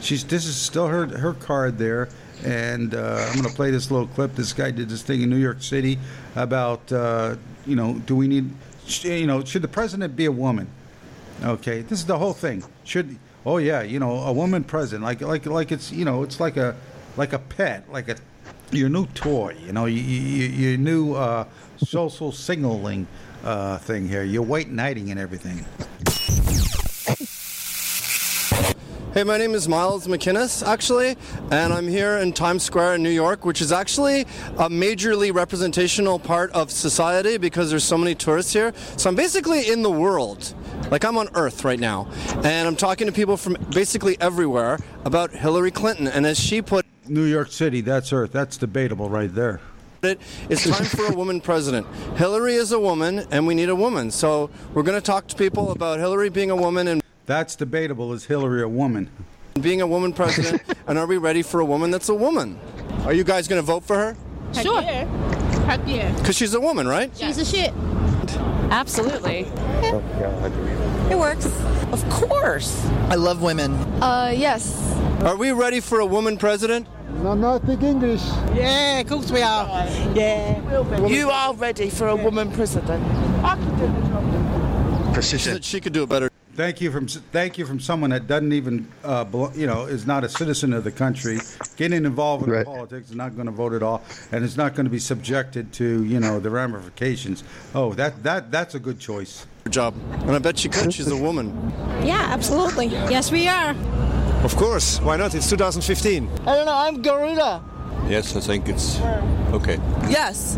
she's 0.00 0.24
this 0.24 0.44
is 0.44 0.56
still 0.56 0.88
her 0.88 1.06
her 1.06 1.32
card 1.34 1.78
there. 1.78 2.08
And 2.44 2.92
uh, 2.92 3.24
I'm 3.28 3.34
going 3.34 3.48
to 3.48 3.54
play 3.54 3.70
this 3.70 3.88
little 3.92 4.08
clip. 4.08 4.34
This 4.34 4.52
guy 4.52 4.72
did 4.72 4.88
this 4.88 5.02
thing 5.02 5.22
in 5.22 5.30
New 5.30 5.36
York 5.36 5.62
City 5.62 5.96
about 6.34 6.90
uh, 6.90 7.36
you 7.66 7.76
know, 7.76 7.94
do 8.04 8.16
we 8.16 8.26
need, 8.26 8.50
you 9.02 9.28
know, 9.28 9.44
should 9.44 9.62
the 9.62 9.68
president 9.68 10.16
be 10.16 10.24
a 10.24 10.32
woman? 10.32 10.66
Okay, 11.44 11.82
this 11.82 12.00
is 12.00 12.06
the 12.06 12.18
whole 12.18 12.32
thing. 12.32 12.64
Should 12.84 13.16
oh 13.46 13.58
yeah, 13.58 13.82
you 13.82 13.98
know, 13.98 14.12
a 14.18 14.32
woman 14.32 14.64
president, 14.64 15.04
like 15.04 15.20
like 15.20 15.46
like 15.46 15.72
it's 15.72 15.92
you 15.92 16.04
know, 16.04 16.22
it's 16.22 16.40
like 16.40 16.56
a 16.56 16.74
like 17.16 17.32
a 17.32 17.38
pet, 17.38 17.90
like 17.92 18.08
a 18.08 18.16
your 18.74 18.88
new 18.88 19.06
toy. 19.08 19.56
You 19.64 19.72
know, 19.72 19.86
you, 19.86 20.00
you, 20.00 20.46
your 20.48 20.78
new 20.78 21.14
uh, 21.14 21.46
social 21.76 22.32
signaling 22.32 23.06
uh, 23.44 23.78
thing 23.78 24.08
here. 24.08 24.24
Your 24.24 24.42
white 24.42 24.70
knighting 24.70 25.10
and 25.10 25.20
everything. 25.20 25.64
Hey, 29.14 29.24
my 29.24 29.36
name 29.36 29.54
is 29.54 29.68
Miles 29.68 30.06
McInnes, 30.06 30.66
actually, 30.66 31.18
and 31.50 31.70
I'm 31.70 31.86
here 31.86 32.16
in 32.16 32.32
Times 32.32 32.62
Square 32.62 32.94
in 32.94 33.02
New 33.02 33.10
York, 33.10 33.44
which 33.44 33.60
is 33.60 33.70
actually 33.70 34.22
a 34.22 34.70
majorly 34.70 35.34
representational 35.34 36.18
part 36.18 36.50
of 36.52 36.70
society 36.70 37.36
because 37.36 37.68
there's 37.68 37.84
so 37.84 37.98
many 37.98 38.14
tourists 38.14 38.54
here. 38.54 38.72
So 38.96 39.10
I'm 39.10 39.14
basically 39.14 39.68
in 39.68 39.82
the 39.82 39.90
world. 39.90 40.54
Like 40.90 41.04
I'm 41.04 41.18
on 41.18 41.28
Earth 41.34 41.62
right 41.62 41.78
now, 41.78 42.08
and 42.42 42.66
I'm 42.66 42.74
talking 42.74 43.06
to 43.06 43.12
people 43.12 43.36
from 43.36 43.58
basically 43.74 44.18
everywhere 44.18 44.78
about 45.04 45.30
Hillary 45.30 45.70
Clinton. 45.72 46.08
And 46.08 46.24
as 46.24 46.40
she 46.40 46.62
put 46.62 46.86
New 47.08 47.24
York 47.24 47.50
City, 47.50 47.80
that's 47.80 48.12
Earth. 48.12 48.32
That's 48.32 48.56
debatable 48.56 49.08
right 49.08 49.32
there. 49.34 49.60
it, 50.02 50.20
it's 50.48 50.68
time 50.68 50.84
for 50.84 51.12
a 51.12 51.16
woman 51.16 51.40
president. 51.40 51.86
Hillary 52.16 52.54
is 52.54 52.72
a 52.72 52.78
woman, 52.78 53.26
and 53.30 53.46
we 53.46 53.54
need 53.54 53.68
a 53.68 53.74
woman. 53.76 54.10
So 54.10 54.50
we're 54.74 54.82
going 54.82 54.98
to 55.00 55.04
talk 55.04 55.26
to 55.28 55.36
people 55.36 55.72
about 55.72 55.98
Hillary 55.98 56.28
being 56.28 56.50
a 56.50 56.56
woman 56.56 56.88
and 56.88 57.02
That's 57.26 57.56
debatable. 57.56 58.12
Is 58.12 58.24
Hillary 58.24 58.62
a 58.62 58.68
woman? 58.68 59.10
being 59.60 59.82
a 59.82 59.86
woman 59.86 60.12
president, 60.14 60.62
and 60.86 60.98
are 60.98 61.06
we 61.06 61.18
ready 61.18 61.42
for 61.42 61.60
a 61.60 61.64
woman 61.64 61.90
that's 61.90 62.08
a 62.08 62.14
woman? 62.14 62.58
Are 63.04 63.12
you 63.12 63.22
guys 63.22 63.48
going 63.48 63.60
to 63.60 63.66
vote 63.66 63.84
for 63.84 63.96
her? 63.96 64.16
Sure. 64.54 64.80
Her 64.80 65.04
Heck 65.66 65.80
yeah. 65.86 66.10
Because 66.18 66.36
she's 66.36 66.54
a 66.54 66.60
woman, 66.60 66.88
right? 66.88 67.10
She's 67.16 67.38
a 67.38 67.44
shit. 67.44 67.72
Absolutely. 68.70 69.46
Oh, 69.54 71.08
It 71.10 71.18
works. 71.18 71.44
Of 71.92 72.08
course. 72.08 72.84
I 73.10 73.16
love 73.16 73.42
women. 73.42 73.72
Uh, 74.02 74.32
yes. 74.34 74.91
Are 75.22 75.36
we 75.36 75.52
ready 75.52 75.78
for 75.78 76.00
a 76.00 76.06
woman 76.06 76.36
president? 76.36 76.88
No, 77.22 77.34
no, 77.34 77.60
speak 77.60 77.82
English. 77.82 78.22
Yeah, 78.56 78.98
of 78.98 79.08
course 79.08 79.30
we 79.30 79.40
are. 79.40 79.68
Yeah. 80.16 81.06
You 81.06 81.30
are 81.30 81.54
ready 81.54 81.90
for 81.90 82.08
a 82.08 82.16
woman 82.16 82.50
president. 82.50 83.04
Precision. 85.14 85.62
She 85.62 85.80
could 85.80 85.92
do 85.92 86.02
it 86.02 86.08
better. 86.08 86.28
Thank 86.56 86.80
you 86.80 86.90
from 86.90 87.06
thank 87.06 87.56
you 87.56 87.64
from 87.64 87.78
someone 87.78 88.10
that 88.10 88.26
doesn't 88.26 88.52
even 88.52 88.88
uh, 89.04 89.24
you 89.54 89.66
know 89.68 89.86
is 89.86 90.08
not 90.08 90.24
a 90.24 90.28
citizen 90.28 90.72
of 90.72 90.82
the 90.82 90.90
country, 90.90 91.38
getting 91.76 92.04
involved 92.04 92.48
in 92.48 92.64
politics, 92.64 93.10
is 93.10 93.16
not 93.16 93.36
going 93.36 93.46
to 93.46 93.52
vote 93.52 93.74
at 93.74 93.82
all, 93.82 94.02
and 94.32 94.44
it's 94.44 94.56
not 94.56 94.74
going 94.74 94.86
to 94.86 94.90
be 94.90 94.98
subjected 94.98 95.72
to 95.74 96.04
you 96.04 96.18
know 96.18 96.40
the 96.40 96.50
ramifications. 96.50 97.44
Oh, 97.76 97.94
that 97.94 98.24
that 98.24 98.50
that's 98.50 98.74
a 98.74 98.80
good 98.80 98.98
choice. 98.98 99.46
Job, 99.70 99.94
and 100.12 100.32
I 100.32 100.40
bet 100.40 100.58
she 100.58 100.68
could. 100.68 100.92
She's 100.92 101.06
a 101.06 101.16
woman. 101.16 101.72
Yeah, 102.04 102.26
absolutely. 102.28 102.86
Yes, 102.86 103.30
we 103.30 103.46
are. 103.46 103.74
Of 104.44 104.56
course. 104.56 105.00
Why 105.00 105.16
not? 105.16 105.34
It's 105.34 105.48
2015. 105.48 106.28
I 106.46 106.54
don't 106.56 106.66
know. 106.66 106.74
I'm 106.74 107.00
Garuda. 107.02 107.62
Yes, 108.08 108.34
I 108.36 108.40
think 108.40 108.68
it's 108.68 108.98
okay. 109.52 109.78
Yes. 110.10 110.56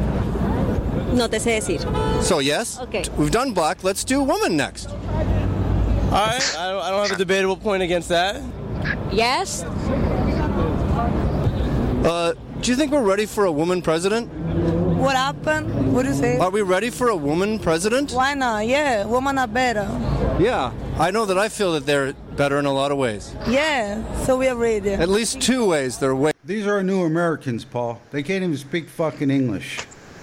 No 1.13 1.29
te 1.29 1.39
sé 1.39 1.57
decir. 1.61 1.81
So 2.23 2.39
yes, 2.41 2.79
Okay. 2.81 3.05
we've 3.17 3.31
done 3.31 3.53
black. 3.53 3.85
Let's 3.85 4.03
do 4.05 4.23
woman 4.23 4.57
next. 4.57 4.89
All 4.89 4.97
right. 6.11 6.57
I 6.59 6.71
don't, 6.73 6.83
I 6.83 6.91
don't 6.91 7.03
have 7.09 7.13
a 7.13 7.19
debatable 7.19 7.57
point 7.57 7.83
against 7.83 8.09
that. 8.09 8.41
Yes. 9.13 9.63
Uh, 12.05 12.33
do 12.61 12.71
you 12.71 12.77
think 12.77 12.91
we're 12.93 13.03
ready 13.05 13.27
for 13.27 13.45
a 13.45 13.53
woman 13.53 13.83
president? 13.83 14.29
What 14.99 15.17
happened? 15.17 15.93
What 15.95 16.03
do 16.05 16.09
you 16.09 16.15
say? 16.15 16.39
Are 16.39 16.51
we 16.51 16.63
ready 16.63 16.91
for 16.91 17.09
a 17.11 17.17
woman 17.17 17.59
president? 17.59 18.13
Why 18.13 18.35
not? 18.35 18.67
Yeah, 18.67 19.05
women 19.07 19.39
are 19.39 19.47
better. 19.47 19.85
Yeah, 20.39 20.73
I 20.99 21.11
know 21.13 21.27
that 21.27 21.39
I 21.39 21.49
feel 21.49 21.73
that 21.73 21.87
they're 21.87 22.13
better 22.37 22.59
in 22.59 22.67
a 22.67 22.73
lot 22.73 22.91
of 22.91 22.99
ways. 22.99 23.35
Yeah, 23.49 24.03
so 24.25 24.37
we 24.37 24.49
are 24.49 24.57
ready. 24.57 24.91
At 24.91 25.09
least 25.09 25.41
two 25.41 25.65
ways 25.67 25.99
they're 25.99 26.15
way. 26.15 26.33
These 26.45 26.67
are 26.67 26.83
new 26.83 27.05
Americans, 27.05 27.65
Paul. 27.65 28.01
They 28.11 28.23
can't 28.23 28.43
even 28.43 28.57
speak 28.57 28.89
fucking 28.89 29.31
English. 29.31 29.79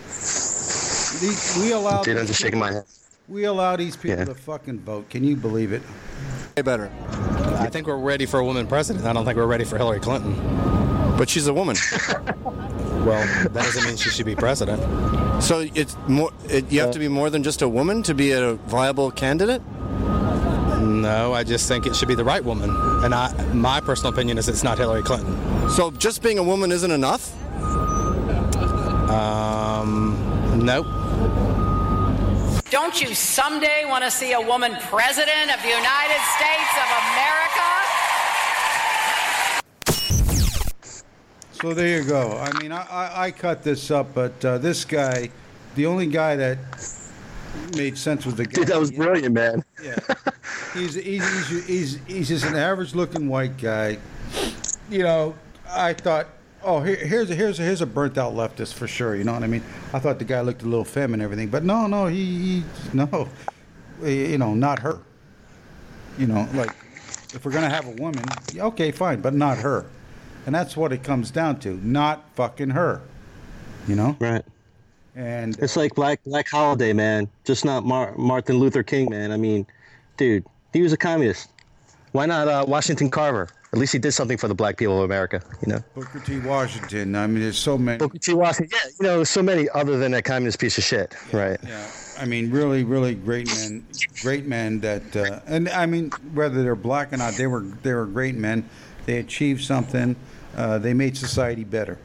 These, 0.05 1.57
we 1.62 1.72
allow. 1.72 2.03
Dude, 2.03 2.18
I'm 2.18 2.26
just 2.28 2.41
shaking 2.41 2.59
my 2.59 2.74
head. 2.74 2.84
We 3.30 3.45
allow 3.45 3.76
these 3.78 3.95
people 3.95 4.20
Yeah. 4.20 4.26
to 4.26 4.36
fucking 4.36 4.80
vote. 4.82 5.09
Can 5.09 5.24
you 5.24 5.36
believe 5.38 5.72
it? 5.72 5.82
Way 6.57 6.64
better. 6.64 6.91
I 7.59 7.68
think 7.68 7.88
we're 7.88 7.95
ready 7.95 8.26
for 8.26 8.39
a 8.41 8.45
woman 8.45 8.68
president. 8.68 9.05
I 9.05 9.14
don't 9.14 9.24
think 9.24 9.38
we're 9.38 9.45
ready 9.45 9.64
for 9.64 9.78
Hillary 9.78 10.01
Clinton. 10.01 10.36
But 11.18 11.30
she's 11.30 11.47
a 11.47 11.53
woman. 11.53 11.78
well, 13.06 13.26
that 13.43 13.54
doesn't 13.54 13.86
mean 13.86 13.97
she 13.97 14.10
should 14.10 14.26
be 14.26 14.36
president. 14.36 14.82
So 15.43 15.68
it's 15.74 15.97
more. 16.08 16.32
It, 16.49 16.72
you 16.72 16.82
have 16.82 16.91
to 16.91 16.99
be 16.99 17.08
more 17.08 17.30
than 17.30 17.43
just 17.43 17.62
a 17.62 17.70
woman 17.70 18.04
to 18.04 18.14
be 18.14 18.32
a 18.32 18.54
viable 18.54 19.12
candidate. 19.12 19.62
No, 20.82 21.34
I 21.34 21.43
just 21.43 21.68
think 21.68 21.86
it 21.86 21.95
should 21.95 22.08
be 22.08 22.16
the 22.16 22.24
right 22.24 22.43
woman. 22.43 22.70
And 23.04 23.14
I, 23.14 23.32
my 23.54 23.80
personal 23.80 24.14
opinion 24.14 24.38
is 24.38 24.47
it's 24.47 24.64
not 24.64 24.78
Hillary 24.78 25.04
Clinton. 25.04 25.70
So 25.70 25.91
just 25.91 26.22
being 26.22 26.38
a 26.38 26.43
woman 26.43 26.72
isn't 26.72 26.91
enough. 26.91 27.34
Um, 29.10 30.16
nope. 30.64 30.88
Don't 32.70 33.02
you 33.02 33.14
someday 33.14 33.84
want 33.86 34.04
to 34.04 34.12
see 34.12 34.32
a 34.34 34.41
woman 34.41 34.76
president 34.89 35.54
of 35.54 35.62
the 35.62 35.70
United 35.70 36.22
States 36.38 36.74
of 36.78 36.88
America? 37.12 37.80
So 41.62 41.76
there 41.76 42.01
you 42.01 42.03
go. 42.03 42.39
I 42.39 42.59
mean, 42.59 42.72
I, 42.72 42.82
I, 42.89 43.24
I 43.26 43.32
cut 43.32 43.62
this 43.62 43.91
up, 43.91 44.16
but 44.16 44.43
uh, 44.43 44.57
this 44.57 44.84
guy, 44.84 45.30
the 45.76 45.86
only 45.86 46.07
guy 46.07 46.36
that 46.36 46.57
made 47.78 47.95
sense 47.97 48.26
was 48.26 48.34
the 48.34 48.45
guy. 48.45 48.62
Dude, 48.62 48.68
that 48.70 48.80
was 48.80 48.89
brilliant, 48.89 49.36
man. 49.36 49.64
Yeah. 49.84 49.95
He's, 50.74 50.95
he's, 50.95 51.49
he's, 51.49 51.68
he's, 51.68 51.99
he's 52.07 52.28
just 52.30 52.45
an 52.45 52.55
average 52.55 52.95
looking 52.95 53.30
white 53.30 53.59
guy. 53.59 53.99
You 54.89 55.03
know, 55.03 55.36
I 55.70 55.93
thought, 55.93 56.30
oh, 56.64 56.82
here, 56.82 56.95
here's, 56.95 57.30
a, 57.30 57.36
here's, 57.36 57.59
a, 57.59 57.64
here's 57.64 57.82
a 57.82 57.86
burnt 57.86 58.18
out 58.18 58.34
leftist 58.34 58.74
for 58.74 58.88
sure. 58.88 59.16
You 59.16 59.24
know 59.24 59.34
what 59.34 59.43
I 59.43 59.47
mean? 59.47 59.64
I 59.93 59.99
thought 59.99 60.18
the 60.18 60.26
guy 60.26 60.41
looked 60.41 60.64
a 60.64 60.66
little 60.66 60.84
femme 60.84 61.14
and 61.14 61.22
everything, 61.22 61.49
but 61.49 61.64
no, 61.64 61.86
no, 61.86 62.07
he, 62.07 62.26
he 62.26 62.64
no, 62.91 63.30
you 64.03 64.39
know, 64.39 64.55
not 64.55 64.80
her. 64.80 64.99
You 66.18 66.26
know, 66.26 66.49
like, 66.55 66.72
if 67.36 67.45
we're 67.45 67.51
going 67.51 67.64
to 67.64 67.70
have 67.70 67.86
a 67.86 68.01
woman, 68.01 68.24
okay, 68.57 68.89
fine, 68.91 69.22
but 69.22 69.36
not 69.36 69.59
her. 69.59 69.86
And 70.46 70.56
that's 70.56 70.76
what 70.76 70.92
it 70.92 71.04
comes 71.04 71.32
down 71.32 71.60
to. 71.62 71.76
Not 71.86 72.24
fucking 72.36 72.72
her. 72.72 73.02
You 73.88 73.96
know? 73.96 74.16
Right. 74.20 74.44
And 75.16 75.58
It's 75.60 75.76
like 75.76 75.94
Black 75.94 76.24
Black 76.24 76.48
Holiday, 76.50 76.94
man. 76.94 77.28
Just 77.44 77.66
not 77.66 77.86
Mar- 77.86 78.16
Martin 78.18 78.58
Luther 78.58 78.84
King, 78.84 79.10
man. 79.10 79.32
I 79.32 79.38
mean, 79.38 79.68
dude, 80.18 80.46
he 80.74 80.82
was 80.82 80.94
a 80.94 80.98
communist. 80.98 81.50
Why 82.14 82.26
not 82.26 82.48
uh, 82.48 82.66
Washington 82.68 83.10
Carver? 83.10 83.50
At 83.74 83.80
least 83.80 83.94
he 83.94 84.00
did 84.00 84.12
something 84.12 84.38
for 84.38 84.50
the 84.50 84.54
black 84.54 84.76
people 84.76 84.98
of 84.98 85.06
America, 85.06 85.42
you 85.66 85.72
know. 85.72 85.82
Booker 85.96 86.20
T. 86.20 86.39
Washington. 86.39 87.16
I 87.16 87.26
mean, 87.26 87.42
there's 87.42 87.58
so 87.58 87.78
many. 87.78 88.00
Booker 88.00 88.18
T. 88.18 88.34
Washington. 88.34 88.78
Yeah, 88.84 88.89
you 89.00 89.08
know, 89.08 89.24
so 89.24 89.42
many 89.42 89.70
other 89.70 89.98
than 89.98 90.12
that 90.12 90.26
communist 90.26 90.60
piece 90.60 90.78
of 90.78 90.84
shit, 90.84 91.16
right? 91.32 91.58
Yeah. 91.66 91.89
I 92.20 92.26
mean, 92.26 92.52
really, 92.52 92.84
really 92.84 93.16
great 93.16 93.48
men, 93.48 93.86
great 94.22 94.46
men 94.46 94.82
that, 94.82 95.16
uh, 95.16 95.39
and 95.48 95.70
I 95.70 95.86
mean, 95.86 96.10
whether 96.34 96.62
they're 96.64 96.76
black 96.76 97.14
or 97.14 97.18
not, 97.18 97.36
they 97.36 97.48
were 97.48 97.62
they 97.62 97.94
were 97.94 98.06
great 98.06 98.36
men. 98.36 98.70
They 99.06 99.20
achieved 99.20 99.64
something. 99.64 100.18
Uh, 100.56 100.78
they 100.78 100.93
made 100.93 101.18
society 101.18 101.64
better. 101.64 101.97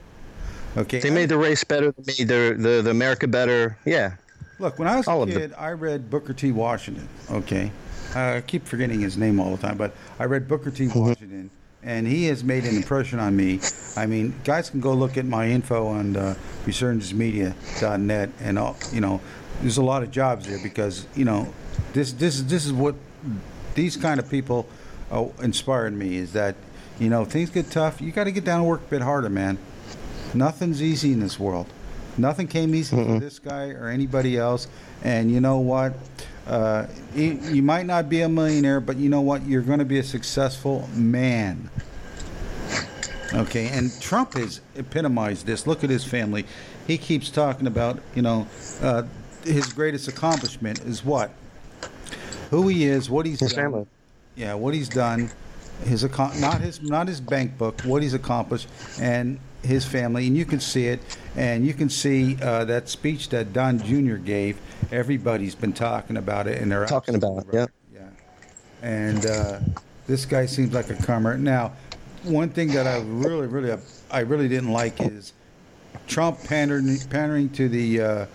Okay. 0.76 1.00
They 1.00 1.10
made 1.10 1.28
the 1.28 1.38
race 1.38 1.64
better. 1.64 1.92
They 1.92 2.14
made 2.18 2.28
the 2.28 2.56
the, 2.58 2.82
the 2.82 2.90
America 2.90 3.26
better. 3.26 3.78
Yeah. 3.84 4.16
Look, 4.58 4.78
when 4.78 4.88
I 4.88 4.96
was 4.96 5.06
All 5.06 5.22
a 5.22 5.26
kid, 5.26 5.52
I 5.58 5.72
read 5.72 6.08
Booker 6.10 6.32
T. 6.32 6.50
Washington. 6.50 7.08
Okay, 7.30 7.70
I 8.14 8.42
keep 8.46 8.66
forgetting 8.66 9.00
his 9.00 9.18
name 9.18 9.38
all 9.38 9.54
the 9.54 9.58
time, 9.60 9.76
but 9.76 9.92
I 10.18 10.24
read 10.24 10.48
Booker 10.48 10.70
T. 10.70 10.88
Washington, 10.88 11.50
and 11.82 12.06
he 12.06 12.24
has 12.26 12.42
made 12.42 12.64
an 12.64 12.74
impression 12.74 13.18
on 13.18 13.36
me. 13.36 13.60
I 13.96 14.06
mean, 14.06 14.34
guys 14.44 14.70
can 14.70 14.80
go 14.80 14.94
look 14.94 15.18
at 15.18 15.26
my 15.26 15.46
info 15.48 15.86
on 15.88 16.16
uh, 16.16 16.34
resurgencemedia.net, 16.64 18.30
and 18.40 18.58
all, 18.58 18.76
you 18.92 19.02
know, 19.02 19.20
there's 19.60 19.76
a 19.76 19.82
lot 19.82 20.02
of 20.02 20.10
jobs 20.10 20.46
there 20.46 20.58
because 20.62 21.06
you 21.14 21.26
know, 21.26 21.52
this 21.92 22.12
this 22.12 22.36
is 22.36 22.46
this 22.46 22.64
is 22.64 22.72
what 22.72 22.94
these 23.74 23.96
kind 23.96 24.18
of 24.18 24.30
people 24.30 24.66
uh, 25.10 25.26
inspired 25.42 25.92
me. 25.92 26.16
Is 26.16 26.32
that 26.32 26.56
you 26.98 27.08
know 27.10 27.24
things 27.24 27.50
get 27.50 27.70
tough, 27.70 28.00
you 28.00 28.12
got 28.12 28.24
to 28.24 28.32
get 28.32 28.44
down 28.44 28.60
and 28.60 28.68
work 28.68 28.80
a 28.82 28.90
bit 28.90 29.02
harder, 29.02 29.28
man. 29.28 29.58
Nothing's 30.34 30.82
easy 30.82 31.12
in 31.12 31.20
this 31.20 31.38
world. 31.38 31.66
Nothing 32.18 32.46
came 32.46 32.74
easy 32.74 32.96
for 32.96 33.20
this 33.20 33.38
guy 33.38 33.70
or 33.70 33.88
anybody 33.88 34.36
else. 34.38 34.68
And 35.04 35.30
you 35.30 35.40
know 35.40 35.58
what? 35.58 35.94
Uh, 36.46 36.86
you, 37.14 37.38
you 37.42 37.62
might 37.62 37.84
not 37.86 38.08
be 38.08 38.22
a 38.22 38.28
millionaire, 38.28 38.80
but 38.80 38.96
you 38.96 39.08
know 39.08 39.20
what? 39.20 39.44
You're 39.46 39.62
going 39.62 39.80
to 39.80 39.84
be 39.84 39.98
a 39.98 40.02
successful 40.02 40.88
man. 40.94 41.68
Okay, 43.34 43.68
and 43.68 43.90
Trump 44.00 44.34
has 44.34 44.60
epitomized 44.76 45.46
this. 45.46 45.66
Look 45.66 45.84
at 45.84 45.90
his 45.90 46.04
family. 46.04 46.46
He 46.86 46.96
keeps 46.96 47.28
talking 47.28 47.66
about, 47.66 47.98
you 48.14 48.22
know, 48.22 48.46
uh, 48.80 49.02
his 49.44 49.72
greatest 49.72 50.08
accomplishment 50.08 50.80
is 50.80 51.04
what? 51.04 51.32
Who 52.50 52.68
he 52.68 52.84
is, 52.84 53.10
what 53.10 53.26
he's 53.26 53.40
His 53.40 53.52
done. 53.52 53.64
family. 53.64 53.86
Yeah, 54.36 54.54
what 54.54 54.72
he's 54.74 54.88
done, 54.88 55.30
his 55.84 56.04
account, 56.04 56.40
not 56.40 56.60
his 56.60 56.82
not 56.82 57.08
his 57.08 57.20
bank 57.20 57.56
book, 57.58 57.80
what 57.82 58.02
he's 58.02 58.14
accomplished, 58.14 58.68
and 59.00 59.38
his 59.62 59.84
family, 59.84 60.26
and 60.26 60.36
you 60.36 60.44
can 60.44 60.60
see 60.60 60.86
it, 60.86 61.00
and 61.36 61.66
you 61.66 61.74
can 61.74 61.90
see 61.90 62.36
uh, 62.42 62.64
that 62.64 62.88
speech 62.88 63.28
that 63.30 63.52
Don 63.52 63.78
Jr. 63.78 64.16
gave. 64.16 64.58
Everybody's 64.92 65.54
been 65.54 65.72
talking 65.72 66.16
about 66.16 66.46
it, 66.46 66.62
and 66.62 66.70
they're 66.70 66.86
Talking 66.86 67.16
about 67.16 67.38
it. 67.38 67.46
Yeah. 67.52 67.66
yeah. 67.92 68.08
and 68.82 69.26
uh, 69.26 69.60
this 70.06 70.24
guy 70.24 70.46
seems 70.46 70.72
like 70.72 70.90
a 70.90 70.94
comer. 70.94 71.36
Now, 71.36 71.72
one 72.22 72.48
thing 72.48 72.68
that 72.68 72.86
I 72.86 73.00
really, 73.00 73.46
really, 73.46 73.76
I 74.10 74.20
really 74.20 74.48
didn't 74.48 74.72
like 74.72 75.00
is 75.00 75.32
Trump 76.06 76.42
pandering, 76.44 76.98
pandering 77.10 77.50
to 77.50 77.68
the 77.68 78.00
uh, 78.00 78.26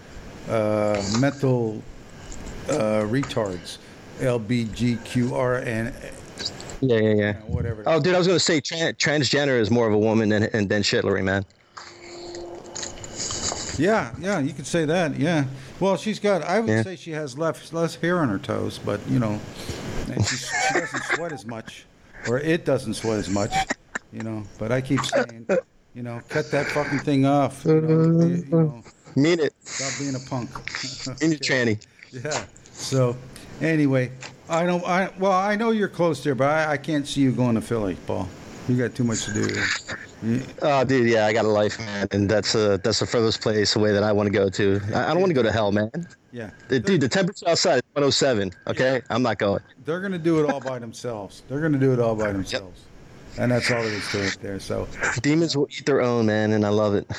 uh, 0.50 1.04
mental 1.20 1.82
uh, 2.70 3.06
retards, 3.08 3.78
LBGQRN. 4.20 5.94
Yeah, 6.82 6.98
yeah, 7.00 7.14
yeah. 7.14 7.34
whatever. 7.42 7.84
Oh, 7.86 8.00
dude, 8.00 8.16
I 8.16 8.18
was 8.18 8.28
gonna 8.28 8.40
say 8.40 8.60
tran- 8.60 8.96
transgender 8.96 9.60
is 9.60 9.70
more 9.70 9.88
of 9.88 9.94
a 9.94 9.98
woman 9.98 10.30
than 10.30 10.44
and 10.44 10.68
than 10.68 10.82
Shitlery, 10.82 11.24
man. 11.24 11.46
Yeah, 13.78 14.14
yeah, 14.20 14.40
you 14.40 14.54
could 14.54 14.68
say 14.68 14.86
that. 14.86 15.18
Yeah. 15.18 15.46
Well, 15.80 15.98
she's 15.98 16.20
got. 16.20 16.44
I 16.44 16.60
would 16.60 16.70
Yeah. 16.70 16.84
say 16.84 16.96
she 16.96 17.12
has 17.12 17.38
less 17.38 17.72
less 17.74 17.96
hair 17.96 18.20
on 18.20 18.30
her 18.30 18.38
toes, 18.40 18.80
but 18.84 19.00
you 19.08 19.20
know, 19.20 19.40
and 20.12 20.26
she, 20.26 20.36
she 20.38 20.74
doesn't 20.74 21.04
sweat 21.16 21.32
as 21.32 21.46
much, 21.46 21.86
or 22.28 22.40
it 22.40 22.66
doesn't 22.66 22.96
sweat 22.96 23.20
as 23.20 23.30
much, 23.30 23.54
you 24.12 24.22
know. 24.24 24.44
But 24.60 24.72
I 24.72 24.82
keep 24.82 25.04
saying, 25.06 25.48
you 25.96 26.04
know, 26.04 26.22
cut 26.30 26.52
that 26.52 26.68
fucking 26.68 27.00
thing 27.00 27.26
off. 27.26 27.64
You 27.66 27.82
know, 27.82 28.26
you, 28.26 28.36
you 28.36 28.46
know 28.52 28.84
Mean 29.16 29.40
it. 29.40 29.54
stop 29.64 29.92
being 30.00 30.16
a 30.16 30.20
punk. 30.30 30.50
In 31.22 31.32
your 31.32 31.40
tranny. 31.40 31.84
Yeah. 32.12 32.44
So, 32.74 33.16
anyway, 33.62 34.12
I 34.50 34.66
don't. 34.66 34.84
I 34.86 35.12
well, 35.20 35.32
I 35.32 35.56
know 35.56 35.72
you're 35.72 35.88
close 35.88 36.24
there, 36.24 36.36
but 36.36 36.50
I, 36.50 36.74
I 36.74 36.78
can't 36.78 37.08
see 37.08 37.22
you 37.22 37.32
going 37.32 37.56
to 37.56 37.62
Philly, 37.62 37.96
Paul. 38.06 38.28
You 38.68 38.78
got 38.78 38.96
too 38.96 39.04
much 39.04 39.26
to 39.26 39.34
do. 39.34 40.42
Oh, 40.62 40.84
dude, 40.84 41.10
yeah, 41.10 41.26
I 41.26 41.34
got 41.34 41.46
a 41.46 41.50
life, 41.50 41.80
man, 41.80 42.08
and 42.12 42.30
that's 42.30 42.54
uh, 42.54 42.78
that's 42.84 43.00
the 43.00 43.08
furthest 43.08 43.42
place 43.42 43.76
away 43.76 43.92
that 43.92 44.04
I 44.04 44.12
want 44.12 44.28
to 44.28 44.32
go 44.32 44.50
to. 44.50 44.80
I, 44.94 45.06
I 45.06 45.08
don't 45.08 45.20
want 45.20 45.32
to 45.32 45.34
go 45.34 45.42
to 45.42 45.52
hell, 45.52 45.72
man. 45.72 45.90
Yeah. 46.32 46.52
Dude, 46.70 47.02
the 47.02 47.10
temperature 47.10 47.50
outside 47.50 47.78
is 47.78 47.84
107. 47.94 48.52
Okay, 48.68 49.02
I'm 49.10 49.24
not 49.24 49.40
going. 49.40 49.62
They're 49.84 50.00
going 50.00 50.12
to 50.12 50.20
do 50.20 50.44
it 50.44 50.52
all 50.52 50.60
by 50.60 50.78
themselves. 50.78 51.42
They're 51.50 51.60
going 51.60 51.74
to 51.74 51.80
do 51.80 51.92
it 51.92 52.00
all 52.00 52.16
by 52.16 52.32
themselves. 52.32 52.82
yep. 53.34 53.42
And 53.42 53.52
that's 53.52 53.72
all 53.72 53.82
there 53.82 53.94
is 53.94 54.08
to 54.12 54.26
it 54.26 54.38
there. 54.42 54.60
So, 54.60 54.88
Demons 55.22 55.58
will 55.58 55.68
eat 55.72 55.86
their 55.86 56.02
own, 56.02 56.28
man, 56.28 56.52
and 56.54 56.66
I 56.66 56.70
love 56.70 56.94
it. 56.94 57.10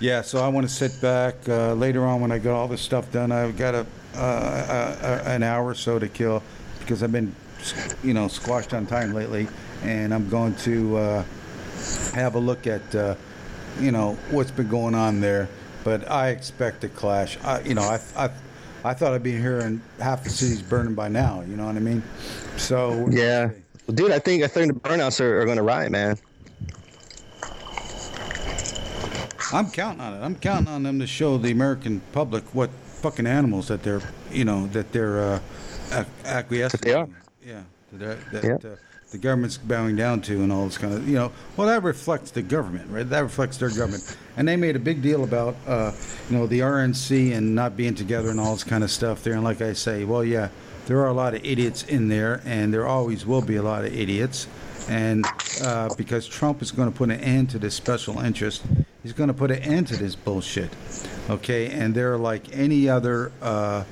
yeah, 0.00 0.22
so 0.22 0.42
I 0.42 0.48
want 0.48 0.68
to 0.68 0.72
sit 0.74 1.00
back 1.00 1.36
uh, 1.48 1.74
later 1.74 2.04
on 2.04 2.20
when 2.20 2.32
I 2.32 2.38
got 2.38 2.54
all 2.54 2.66
this 2.66 2.80
stuff 2.80 3.12
done. 3.12 3.30
I've 3.30 3.56
got 3.56 3.74
a, 3.74 3.86
uh, 4.16 4.96
a 5.26 5.28
an 5.28 5.42
hour 5.42 5.66
or 5.66 5.74
so 5.74 5.98
to 5.98 6.08
kill 6.08 6.42
because 6.80 7.02
I've 7.02 7.12
been, 7.12 7.34
you 8.02 8.14
know, 8.14 8.28
squashed 8.28 8.74
on 8.74 8.86
time 8.86 9.12
lately, 9.12 9.46
and 9.82 10.12
I'm 10.12 10.28
going 10.28 10.54
to 10.56 10.96
uh, 10.96 11.24
have 12.14 12.34
a 12.34 12.38
look 12.38 12.66
at, 12.66 12.94
uh, 12.94 13.14
you 13.78 13.92
know, 13.92 14.14
what's 14.30 14.50
been 14.50 14.68
going 14.68 14.94
on 14.94 15.20
there. 15.20 15.48
But 15.84 16.10
I 16.10 16.30
expect 16.30 16.84
a 16.84 16.88
clash. 16.88 17.38
I, 17.42 17.60
you 17.60 17.74
know, 17.74 17.82
I, 17.82 18.00
I, 18.16 18.30
I 18.84 18.94
thought 18.94 19.12
I'd 19.12 19.22
be 19.22 19.36
here 19.36 19.60
and 19.60 19.80
half 19.98 20.24
the 20.24 20.30
city's 20.30 20.62
burning 20.62 20.94
by 20.94 21.08
now. 21.08 21.42
You 21.42 21.56
know 21.56 21.66
what 21.66 21.76
I 21.76 21.80
mean? 21.80 22.02
So 22.56 23.08
Yeah, 23.08 23.50
well, 23.86 23.94
dude, 23.94 24.10
I 24.12 24.18
think 24.18 24.42
I 24.42 24.46
think 24.46 24.72
the 24.72 24.80
burnouts 24.80 25.20
are, 25.20 25.40
are 25.40 25.44
going 25.44 25.56
to 25.56 25.62
riot, 25.62 25.90
man. 25.90 26.16
I'm 29.52 29.70
counting 29.70 30.00
on 30.00 30.14
it. 30.14 30.24
I'm 30.24 30.36
counting 30.36 30.68
on 30.68 30.82
them 30.82 31.00
to 31.00 31.06
show 31.06 31.36
the 31.36 31.50
American 31.50 32.00
public 32.12 32.44
what 32.54 32.70
fucking 33.00 33.26
animals 33.26 33.68
that 33.68 33.82
they're, 33.82 34.02
you 34.30 34.44
know, 34.44 34.66
that 34.68 34.92
they're 34.92 35.20
uh, 35.92 36.04
acquiescing. 36.24 36.80
They 36.82 36.94
are. 36.94 37.08
Yeah. 37.44 37.62
That, 37.92 38.18
that, 38.32 38.44
Yeah. 38.44 38.70
uh, 38.70 38.76
the 39.10 39.18
government's 39.18 39.58
bowing 39.58 39.96
down 39.96 40.20
to 40.22 40.34
and 40.42 40.52
all 40.52 40.66
this 40.66 40.78
kind 40.78 40.94
of, 40.94 41.08
you 41.08 41.16
know, 41.16 41.32
well, 41.56 41.66
that 41.66 41.82
reflects 41.82 42.30
the 42.30 42.42
government, 42.42 42.88
right? 42.90 43.08
That 43.08 43.20
reflects 43.20 43.56
their 43.56 43.70
government. 43.70 44.16
And 44.36 44.48
they 44.48 44.56
made 44.56 44.74
a 44.74 44.78
big 44.78 45.02
deal 45.02 45.24
about, 45.24 45.54
uh, 45.66 45.92
you 46.30 46.38
know, 46.38 46.46
the 46.46 46.60
RNC 46.60 47.36
and 47.36 47.54
not 47.54 47.76
being 47.76 47.94
together 47.94 48.30
and 48.30 48.40
all 48.40 48.54
this 48.54 48.64
kind 48.64 48.82
of 48.82 48.90
stuff 48.90 49.22
there. 49.22 49.34
And 49.34 49.44
like 49.44 49.60
I 49.60 49.74
say, 49.74 50.04
well, 50.04 50.24
yeah, 50.24 50.48
there 50.86 50.98
are 51.00 51.08
a 51.08 51.12
lot 51.12 51.34
of 51.34 51.44
idiots 51.44 51.82
in 51.82 52.08
there, 52.08 52.40
and 52.46 52.72
there 52.72 52.86
always 52.86 53.26
will 53.26 53.42
be 53.42 53.56
a 53.56 53.62
lot 53.62 53.84
of 53.84 53.92
idiots. 53.92 54.46
And 54.90 55.24
uh, 55.62 55.94
because 55.96 56.26
Trump 56.26 56.62
is 56.62 56.72
going 56.72 56.90
to 56.90 56.96
put 56.96 57.10
an 57.10 57.20
end 57.20 57.48
to 57.50 57.60
this 57.60 57.76
special 57.76 58.18
interest, 58.18 58.62
he's 59.04 59.12
going 59.12 59.28
to 59.28 59.34
put 59.34 59.52
an 59.52 59.60
end 59.60 59.86
to 59.86 59.96
this 59.96 60.16
bullshit. 60.16 60.68
Okay? 61.30 61.70
And 61.70 61.94
they're 61.94 62.18
like 62.18 62.54
any 62.54 62.88
other 62.88 63.30
uh, 63.40 63.84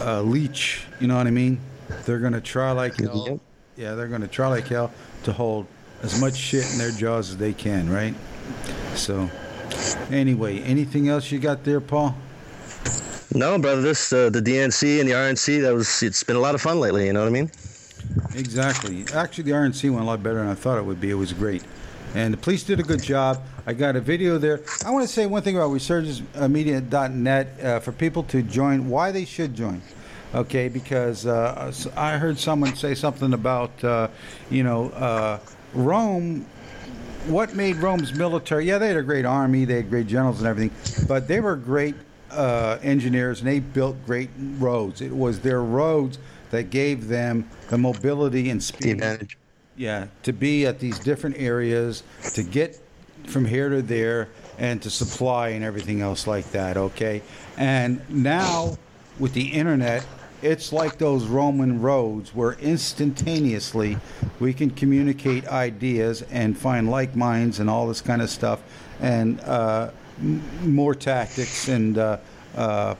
uh, 0.00 0.22
leech, 0.22 0.86
you 0.98 1.08
know 1.08 1.16
what 1.16 1.26
I 1.26 1.30
mean? 1.30 1.60
They're 2.06 2.20
going 2.20 2.32
to 2.32 2.40
try 2.40 2.72
like 2.72 2.96
hell. 2.96 3.38
Yeah, 3.76 3.94
they're 3.94 4.08
going 4.08 4.22
to 4.22 4.28
try 4.28 4.48
like 4.48 4.66
hell 4.66 4.90
to 5.24 5.32
hold 5.32 5.66
as 6.02 6.18
much 6.18 6.36
shit 6.36 6.72
in 6.72 6.78
their 6.78 6.90
jaws 6.90 7.28
as 7.30 7.36
they 7.36 7.52
can, 7.52 7.90
right? 7.90 8.14
So, 8.94 9.28
anyway, 10.10 10.60
anything 10.60 11.08
else 11.08 11.30
you 11.30 11.38
got 11.38 11.64
there, 11.64 11.80
Paul? 11.80 12.16
No, 13.34 13.58
brother, 13.58 13.82
this 13.82 14.12
uh, 14.12 14.30
the 14.30 14.40
DNC 14.40 15.00
and 15.00 15.08
the 15.08 15.12
RNC. 15.12 15.62
That 15.62 15.74
was 15.74 16.02
it's 16.02 16.22
been 16.22 16.36
a 16.36 16.40
lot 16.40 16.54
of 16.54 16.62
fun 16.62 16.78
lately. 16.80 17.06
You 17.06 17.12
know 17.12 17.20
what 17.20 17.28
I 17.28 17.32
mean? 17.32 17.50
Exactly. 18.34 19.04
Actually, 19.14 19.44
the 19.44 19.52
RNC 19.52 19.90
went 19.90 20.02
a 20.02 20.06
lot 20.06 20.22
better 20.22 20.38
than 20.38 20.48
I 20.48 20.54
thought 20.54 20.78
it 20.78 20.84
would 20.84 21.00
be. 21.00 21.10
It 21.10 21.14
was 21.14 21.32
great. 21.32 21.62
And 22.14 22.32
the 22.32 22.38
police 22.38 22.62
did 22.62 22.78
a 22.78 22.82
good 22.82 23.02
job. 23.02 23.42
I 23.66 23.72
got 23.72 23.96
a 23.96 24.00
video 24.00 24.38
there. 24.38 24.60
I 24.84 24.90
want 24.90 25.06
to 25.06 25.12
say 25.12 25.26
one 25.26 25.42
thing 25.42 25.56
about 25.56 25.70
resurgencemedia.net 25.70 27.60
uh, 27.60 27.80
for 27.80 27.92
people 27.92 28.22
to 28.24 28.42
join, 28.42 28.88
why 28.88 29.10
they 29.10 29.24
should 29.24 29.54
join. 29.54 29.82
Okay, 30.34 30.68
because 30.68 31.26
uh, 31.26 31.72
I 31.96 32.18
heard 32.18 32.38
someone 32.38 32.74
say 32.76 32.94
something 32.94 33.32
about, 33.34 33.82
uh, 33.84 34.08
you 34.50 34.62
know, 34.62 34.90
uh, 34.90 35.38
Rome. 35.72 36.46
What 37.26 37.54
made 37.54 37.76
Rome's 37.76 38.12
military? 38.12 38.66
Yeah, 38.66 38.78
they 38.78 38.88
had 38.88 38.96
a 38.96 39.02
great 39.02 39.24
army, 39.24 39.64
they 39.64 39.76
had 39.76 39.88
great 39.88 40.06
generals 40.06 40.40
and 40.40 40.46
everything, 40.46 41.06
but 41.08 41.26
they 41.26 41.40
were 41.40 41.56
great 41.56 41.94
uh, 42.30 42.78
engineers 42.82 43.40
and 43.40 43.48
they 43.48 43.60
built 43.60 43.96
great 44.04 44.28
roads. 44.58 45.00
It 45.00 45.14
was 45.14 45.40
their 45.40 45.62
roads 45.62 46.18
that 46.50 46.70
gave 46.70 47.08
them 47.08 47.48
the 47.68 47.78
mobility 47.78 48.50
and 48.50 48.62
speed. 48.62 48.92
advantage. 48.92 49.36
Yeah, 49.76 50.06
to 50.22 50.32
be 50.32 50.66
at 50.66 50.78
these 50.78 50.98
different 51.00 51.36
areas, 51.38 52.04
to 52.34 52.42
get 52.42 52.80
from 53.26 53.44
here 53.44 53.68
to 53.70 53.82
there, 53.82 54.28
and 54.58 54.80
to 54.82 54.90
supply 54.90 55.48
and 55.48 55.64
everything 55.64 56.00
else 56.00 56.26
like 56.26 56.50
that, 56.52 56.76
okay? 56.76 57.22
And 57.56 58.00
now, 58.08 58.76
with 59.18 59.32
the 59.32 59.48
internet, 59.48 60.06
it's 60.42 60.72
like 60.72 60.98
those 60.98 61.24
Roman 61.24 61.80
roads 61.80 62.34
where 62.34 62.52
instantaneously 62.52 63.96
we 64.40 64.52
can 64.52 64.70
communicate 64.70 65.48
ideas 65.48 66.22
and 66.30 66.56
find 66.56 66.90
like 66.90 67.16
minds 67.16 67.60
and 67.60 67.70
all 67.70 67.88
this 67.88 68.00
kind 68.00 68.20
of 68.22 68.30
stuff, 68.30 68.62
and 69.00 69.40
uh, 69.40 69.90
m- 70.20 70.42
more 70.74 70.94
tactics 70.94 71.68
and 71.68 71.98
uh, 71.98 72.18
uh, 72.54 72.94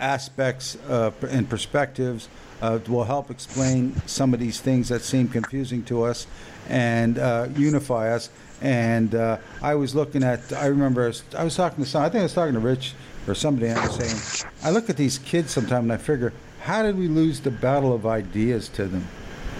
aspects 0.00 0.76
uh, 0.88 1.10
and 1.28 1.50
perspectives 1.50 2.28
uh, 2.62 2.78
will 2.88 3.04
help 3.04 3.30
explain 3.30 3.94
some 4.06 4.34
of 4.34 4.40
these 4.40 4.60
things 4.60 4.88
that 4.88 5.02
seem 5.02 5.28
confusing 5.28 5.82
to 5.84 6.02
us 6.02 6.26
and 6.68 7.18
uh, 7.18 7.48
unify 7.56 8.12
us. 8.12 8.30
And 8.60 9.14
uh, 9.14 9.38
I 9.62 9.74
was 9.76 9.94
looking 9.94 10.22
at, 10.24 10.52
I 10.52 10.66
remember 10.66 11.04
I 11.04 11.06
was, 11.08 11.22
I 11.36 11.44
was 11.44 11.54
talking 11.56 11.84
to 11.84 11.88
some, 11.88 12.02
I 12.02 12.08
think 12.08 12.20
I 12.20 12.24
was 12.24 12.34
talking 12.34 12.54
to 12.54 12.60
Rich 12.60 12.94
or 13.28 13.34
somebody, 13.34 13.68
and 13.68 13.78
I 13.78 13.86
was 13.86 13.96
saying, 13.96 14.48
I 14.64 14.70
look 14.70 14.90
at 14.90 14.96
these 14.96 15.18
kids 15.18 15.52
sometimes 15.52 15.84
and 15.84 15.92
I 15.92 15.96
figure, 15.96 16.32
how 16.62 16.82
did 16.82 16.98
we 16.98 17.06
lose 17.08 17.40
the 17.40 17.50
battle 17.52 17.92
of 17.92 18.04
ideas 18.06 18.68
to 18.70 18.86
them? 18.86 19.06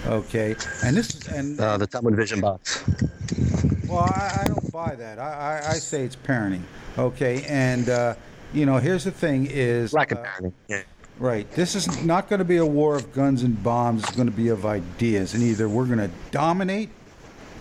Okay, 0.06 0.54
and 0.84 0.96
this 0.96 1.14
is 1.14 1.26
and 1.28 1.60
Uh, 1.60 1.76
the 1.76 1.86
Talmud 1.86 2.14
Vision 2.16 2.40
box. 2.40 2.84
well, 3.88 3.98
I, 4.00 4.42
I 4.42 4.44
don't 4.46 4.72
buy 4.72 4.94
that. 4.94 5.18
I, 5.18 5.60
I, 5.64 5.70
I 5.70 5.74
say 5.74 6.02
it's 6.04 6.16
parenting. 6.16 6.62
Okay, 6.96 7.44
and 7.48 7.88
uh, 7.88 8.14
you 8.52 8.64
know, 8.64 8.78
here's 8.78 9.04
the 9.04 9.10
thing: 9.10 9.46
is 9.50 9.92
Lack 9.92 10.12
of 10.12 10.18
uh, 10.18 10.24
parenting. 10.24 10.52
Yeah. 10.68 10.82
Right. 11.18 11.50
This 11.52 11.74
is 11.74 12.04
not 12.04 12.28
going 12.28 12.38
to 12.38 12.44
be 12.44 12.58
a 12.58 12.66
war 12.66 12.94
of 12.94 13.12
guns 13.12 13.42
and 13.42 13.60
bombs. 13.62 14.04
It's 14.04 14.14
going 14.16 14.28
to 14.28 14.36
be 14.36 14.48
of 14.48 14.64
ideas, 14.64 15.34
and 15.34 15.42
either 15.42 15.68
we're 15.68 15.86
going 15.86 15.98
to 15.98 16.10
dominate 16.30 16.90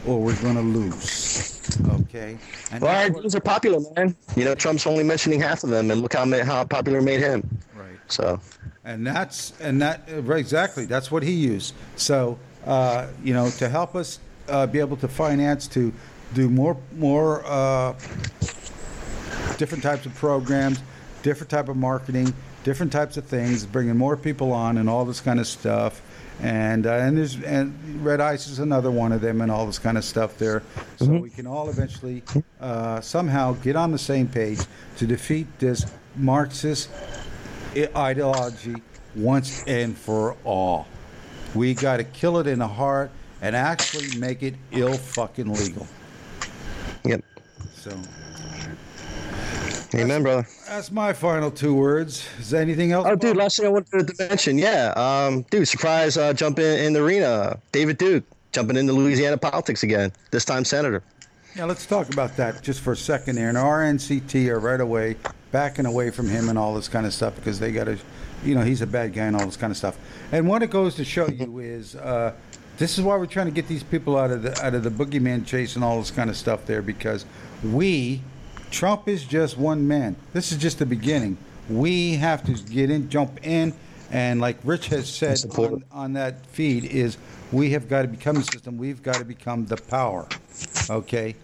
or 0.06 0.20
we're 0.22 0.40
going 0.42 0.56
to 0.56 0.62
lose. 0.62 1.60
Okay. 2.02 2.38
And 2.72 2.84
Well, 2.84 2.96
ideas 2.96 3.36
are 3.36 3.40
popular, 3.42 3.80
man. 3.96 4.16
You 4.36 4.46
know, 4.46 4.56
Trump's 4.56 4.86
only 4.86 5.04
mentioning 5.04 5.42
half 5.42 5.64
of 5.64 5.70
them, 5.70 5.92
and 5.92 6.02
look 6.02 6.14
how 6.14 6.26
how 6.44 6.64
popular 6.66 7.02
made 7.02 7.20
him. 7.20 7.60
Right. 7.76 7.98
So, 8.08 8.40
and 8.86 9.06
that's 9.06 9.54
and 9.60 9.82
that 9.82 10.08
right, 10.08 10.40
exactly 10.40 10.86
that's 10.86 11.12
what 11.12 11.24
he 11.24 11.34
used. 11.34 11.74
So 11.96 12.38
uh, 12.66 13.08
you 13.24 13.34
know 13.34 13.50
to 13.58 13.70
help 13.70 13.96
us 13.96 14.20
uh, 14.48 14.68
be 14.68 14.80
able 14.80 14.98
to 14.98 15.08
finance 15.08 15.68
to 15.70 15.92
do 16.34 16.50
more 16.50 16.78
more 16.96 17.44
uh, 17.46 17.94
different 19.58 19.84
types 19.84 20.06
of 20.06 20.14
programs, 20.16 20.80
different 21.24 21.50
type 21.50 21.68
of 21.70 21.76
marketing, 21.76 22.34
different 22.68 22.92
types 22.92 23.16
of 23.16 23.24
things, 23.24 23.66
bringing 23.66 23.96
more 23.96 24.18
people 24.18 24.52
on 24.52 24.78
and 24.78 24.90
all 24.90 25.06
this 25.06 25.22
kind 25.22 25.40
of 25.40 25.48
stuff. 25.48 26.02
And 26.42 26.86
uh, 26.86 26.92
and 26.92 27.18
there's 27.18 27.42
and 27.42 27.74
Red 28.04 28.20
Ice 28.20 28.48
is 28.48 28.60
another 28.60 28.92
one 28.92 29.14
of 29.14 29.22
them 29.22 29.40
and 29.40 29.50
all 29.50 29.66
this 29.66 29.80
kind 29.80 29.98
of 29.98 30.04
stuff 30.04 30.38
there. 30.38 30.62
So 30.98 31.08
we 31.08 31.30
can 31.30 31.48
all 31.48 31.70
eventually 31.70 32.24
uh, 32.60 33.00
somehow 33.00 33.54
get 33.54 33.78
on 33.78 33.92
the 33.92 33.98
same 33.98 34.28
page 34.28 34.60
to 34.98 35.08
defeat 35.08 35.48
this 35.60 35.86
Marxist 36.18 36.90
ideology 37.96 38.76
once 39.16 39.64
and 39.66 39.98
for 39.98 40.36
all. 40.44 40.88
We 41.56 41.74
got 41.74 41.98
to 41.98 42.04
kill 42.04 42.38
it 42.38 42.48
in 42.48 42.60
the 42.60 42.68
heart 42.68 43.12
and 43.42 43.56
actually 43.56 44.20
make 44.20 44.44
it 44.44 44.56
ill 44.72 44.94
fucking 44.94 45.52
legal. 45.52 45.88
yep. 47.06 47.24
So 47.74 47.98
Amen, 49.96 50.22
brother. 50.22 50.46
that's 50.68 50.92
my 50.92 51.14
final 51.14 51.50
two 51.50 51.74
words. 51.74 52.28
Is 52.40 52.50
there 52.50 52.62
anything 52.62 52.92
else? 52.92 53.08
Oh, 53.10 53.16
dude, 53.16 53.38
last 53.38 53.58
thing 53.58 53.68
I 53.68 53.70
wanted 53.70 54.08
to 54.08 54.28
mention, 54.28 54.58
yeah, 54.58 54.94
um, 54.98 55.44
dude, 55.50 55.68
surprise 55.68 56.18
uh, 56.18 56.34
jump 56.34 56.60
in, 56.60 56.80
in 56.80 56.94
the 56.94 57.02
arena. 57.02 57.58
David 57.72 57.98
Duke 57.98 58.26
jumping 58.52 58.76
into 58.76 58.92
Louisiana 58.92 59.38
politics 59.38 59.84
again. 59.84 60.12
This 60.32 60.44
time, 60.44 60.66
senator. 60.66 61.04
Yeah, 61.56 61.66
let's 61.66 61.86
talk 61.86 62.12
about 62.12 62.36
that 62.38 62.62
just 62.62 62.82
for 62.82 62.94
a 62.94 62.98
second 62.98 63.36
there. 63.36 63.50
And 63.50 63.58
RNCT 63.58 64.48
are 64.50 64.60
right 64.60 64.82
away 64.82 65.16
backing 65.52 65.86
away 65.86 66.12
from 66.12 66.28
him 66.28 66.50
and 66.50 66.60
all 66.60 66.76
this 66.76 66.88
kind 66.88 67.06
of 67.06 67.14
stuff 67.14 67.36
because 67.36 67.60
they 67.60 67.72
got 67.72 67.86
to, 67.86 67.98
you 68.44 68.54
know, 68.54 68.62
he's 68.62 68.82
a 68.82 68.88
bad 68.88 69.14
guy 69.14 69.26
and 69.26 69.36
all 69.36 69.46
this 69.46 69.58
kind 69.58 69.72
of 69.72 69.78
stuff. 69.78 69.98
And 70.32 70.48
what 70.48 70.62
it 70.62 70.70
goes 70.70 70.96
to 70.96 71.06
show 71.06 71.28
you 71.28 71.60
is 71.60 71.96
uh, 71.96 72.34
this 72.78 72.98
is 72.98 73.04
why 73.04 73.18
we're 73.18 73.26
trying 73.26 73.48
to 73.48 73.52
get 73.52 73.68
these 73.68 73.84
people 73.84 74.18
out 74.18 74.30
of 74.30 74.44
the 74.44 74.60
out 74.64 74.76
of 74.76 74.84
the 74.84 74.92
boogeyman 74.92 75.46
chase 75.46 75.76
and 75.76 75.84
all 75.84 75.98
this 75.98 76.12
kind 76.12 76.30
of 76.30 76.38
stuff 76.38 76.66
there 76.66 76.82
because 76.82 77.26
we, 77.64 78.22
Trump 78.72 79.08
is 79.08 79.24
just 79.24 79.58
one 79.58 79.88
man. 79.88 80.16
This 80.34 80.52
is 80.52 80.58
just 80.58 80.80
the 80.80 80.86
beginning. 80.86 81.38
We 81.70 82.16
have 82.16 82.44
to 82.46 82.54
get 82.54 82.90
in, 82.90 83.10
jump 83.10 83.46
in, 83.46 83.74
and 84.12 84.40
like 84.40 84.58
Rich 84.64 84.88
has 84.88 85.10
said 85.10 85.38
on, 85.58 85.84
on 85.92 86.14
that 86.14 86.46
feed 86.46 86.86
is 86.86 87.18
we 87.52 87.72
have 87.72 87.90
got 87.90 88.04
to 88.04 88.08
become 88.08 88.36
the 88.36 88.44
system. 88.44 88.78
We've 88.78 89.02
got 89.02 89.16
to 89.16 89.26
become 89.26 89.66
the 89.66 89.78
power. 89.78 90.28
Okay, 90.90 91.36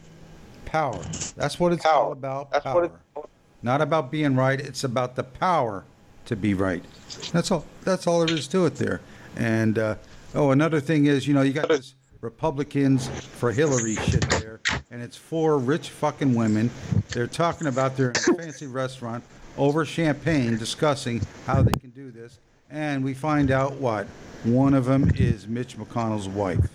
power. 0.65 1.01
That's 1.35 1.59
what 1.59 1.73
it's 1.73 1.85
all 1.85 2.11
about. 2.11 2.51
That's 2.51 2.63
power. 2.63 2.89
what 3.13 3.29
Not 3.61 3.81
about 3.81 4.11
being 4.11 4.35
right. 4.35 4.59
It's 4.59 4.83
about 4.83 5.15
the 5.15 5.23
power 5.23 5.83
to 6.25 6.35
be 6.35 6.53
right. 6.53 6.83
That's 7.31 7.51
all. 7.51 7.65
That's 7.83 8.07
all 8.07 8.25
there 8.25 8.35
is 8.35 8.47
to 8.49 8.65
it 8.65 8.75
there. 8.75 9.01
And 9.35 9.77
uh, 9.77 9.95
oh, 10.35 10.51
another 10.51 10.79
thing 10.79 11.05
is, 11.05 11.27
you 11.27 11.33
know, 11.33 11.41
you 11.41 11.53
got 11.53 11.67
this 11.67 11.95
Republicans 12.23 13.09
for 13.09 13.51
Hillary 13.51 13.95
shit 13.95 14.21
there, 14.29 14.61
and 14.91 15.03
it's 15.03 15.17
four 15.17 15.57
rich 15.57 15.89
fucking 15.89 16.33
women. 16.33 16.71
They're 17.09 17.27
talking 17.27 17.67
about 17.67 17.97
their 17.97 18.13
fancy 18.37 18.65
restaurant 18.65 19.23
over 19.57 19.83
champagne, 19.83 20.57
discussing 20.57 21.21
how 21.45 21.61
they 21.61 21.73
can 21.73 21.89
do 21.89 22.11
this, 22.11 22.39
and 22.71 23.03
we 23.03 23.13
find 23.13 23.51
out 23.51 23.73
what 23.73 24.07
one 24.45 24.73
of 24.73 24.85
them 24.85 25.11
is 25.15 25.47
Mitch 25.47 25.77
McConnell's 25.77 26.29
wife. 26.29 26.65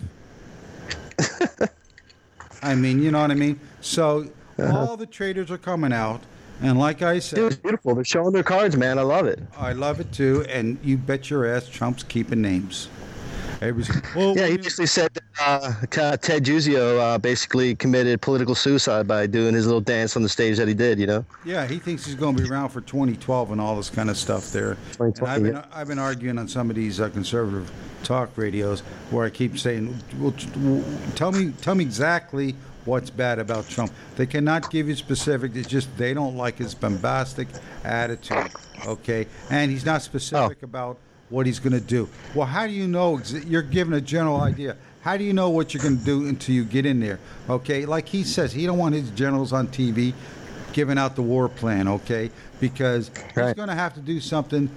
I 2.61 2.75
mean, 2.75 3.01
you 3.01 3.09
know 3.09 3.21
what 3.21 3.31
I 3.31 3.35
mean. 3.35 3.59
So 3.81 4.29
uh-huh. 4.59 4.77
all 4.77 4.97
the 4.97 5.07
traders 5.07 5.49
are 5.49 5.57
coming 5.57 5.91
out, 5.91 6.21
and 6.61 6.77
like 6.77 7.01
I 7.01 7.17
said, 7.17 7.39
It's 7.39 7.55
beautiful. 7.55 7.95
They're 7.95 8.05
showing 8.05 8.33
their 8.33 8.43
cards, 8.43 8.77
man. 8.77 8.99
I 8.99 9.03
love 9.03 9.25
it. 9.25 9.39
I 9.57 9.73
love 9.73 9.99
it 9.99 10.11
too, 10.11 10.45
and 10.47 10.77
you 10.83 10.97
bet 10.97 11.31
your 11.31 11.47
ass 11.47 11.67
Trump's 11.67 12.03
keeping 12.03 12.39
names. 12.39 12.87
Everybody's, 13.61 14.15
well, 14.15 14.37
yeah, 14.37 14.47
he 14.47 14.57
basically 14.57 14.85
said 14.85 15.11
that, 15.13 15.97
uh, 15.97 16.17
Ted 16.17 16.45
Juzio 16.45 16.97
uh, 16.97 17.17
basically 17.17 17.75
committed 17.75 18.21
political 18.21 18.55
suicide 18.55 19.07
by 19.07 19.27
doing 19.27 19.53
his 19.53 19.65
little 19.65 19.81
dance 19.81 20.15
on 20.15 20.23
the 20.23 20.29
stage 20.29 20.57
that 20.57 20.67
he 20.67 20.73
did. 20.73 20.97
You 20.97 21.07
know. 21.07 21.25
yeah, 21.43 21.67
he 21.67 21.77
thinks 21.77 22.05
he's 22.05 22.15
going 22.15 22.37
to 22.37 22.43
be 22.43 22.49
around 22.49 22.69
for 22.69 22.81
2012 22.81 23.51
and 23.51 23.59
all 23.59 23.75
this 23.75 23.89
kind 23.89 24.09
of 24.09 24.17
stuff 24.17 24.51
there. 24.51 24.77
And 24.99 25.19
I've 25.21 25.43
been 25.43 25.53
yeah. 25.55 25.65
I've 25.73 25.87
been 25.87 25.99
arguing 25.99 26.37
on 26.37 26.47
some 26.47 26.69
of 26.69 26.75
these 26.75 27.01
uh, 27.01 27.09
conservative 27.09 27.69
talk 28.03 28.29
radios 28.37 28.79
where 29.11 29.25
I 29.25 29.29
keep 29.29 29.57
saying, 29.57 29.93
well, 30.19 30.33
tell 31.15 31.31
me, 31.31 31.51
tell 31.61 31.75
me 31.75 31.83
exactly 31.83 32.55
what's 32.85 33.09
bad 33.09 33.39
about 33.39 33.67
Trump. 33.67 33.91
They 34.15 34.25
cannot 34.25 34.71
give 34.71 34.87
you 34.87 34.95
specific. 34.95 35.55
It's 35.55 35.67
just 35.67 35.95
they 35.97 36.13
don't 36.13 36.37
like 36.37 36.57
his 36.57 36.73
bombastic 36.73 37.47
attitude. 37.83 38.51
Okay, 38.85 39.27
and 39.49 39.69
he's 39.69 39.85
not 39.85 40.01
specific 40.01 40.63
about 40.63 40.97
what 41.29 41.45
he's 41.45 41.59
going 41.59 41.73
to 41.73 41.81
do. 41.81 42.09
Well, 42.35 42.47
how 42.47 42.67
do 42.67 42.73
you 42.73 42.87
know? 42.87 43.21
You're 43.45 43.61
given 43.61 43.93
a 43.93 44.01
general 44.01 44.41
idea. 44.41 44.77
How 45.01 45.15
do 45.15 45.23
you 45.23 45.33
know 45.33 45.49
what 45.49 45.73
you're 45.73 45.83
going 45.83 45.97
to 45.97 46.03
do 46.03 46.27
until 46.27 46.55
you 46.55 46.65
get 46.65 46.85
in 46.85 46.99
there? 46.99 47.19
Okay, 47.49 47.85
like 47.85 48.07
he 48.07 48.23
says, 48.23 48.51
he 48.51 48.65
don't 48.65 48.77
want 48.77 48.95
his 48.95 49.09
generals 49.11 49.53
on 49.53 49.67
TV 49.67 50.13
giving 50.73 50.97
out 50.97 51.15
the 51.15 51.21
war 51.21 51.49
plan. 51.49 51.87
Okay, 51.87 52.29
because 52.59 53.09
he's 53.35 53.53
going 53.53 53.69
to 53.69 53.75
have 53.75 53.93
to 53.93 54.01
do 54.01 54.19
something 54.19 54.69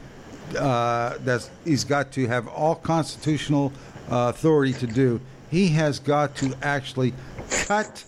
uh, 0.58 1.18
that's 1.20 1.50
he's 1.64 1.84
got 1.84 2.12
to 2.12 2.26
have 2.26 2.48
all 2.48 2.74
constitutional 2.74 3.72
uh, 4.10 4.32
authority 4.34 4.72
to 4.74 4.86
do. 4.86 5.20
He 5.50 5.68
has 5.68 5.98
got 5.98 6.36
to 6.36 6.54
actually 6.62 7.14
cut 7.66 8.04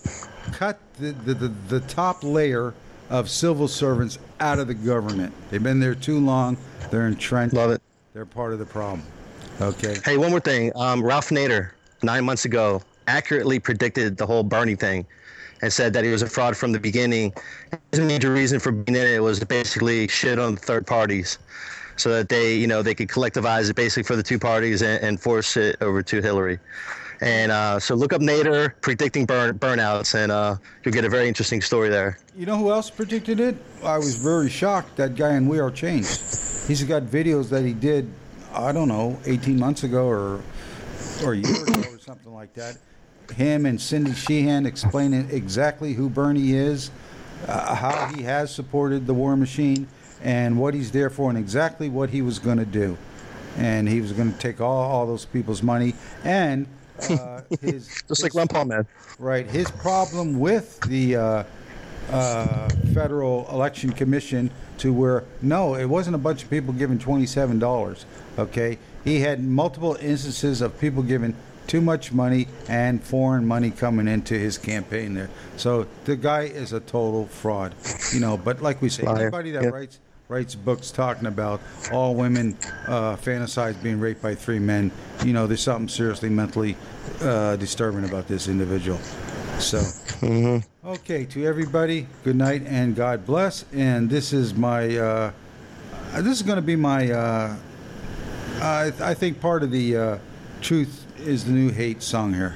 cut 0.51 0.79
the, 0.99 1.11
the, 1.11 1.33
the, 1.33 1.47
the 1.67 1.79
top 1.81 2.23
layer 2.23 2.73
of 3.09 3.29
civil 3.29 3.67
servants 3.67 4.17
out 4.39 4.59
of 4.59 4.67
the 4.67 4.73
government. 4.73 5.33
They've 5.49 5.61
been 5.61 5.79
there 5.79 5.95
too 5.95 6.19
long. 6.19 6.57
They're 6.91 7.07
entrenched. 7.07 7.55
Love 7.55 7.71
it. 7.71 7.81
They're 8.15 8.25
part 8.25 8.53
of 8.53 8.59
the 8.59 8.65
problem. 8.65 9.03
Okay. 9.59 9.97
Hey, 10.05 10.17
one 10.17 10.31
more 10.31 10.39
thing. 10.39 10.71
Um, 10.77 11.03
Ralph 11.03 11.31
Nader, 11.31 11.71
nine 12.01 12.23
months 12.23 12.45
ago, 12.45 12.81
accurately 13.07 13.59
predicted 13.59 14.15
the 14.15 14.25
whole 14.25 14.41
Bernie 14.41 14.77
thing 14.77 15.05
and 15.61 15.73
said 15.73 15.91
that 15.91 16.05
he 16.05 16.11
was 16.11 16.21
a 16.21 16.27
fraud 16.27 16.55
from 16.55 16.71
the 16.71 16.79
beginning. 16.79 17.33
His 17.91 17.99
major 17.99 18.31
reason 18.31 18.61
for 18.61 18.71
being 18.71 18.95
in 18.95 19.05
it 19.05 19.21
was 19.21 19.39
to 19.39 19.45
basically 19.45 20.07
shit 20.07 20.39
on 20.39 20.55
third 20.55 20.87
parties 20.87 21.39
so 21.97 22.09
that 22.11 22.29
they, 22.29 22.55
you 22.55 22.67
know, 22.67 22.81
they 22.81 22.95
could 22.95 23.09
collectivize 23.09 23.69
it 23.69 23.75
basically 23.75 24.03
for 24.03 24.15
the 24.15 24.23
two 24.23 24.39
parties 24.39 24.81
and, 24.81 25.03
and 25.03 25.19
force 25.19 25.57
it 25.57 25.75
over 25.81 26.01
to 26.01 26.21
Hillary. 26.21 26.57
And 27.19 27.51
uh, 27.51 27.81
so 27.81 27.95
look 27.95 28.13
up 28.13 28.21
Nader 28.21 28.71
predicting 28.79 29.25
burn, 29.25 29.59
burnouts, 29.59 30.15
and 30.15 30.31
uh, 30.31 30.55
you'll 30.85 30.93
get 30.93 31.03
a 31.03 31.09
very 31.09 31.27
interesting 31.27 31.61
story 31.61 31.89
there. 31.89 32.17
You 32.33 32.45
know 32.45 32.55
who 32.55 32.71
else 32.71 32.89
predicted 32.89 33.41
it? 33.41 33.57
I 33.83 33.97
was 33.97 34.15
very 34.15 34.49
shocked. 34.49 34.95
That 34.95 35.15
guy 35.15 35.35
in 35.35 35.49
We 35.49 35.59
Are 35.59 35.69
Change. 35.69 36.05
He's 36.67 36.83
got 36.83 37.03
videos 37.03 37.49
that 37.49 37.63
he 37.63 37.73
did, 37.73 38.11
I 38.53 38.71
don't 38.71 38.87
know, 38.87 39.19
18 39.25 39.59
months 39.59 39.83
ago 39.83 40.07
or 40.07 40.41
or 41.23 41.33
a 41.33 41.37
year 41.37 41.63
ago 41.63 41.81
or 41.91 41.99
something 41.99 42.33
like 42.33 42.53
that. 42.55 42.77
Him 43.33 43.65
and 43.65 43.79
Cindy 43.79 44.13
Sheehan 44.13 44.65
explaining 44.65 45.29
exactly 45.31 45.93
who 45.93 46.09
Bernie 46.09 46.53
is, 46.53 46.91
uh, 47.47 47.75
how 47.75 48.07
he 48.15 48.23
has 48.23 48.53
supported 48.53 49.07
the 49.07 49.13
war 49.13 49.35
machine, 49.35 49.87
and 50.23 50.59
what 50.59 50.73
he's 50.73 50.91
there 50.91 51.09
for, 51.09 51.29
and 51.29 51.37
exactly 51.37 51.89
what 51.89 52.09
he 52.09 52.21
was 52.21 52.39
going 52.39 52.57
to 52.57 52.65
do. 52.65 52.97
And 53.57 53.87
he 53.87 54.01
was 54.01 54.11
going 54.11 54.31
to 54.33 54.37
take 54.37 54.59
all, 54.59 54.91
all 54.91 55.05
those 55.05 55.25
people's 55.25 55.63
money 55.63 55.93
and 56.23 56.67
uh, 57.09 57.41
his 57.61 58.03
Just 58.07 58.23
like 58.23 58.33
Ron 58.33 58.47
Paul, 58.47 58.65
man. 58.65 58.87
Right. 59.19 59.47
His 59.47 59.69
problem 59.71 60.39
with 60.39 60.79
the 60.81 61.15
uh, 61.15 61.43
uh, 62.11 62.69
Federal 62.93 63.47
Election 63.51 63.91
Commission 63.91 64.51
to 64.79 64.93
where, 64.93 65.23
no, 65.41 65.75
it 65.75 65.85
wasn't 65.85 66.15
a 66.15 66.19
bunch 66.19 66.43
of 66.43 66.49
people 66.49 66.73
giving 66.73 66.99
$27. 66.99 68.05
Okay. 68.37 68.77
He 69.03 69.19
had 69.21 69.43
multiple 69.43 69.95
instances 70.01 70.61
of 70.61 70.79
people 70.79 71.03
giving 71.03 71.35
too 71.67 71.81
much 71.81 72.11
money 72.11 72.47
and 72.69 73.03
foreign 73.03 73.45
money 73.45 73.71
coming 73.71 74.07
into 74.07 74.37
his 74.37 74.57
campaign 74.57 75.13
there. 75.13 75.29
So 75.57 75.87
the 76.05 76.15
guy 76.15 76.41
is 76.43 76.73
a 76.73 76.79
total 76.79 77.25
fraud, 77.27 77.73
you 78.13 78.19
know. 78.19 78.37
But 78.37 78.61
like 78.61 78.81
we 78.81 78.89
say, 78.89 79.03
Liar. 79.03 79.21
anybody 79.23 79.51
that 79.51 79.63
Yeah. 79.63 79.69
writes 79.69 79.99
writes 80.27 80.55
books 80.55 80.89
talking 80.89 81.27
about 81.27 81.61
all 81.91 82.15
women 82.15 82.57
uh, 82.87 83.15
fantasize 83.15 83.81
being 83.83 83.99
raped 83.99 84.21
by 84.21 84.33
three 84.33 84.59
men, 84.59 84.91
you 85.23 85.33
know, 85.33 85.45
there's 85.45 85.61
something 85.61 85.87
seriously 85.87 86.29
mentally 86.29 86.75
uh, 87.21 87.55
disturbing 87.57 88.05
about 88.05 88.27
this 88.27 88.47
individual. 88.47 88.97
So, 89.59 89.83
okay, 90.83 91.25
to 91.25 91.45
everybody, 91.45 92.07
good 92.23 92.35
night 92.35 92.63
and 92.65 92.95
God 92.95 93.25
bless. 93.25 93.65
And 93.71 94.09
this 94.09 94.33
is 94.33 94.55
my, 94.55 94.97
uh, 94.97 95.31
uh, 96.13 96.21
this 96.21 96.37
is 96.37 96.41
going 96.41 96.57
to 96.57 96.61
be 96.61 96.75
my, 96.75 97.11
uh, 97.11 97.55
I, 98.61 98.91
I 98.99 99.13
think 99.13 99.39
part 99.39 99.61
of 99.63 99.71
the 99.71 99.95
uh, 99.95 100.17
truth 100.61 101.05
is 101.19 101.45
the 101.45 101.51
new 101.51 101.69
hate 101.69 102.01
song 102.01 102.33
here. 102.33 102.55